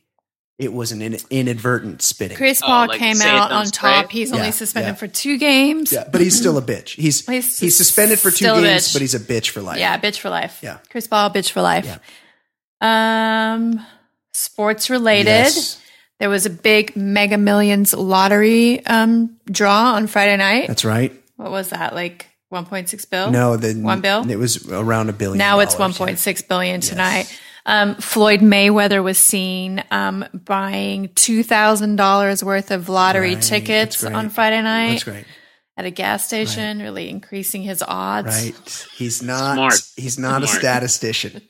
[0.57, 2.37] it was an in, inadvertent spitting.
[2.37, 4.05] Chris Oh, Paul like came out on spray top.
[4.05, 4.11] it?
[4.11, 4.95] He's Yeah, only suspended yeah.
[4.95, 5.91] for two games.
[5.91, 6.89] Yeah, but he's still a bitch.
[6.95, 8.93] He's He's he's, suspended for two games, bitch.
[8.93, 9.79] but he's a bitch for life.
[9.79, 10.59] Yeah, bitch for life.
[10.61, 10.77] Yeah.
[10.89, 11.85] Chris Paul, bitch for life.
[12.81, 13.53] Yeah.
[13.53, 13.85] Um,
[14.33, 15.25] sports related.
[15.29, 15.81] Yes.
[16.19, 20.67] There was a big Mega Millions lottery um draw on Friday night.
[20.67, 21.11] That's right.
[21.35, 21.93] what was that?
[21.93, 23.31] Like 1.6 bill?
[23.31, 24.29] No, the One bill?
[24.29, 25.37] It was around a billion.
[25.39, 27.41] Now it's 1.6 billion tonight.
[27.67, 34.03] Um, Floyd Mayweather was seen um, buying two thousand dollars worth of lottery Right, tickets
[34.03, 35.25] on Friday night That's great.
[35.75, 38.27] at a gas station, really increasing his odds.
[38.27, 38.87] Right.
[38.95, 39.55] He's not.
[39.55, 39.81] Smart.
[39.97, 41.41] He's not a statistician.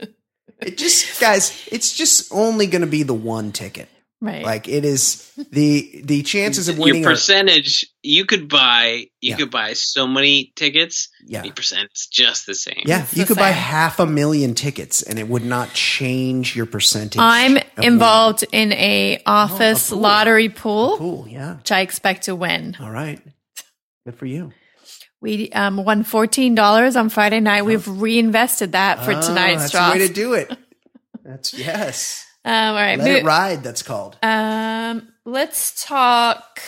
[0.61, 3.89] It just, guys, it's just only going to be the one ticket.
[4.25, 4.43] Right.
[4.43, 7.05] Like it is the the chances of Your winning.
[7.05, 9.35] Are, percentage, you could buy, you Yeah.
[9.37, 11.09] could buy so many tickets.
[11.25, 12.83] yeah, The percent is just the same.
[12.85, 13.03] yeah.
[13.03, 16.65] It's You the could buy half a million tickets, and it would not change your
[16.65, 17.19] percentage.
[17.19, 19.99] I'm of involved in a office pool.
[19.99, 20.97] lottery winning.
[20.97, 21.57] pool, Yeah.
[21.57, 22.75] which I expect to win.
[22.79, 23.21] All right.
[24.05, 24.51] Good for you.
[25.21, 27.65] We um, won fourteen dollars on Friday night.
[27.65, 29.87] We've reinvested that for Oh, tonight's that's draw.
[29.93, 30.51] the way to do it.
[31.23, 32.24] That's yes.
[32.45, 33.63] Um, all right, Let it ride.
[33.63, 34.17] That's called.
[34.21, 36.61] um, let's talk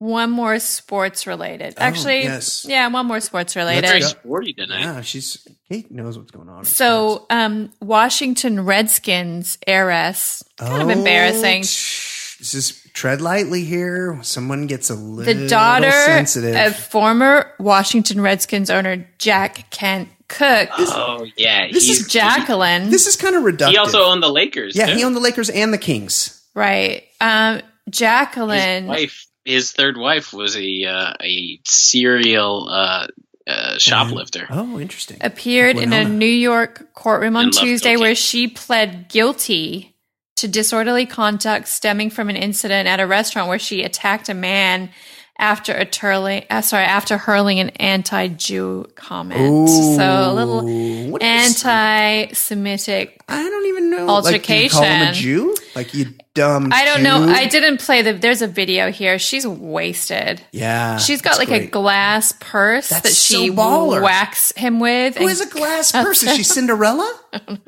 [0.00, 1.74] one more sports related.
[1.76, 2.64] Oh, Actually, yes.
[2.68, 3.84] yeah, one more sports related.
[3.86, 4.80] Very sporty tonight.
[4.80, 6.64] Yeah, she's Kate knows what's going on.
[6.64, 11.60] So, um, Washington Redskins heiress, kind of embarrassing.
[11.60, 12.38] Oh, shh.
[12.38, 14.20] This is tread lightly here.
[14.22, 16.54] Someone gets a little The daughter sensitive.
[16.54, 20.68] of former Washington Redskins owner Jack Kent Cooke.
[20.78, 23.70] Oh yeah, This he's- is Jacqueline, this is kind of reductive.
[23.70, 24.76] He also owned the Lakers.
[24.76, 24.94] yeah, too.
[24.96, 26.42] he owned the Lakers and the Kings.
[26.54, 27.04] right?
[27.20, 28.86] Um, his Jacqueline.
[28.86, 29.26] wife.
[29.44, 33.06] His third wife was a uh, a serial uh,
[33.46, 34.46] uh, shoplifter.
[34.50, 35.16] Oh, interesting.
[35.22, 39.94] appeared in a New York courtroom on Tuesday where she pled guilty
[40.36, 44.90] to disorderly conduct stemming from an incident at a restaurant where she attacked a man
[45.38, 49.68] after a turling, uh, sorry, after hurling an anti-Jew comment.
[49.68, 53.20] so a little Ooh, is- anti-Semitic.
[53.28, 54.06] I don't even know.
[54.18, 55.54] Like you call him a Jew?
[55.74, 56.70] Like you dumb.
[56.72, 57.24] I don't know.
[57.28, 58.14] I didn't play the.
[58.14, 59.18] There's a video here.
[59.18, 60.40] She's wasted.
[60.52, 64.02] Yeah, She's got like a glass purse That's that so she baller.
[64.02, 65.16] whacks him with.
[65.16, 66.22] Who and has a glass purse?
[66.22, 67.12] Is she Cinderella?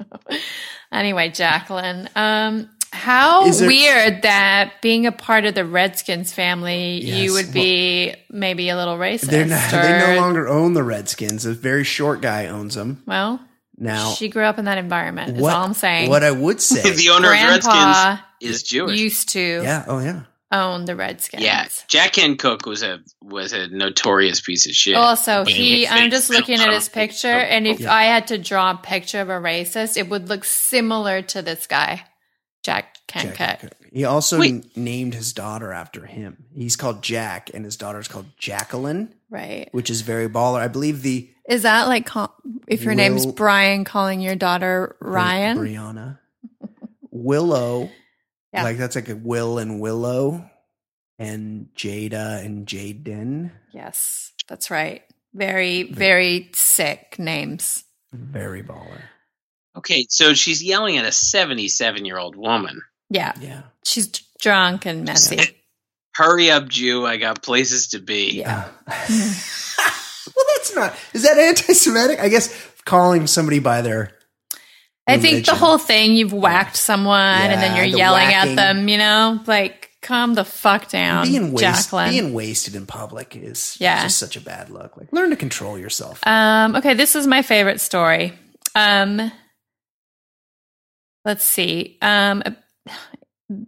[0.92, 7.00] Anyway, Jacqueline, um, how Is there- weird that being a part of the Redskins family,
[7.02, 9.30] Yes, you would be maybe a little racist.
[9.30, 11.46] They're not, or, they no longer own the Redskins.
[11.46, 13.40] A very short guy owns them well,
[13.78, 14.10] now.
[14.12, 15.36] she grew up in that environment.
[15.36, 16.10] Is what, all I'm saying.
[16.10, 18.98] What I would say, the owner of Grandpa Redskins is Jewish.
[18.98, 21.42] used to yeah, oh yeah, own the Redskins.
[21.44, 24.96] yeah, Jack Kent Cooke was a was a notorious piece of shit.
[24.96, 27.92] Also, he, I'm just looking at his picture, and if Yeah.
[27.94, 31.66] I had to draw a picture of a racist, it would look similar to this
[31.68, 32.02] guy,
[32.62, 33.72] Jack Kent Jack.
[33.92, 34.76] He also Wait.
[34.76, 36.44] named his daughter after him.
[36.54, 39.68] He's called Jack, and his daughter's called Jacqueline, Right.
[39.72, 40.60] which is very baller.
[40.60, 42.08] I believe the Is that like
[42.68, 45.58] if your name's Brian, calling your daughter Ryan?
[45.58, 46.18] Brianna,
[47.10, 47.90] Willow,
[48.52, 48.62] Yeah.
[48.64, 50.48] like that's like a Will and Willow,
[51.18, 53.50] and Jada and Jaden.
[53.72, 55.02] Yes, that's right.
[55.34, 57.84] Very, very sick names.
[58.12, 59.02] Very baller.
[59.76, 62.82] Okay, so she's yelling at a 77 year old woman.
[63.08, 63.62] Yeah, Yeah.
[63.84, 65.38] she's d- drunk and messy.
[66.14, 67.06] Hurry up, Jew!
[67.06, 68.30] I got places to be.
[68.32, 68.68] Yeah.
[68.86, 70.94] well, that's not.
[71.14, 72.18] Is that anti-Semitic?
[72.20, 72.52] I guess
[72.84, 74.12] calling somebody by their.
[75.06, 78.52] I think the whole thing you've whacked someone and then you're the yelling whacking.
[78.52, 82.10] at them, you know, like calm the fuck down, being waste, Jacqueline.
[82.10, 84.02] being wasted in public is Yeah.
[84.04, 84.96] just such a bad look.
[84.96, 86.20] Like, learn to control yourself.
[86.26, 88.32] Um, okay, this is my favorite story.
[88.76, 89.32] Um,
[91.24, 91.98] let's see.
[92.02, 92.42] Um,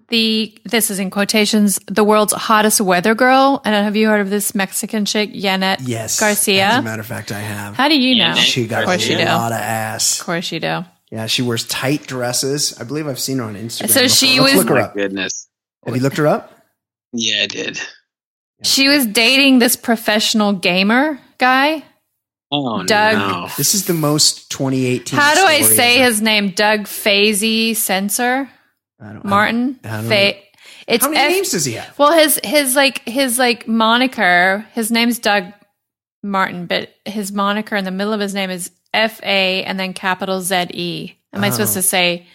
[0.08, 1.78] the this is in quotations.
[1.86, 3.60] The world's hottest weather girl.
[3.64, 6.66] And have you heard of this Mexican chick, Janet yes, Garcia?
[6.66, 7.74] As a matter of fact, I have.
[7.74, 8.34] How do you know?
[8.34, 9.24] She got Of course a do.
[9.24, 10.20] lot of ass.
[10.20, 10.84] Of course you do.
[11.10, 12.78] Yeah, she wears tight dresses.
[12.80, 13.90] I believe I've seen her on Instagram.
[13.90, 14.40] So she.
[14.40, 14.94] Let's was- look her My up.
[14.94, 15.48] goodness.
[15.84, 16.56] Have you looked her up?
[17.12, 17.80] Yeah, I did.
[18.62, 21.82] She was dating this professional gamer guy.
[22.54, 23.48] Oh Doug- no.
[23.56, 25.18] This is the most 2018.
[25.18, 26.04] How do I say ever.
[26.04, 26.50] his name?
[26.50, 28.48] Doug Fazy Censor
[29.00, 29.80] I don't, Martin.
[29.84, 30.34] I don't Fa-
[30.86, 31.98] it's How many F- names does he have?
[31.98, 34.66] Well, his his like his like moniker.
[34.74, 35.44] His name's Doug
[36.22, 39.94] Martin, but his moniker in the middle of his name is F A and then
[39.94, 41.14] capital Z E.
[41.32, 41.80] Am I supposed Oh.
[41.80, 42.26] to say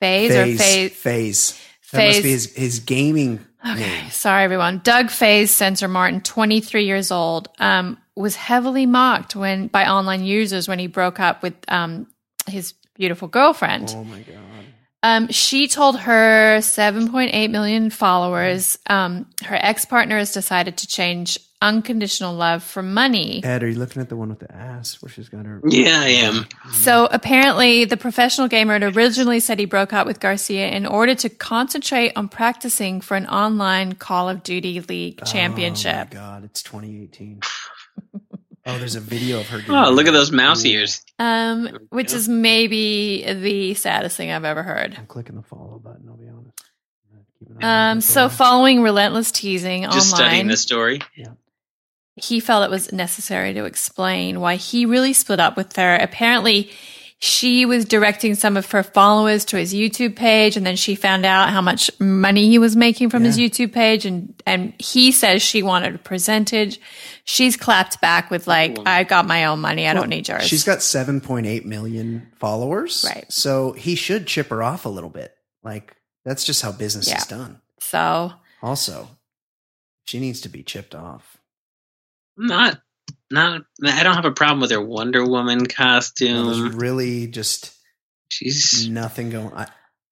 [0.00, 0.58] phase, or Phase.
[0.60, 0.92] phase?
[0.92, 1.58] Phase.
[1.92, 4.80] That must be his, his gaming Okay, sorry everyone.
[4.82, 10.68] Doug Faze Censor Martin, 23 years old, um, was heavily mocked when by online users
[10.68, 12.06] when he broke up with um,
[12.46, 13.92] his beautiful girlfriend.
[13.96, 14.38] Oh my god.
[15.04, 21.38] Um, she told her 7.8 million followers um, her ex partner has decided to change
[21.60, 23.42] unconditional love for money.
[23.42, 25.60] Ed, are you looking at the one with the ass where she's got her?
[25.66, 26.46] Yeah, I am.
[26.72, 31.14] So apparently, the professional gamer had originally said he broke up with Garcia in order
[31.16, 35.94] to concentrate on practicing for an online Call of Duty League championship.
[35.94, 36.14] Oh championship.
[36.14, 37.40] my god, it's 2018.
[38.66, 39.60] Oh, there's a video of her.
[39.60, 40.10] Doing Oh, look that.
[40.10, 40.68] at those mouse Ooh.
[40.68, 41.02] ears.
[41.18, 42.16] Um, which go.
[42.16, 44.94] is maybe the saddest thing I've ever heard.
[44.98, 46.06] I'm clicking the follow button.
[46.08, 46.62] I'll be honest.
[47.10, 50.10] I'm gonna keep an eye on Um, it for a so following relentless teasing Just
[50.10, 51.00] studying online, the story.
[51.16, 51.28] Yeah.
[52.16, 55.96] he felt it was necessary to explain why he really split up with her.
[55.96, 56.70] Apparently,
[57.24, 61.24] she was directing some of her followers to his YouTube page, and then she found
[61.24, 65.40] out how much money he was making from his YouTube page, and and he says
[65.40, 66.80] she wanted a percentage.
[67.22, 69.86] She's clapped back with like, "I got my own money.
[69.86, 73.04] I don't need yours." She's got 7.8 million followers.
[73.08, 73.24] Right.
[73.32, 75.32] So he should chip her off a little bit.
[75.62, 75.94] Like,
[76.24, 77.18] that's just how business Yeah.
[77.18, 77.60] is done.
[77.78, 79.08] so Also,
[80.02, 81.36] she needs to be chipped off.
[82.36, 82.80] Not,
[83.32, 83.62] not.
[83.84, 86.76] I don't have a problem with her Wonder Woman There's costume.
[86.76, 87.72] really just
[88.28, 89.66] She's nothing going I,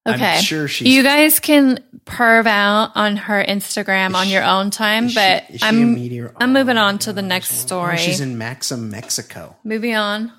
[0.07, 0.37] okay.
[0.37, 0.89] I'm sure she's.
[0.89, 5.51] you guys can perv out on her Instagram on your own time, is she- but
[5.51, 7.95] is she a I'm meteor- I'm moving Oh, on to oh, the next oh, story.
[7.95, 9.57] Oh, she's in Maxim, Mexico.
[9.65, 10.33] moving on.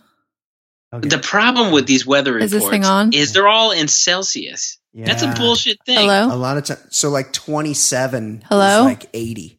[0.93, 1.07] Okay.
[1.07, 3.13] the problem with these weather Is reports this thing on?
[3.13, 4.77] is they're all in Celsius.
[4.93, 5.99] That's a bullshit thing.
[5.99, 6.25] Hello.
[6.25, 6.77] A lot of time.
[6.89, 8.79] So like 27 Hello?
[8.79, 9.57] is like 80.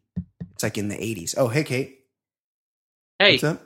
[0.52, 1.34] It's like in the 80s.
[1.38, 2.00] Oh, hey, Kate.
[3.22, 3.62] Hey, What's up?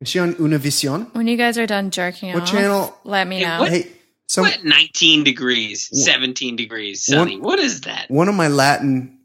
[0.00, 1.14] Is she on Univision?
[1.14, 2.96] When you guys are done jerking What off, channel?
[3.04, 3.60] let me Hey, know.
[3.60, 3.70] what?
[3.70, 3.92] Hey,
[4.28, 4.64] some, what?
[4.64, 7.38] 19 degrees, Wha- 17 degrees, sunny.
[7.38, 8.10] what is that?
[8.10, 9.18] one of my Latin,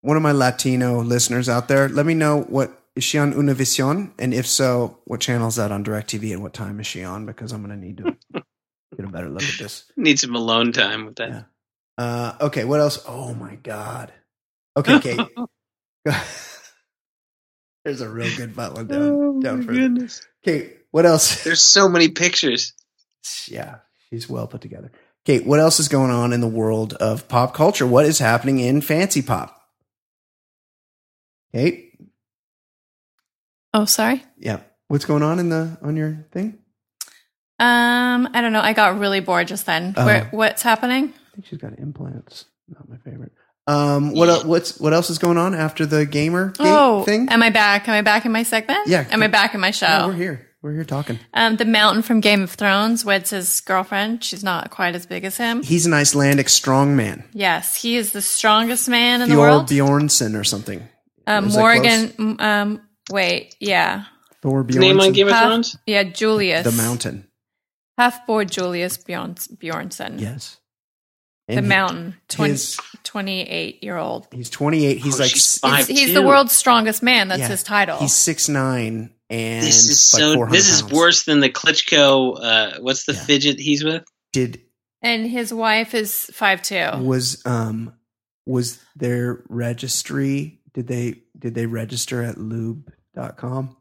[0.00, 4.12] one of my Latino listeners out there, let me know what is she on Univision,
[4.18, 7.26] and if so, what channel is that on Directv, and what time is she on?
[7.26, 8.16] Because I'm gonna need to
[8.96, 9.90] get a better look at this.
[9.98, 11.28] Need some alone time with that.
[11.28, 11.42] Yeah.
[11.98, 13.04] Uh, okay, what else?
[13.06, 14.12] Oh my god.
[14.76, 15.28] Okay, Kate.
[17.86, 19.78] There's a real good butt one down, Oh, down my further.
[19.78, 20.26] goodness.
[20.42, 21.44] Kate, what else?
[21.44, 22.72] There's so many pictures.
[23.46, 23.76] yeah,
[24.10, 24.90] she's well put together.
[25.24, 27.86] Kate, what else is going on in the world of pop culture?
[27.86, 29.56] What is happening in fancy pop?
[31.52, 31.92] Kate,
[33.72, 34.24] Oh, sorry.
[34.36, 36.58] yeah, what's going on in the on your thing?
[37.60, 38.60] Um, I don't know.
[38.62, 39.94] I got really bored just then.
[39.96, 40.04] Oh.
[40.04, 41.04] Where, what's happening?
[41.14, 42.46] I think she's got implants.
[42.68, 43.30] Not my favorite.
[43.68, 47.28] Um, what el- what's what else is going on after the gamer gate oh, thing?
[47.30, 47.88] am I back?
[47.88, 48.86] Am I back in my segment?
[48.86, 49.06] Yeah.
[49.10, 49.86] Am I back in my show?
[49.86, 50.42] No, we're here.
[50.62, 51.18] We're here talking.
[51.34, 54.24] Um, the mountain from Game of Thrones weds his girlfriend.
[54.24, 55.62] She's not quite as big as him.
[55.62, 57.24] He's an Icelandic strong man.
[57.32, 59.66] Yes, he is the strongest man in the Fjord world.
[59.68, 60.88] Bjornsson or something.
[61.26, 62.36] Um, Morgan.
[62.40, 62.80] Um,
[63.10, 64.04] wait, yeah,
[64.42, 65.76] Thor His name on Game of Half- Thrones?
[65.86, 67.26] yeah, Julius, The mountain.
[67.98, 70.20] Hafthor Julius Bjorns- Bjornsson.
[70.20, 70.58] Yes.
[71.48, 74.26] The And he- mountain, 20, his- 28 year old.
[74.32, 74.98] He's 28.
[74.98, 75.84] He's Oh, like she's s- fine.
[75.86, 77.28] He's, he's the world's strongest man.
[77.28, 77.98] That's yeah, his title.
[77.98, 80.34] He's six nine and This is like so.
[80.34, 80.92] 400 This is pounds.
[80.92, 82.38] worse than the Klitschko.
[82.42, 83.24] Uh, what's the Yeah.
[83.24, 84.04] fidget he's with?
[84.32, 84.60] Did
[85.02, 86.90] and his wife is five two.
[87.00, 87.92] was um
[88.44, 90.60] was their registry?
[90.74, 93.76] Did they did they register at lube.com?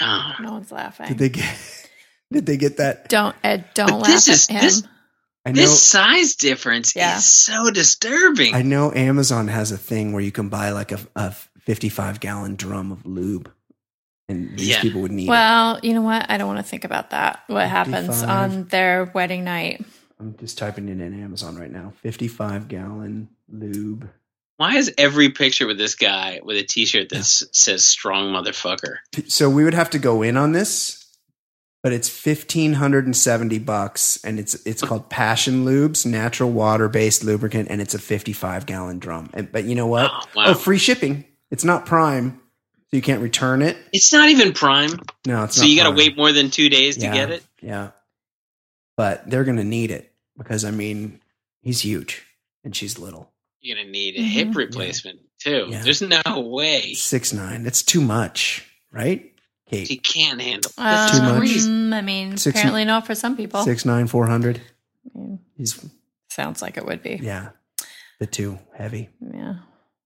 [0.00, 1.06] Oh, No one's laughing.
[1.08, 1.83] Did they get
[2.32, 3.08] did they get that?
[3.08, 4.62] don't Ed, don't But laugh this is- at him.
[4.62, 4.82] this-
[5.46, 7.18] know this size difference Yeah.
[7.18, 8.54] is so disturbing.
[8.54, 12.56] I know Amazon has a thing where you can buy like a, a 55 gallon
[12.56, 13.50] drum of lube,
[14.28, 14.80] and these Yeah.
[14.80, 15.30] people would need it.
[15.30, 16.26] well, you know what?
[16.30, 17.40] I don't want to think about that.
[17.48, 19.84] What happens on their wedding night?
[20.18, 21.92] I'm just typing it in Amazon right now.
[22.02, 24.08] 55 gallon lube.
[24.56, 28.98] Why is every picture with this guy with a T-shirt that s- says "strong motherfucker"?
[29.28, 31.03] So we would have to go in on this,
[31.84, 37.92] but it's 1570 bucks and it's it's called Passion Lubes, natural water-based lubricant and it's
[37.92, 39.28] a 55 gallon drum.
[39.34, 40.10] And, but you know what?
[40.10, 40.44] Oh, wow.
[40.46, 41.26] Oh, free shipping.
[41.50, 42.40] It's not Prime,
[42.90, 43.76] so you can't return it.
[43.92, 46.70] It's not even Prime, No, it's so not you got to wait more than two
[46.70, 47.44] days Yeah, to get it.
[47.60, 47.90] Yeah.
[48.96, 51.20] But they're going to need it because I mean,
[51.60, 52.24] he's huge
[52.64, 53.30] and she's little.
[53.60, 54.28] You're gonna need a Mhm.
[54.28, 55.66] hip replacement too.
[55.68, 55.82] Yeah.
[55.82, 57.62] There's no way Six nine.
[57.62, 59.32] That's too much, right?
[59.84, 60.02] She Kate.
[60.02, 60.70] can't handle.
[60.76, 61.38] That's Too much.
[61.38, 61.68] crazy.
[61.70, 63.62] Um, I mean, Six- apparently not for some people.
[63.64, 64.60] Six nine four hundred.
[65.14, 65.78] I mean, He's
[66.30, 67.20] sounds like it would be.
[67.22, 67.50] yeah.
[68.20, 69.60] The two heavy Yeah, a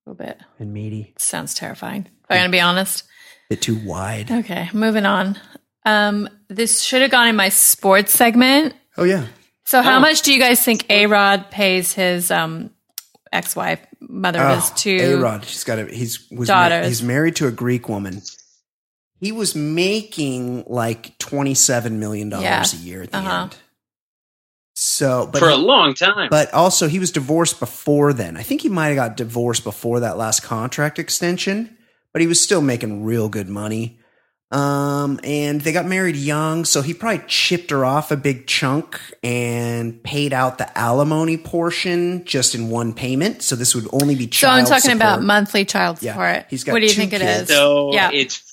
[0.06, 0.38] little bit.
[0.58, 1.14] and meaty.
[1.18, 2.02] Sounds terrifying.
[2.06, 3.04] If I'm gonna be honest.
[3.50, 4.30] The too wide.
[4.30, 5.38] Okay, moving on.
[5.86, 8.74] Um, this should have gone in my sports segment.
[8.96, 9.26] Oh yeah.
[9.64, 10.00] So, how Oh.
[10.00, 12.70] much do you guys think A Rod pays his um,
[13.32, 14.98] ex-wife, mother of his two?
[15.02, 15.44] A Rod.
[15.44, 16.86] He's got a he's was daughters.
[16.88, 18.22] he's married to a Greek woman.
[19.20, 22.64] He was making like twenty seven million dollars Yeah.
[22.80, 23.42] a year at the Uh-huh.
[23.44, 23.56] end.
[24.74, 26.28] So, but for he- a long time.
[26.30, 28.36] But also, he was divorced before then.
[28.36, 31.76] I think he might have got divorced before that last contract extension,
[32.12, 33.98] but he was still making real good money.
[34.50, 38.98] Um, and they got married young, so he probably chipped her off a big chunk
[39.22, 43.42] and paid out the alimony portion just in one payment.
[43.42, 44.66] So this would only be child.
[44.68, 46.16] So I'm talking about monthly child support.
[46.16, 46.32] Yeah.
[46.36, 46.46] support.
[46.50, 47.50] He's got what do you two think it kids.
[47.50, 47.56] is?
[47.56, 48.10] so yeah.
[48.10, 48.47] it's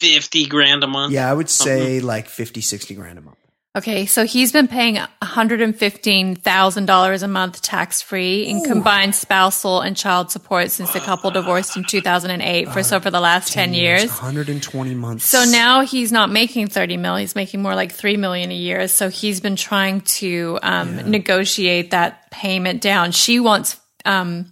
[0.00, 1.12] fifty grand a month.
[1.12, 3.38] Yeah, I would say like 50, 60 grand a month.
[3.76, 10.30] Okay, so he's been paying $115,000 a month tax free in combined spousal and child
[10.30, 14.06] support since the couple divorced in 2008 for so for the last 10 years.
[14.06, 15.26] 120 months.
[15.26, 18.88] So now he's not making 30 mil, he's making more like 3 million a year.
[18.88, 23.12] So he's been trying to um, negotiate that payment down.
[23.12, 24.50] She wants um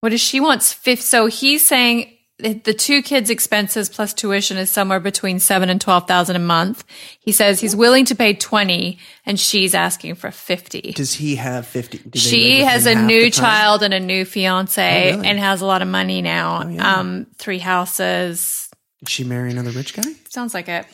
[0.00, 4.56] what does she wants fifth so he's saying that the two kids expenses plus tuition
[4.56, 6.82] is somewhere between 7 and 12,000 a month.
[7.20, 10.92] He says he's willing to pay 20 and she's asking for 50.
[10.92, 11.98] Does he have 50?
[11.98, 15.28] do She has a new child and a new fiance Oh, really?
[15.28, 16.62] and has a lot of money now.
[16.64, 16.96] Oh, yeah.
[16.96, 18.68] Um three houses.
[18.98, 20.02] Did she marry another rich guy?
[20.28, 20.86] Sounds like it.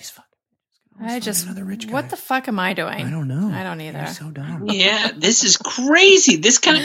[1.02, 1.92] I just another rich guy.
[1.94, 3.06] what the fuck am I doing?
[3.06, 3.50] I don't know.
[3.50, 3.98] I don't either.
[4.00, 4.66] You're so dumb.
[4.68, 6.36] Yeah, this is crazy.
[6.36, 6.82] This kind of,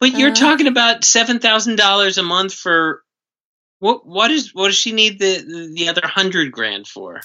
[0.00, 0.34] but you're Uh.
[0.34, 3.02] talking about seven thousand dollars a month for
[3.80, 4.06] what?
[4.06, 7.20] What is what does she need the the other hundred grand for?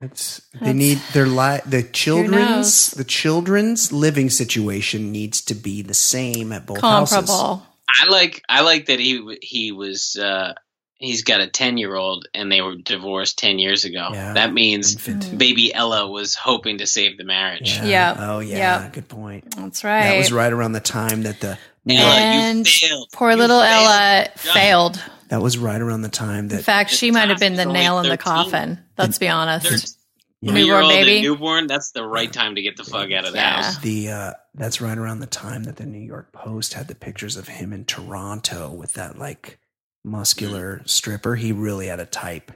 [0.00, 5.80] It's they That's- need their li- the children's the children's living situation needs to be
[5.82, 7.30] the same at both houses.
[7.30, 10.54] I like I like that he he was uh
[10.96, 14.08] he's got a ten year old and they were divorced ten years ago.
[14.12, 14.34] Yeah.
[14.34, 15.38] That means Infant.
[15.38, 17.76] baby Ella was hoping to save the marriage.
[17.78, 17.84] Yeah.
[17.86, 18.16] Yep.
[18.20, 18.82] Oh yeah.
[18.82, 18.92] Yep.
[18.94, 19.54] Good point.
[19.56, 20.02] That's right.
[20.02, 21.56] That was right around the time that the
[21.88, 23.08] Ella, And you failed.
[23.12, 23.72] Poor You little failed.
[23.86, 24.52] Ella Yeah.
[24.52, 25.02] failed.
[25.28, 26.58] That was right around the time that.
[26.58, 28.78] In fact, she might have been the Tasha's only nail in the coffin.
[28.98, 29.98] Let's be honest.
[30.40, 30.52] Yeah.
[30.52, 31.22] Newborn baby.
[31.22, 31.66] newborn.
[31.66, 33.62] That's the right time to get the fuck out of the Yeah.
[33.62, 33.78] house.
[33.78, 37.36] the uh, that's right around the time that the New York Post had the pictures
[37.38, 39.58] of him in Toronto with that like
[40.04, 41.36] muscular stripper.
[41.36, 42.52] He really had a type.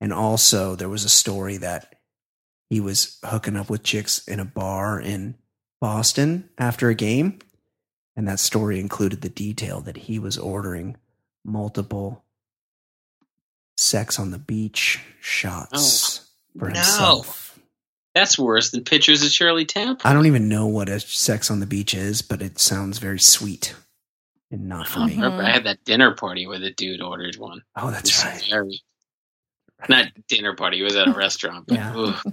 [0.00, 1.96] And also there was a story that
[2.70, 5.34] he was hooking up with chicks in a bar in
[5.82, 7.40] Boston after a game.
[8.16, 10.96] And that story included the detail that he was ordering
[11.48, 12.24] multiple
[13.76, 16.74] sex on the beach shots for no.
[16.74, 17.58] himself.
[18.14, 20.08] That's worse than pictures of Shirley Temple.
[20.08, 23.20] I don't even know what a sex on the beach is, but it sounds very
[23.20, 23.74] sweet
[24.50, 25.14] and not for I me.
[25.14, 27.62] remember I had that dinner party where the dude ordered one.
[27.76, 28.44] Oh, that's right.
[28.50, 28.80] very-
[29.88, 30.80] not dinner party.
[30.80, 31.66] It was at a restaurant.
[31.68, 32.20] But, Yeah.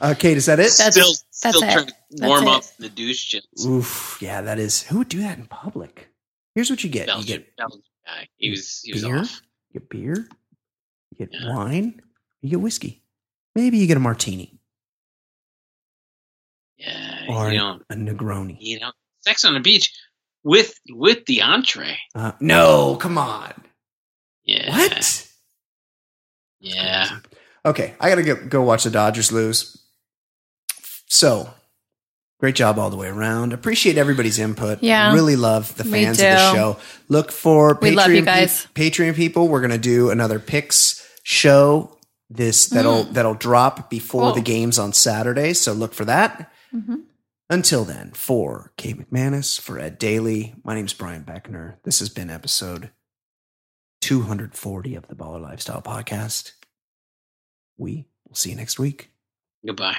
[0.00, 0.70] Uh, Kate, is that it?
[0.78, 1.12] That's- still,
[1.42, 1.72] that's still it.
[1.72, 2.50] trying to That's warm it.
[2.50, 3.66] up the douche chins.
[3.66, 4.84] Oof, yeah, that is.
[4.84, 6.08] Who would do that in public?
[6.54, 8.28] Here's what you get: you get Belgian guy.
[8.36, 9.42] He was he was beer, off.
[9.72, 10.28] you get beer,
[11.10, 11.54] you get Yeah.
[11.54, 12.00] wine,
[12.42, 13.02] you get whiskey.
[13.54, 14.58] Maybe you get a martini
[16.76, 18.56] Yeah, or you don't a Negroni.
[18.60, 19.92] you don't sex on the beach
[20.44, 21.98] with with the entree.
[22.14, 23.52] Uh, no, come on.
[24.44, 24.70] Yeah.
[24.70, 25.28] What?
[26.60, 27.18] Yeah.
[27.64, 29.76] Okay, I gotta go, go watch the Dodgers lose.
[31.06, 31.52] So,
[32.40, 33.52] great job all the way around.
[33.52, 34.82] Appreciate everybody's input.
[34.82, 35.12] Yeah.
[35.12, 36.76] really love the fans of the show.
[37.08, 38.66] Look for We Patreon love you pe- guys.
[38.74, 39.48] Patreon people.
[39.48, 41.96] We're gonna do another picks show.
[42.30, 44.26] This that'll that'll drop before Mm.
[44.26, 44.34] Cool.
[44.34, 45.52] the games on Saturday.
[45.54, 46.52] So look for that.
[46.74, 47.04] Mhm.
[47.50, 51.76] Until then, for Kate McManus, for Ed Daly, my name's Brian Beckner.
[51.84, 52.90] This has been episode
[54.02, 56.52] 240 of the Baller Lifestyle Podcast.
[57.78, 59.10] We will see you next week.
[59.66, 59.96] Goodbye.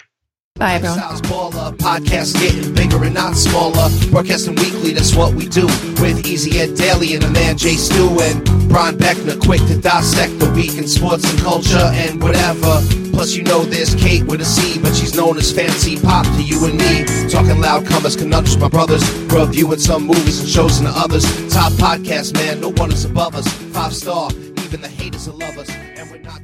[0.60, 0.99] Bye, everyone.
[0.99, 3.88] Baller, podcast getting bigger and not smaller.
[4.11, 5.68] Broadcasting weekly, that's what we do.
[6.03, 10.38] With Easy Ed Daly and the man Jay Stu and Brian Beckner, quick to dissect
[10.38, 12.81] the week in sports and culture and whatever.
[13.14, 16.44] Plus, you know there's Kate with a C, but she's known as Fancy Pop to
[16.44, 17.06] you and me.
[17.30, 19.10] Talking loud comers, conundrums, my brothers.
[19.31, 21.23] Reviewing some movies and shows and the others.
[21.53, 23.48] Top podcast, man, no one is above us.
[23.72, 25.69] Five star, even the haters will love us.
[25.69, 26.41] And we're not.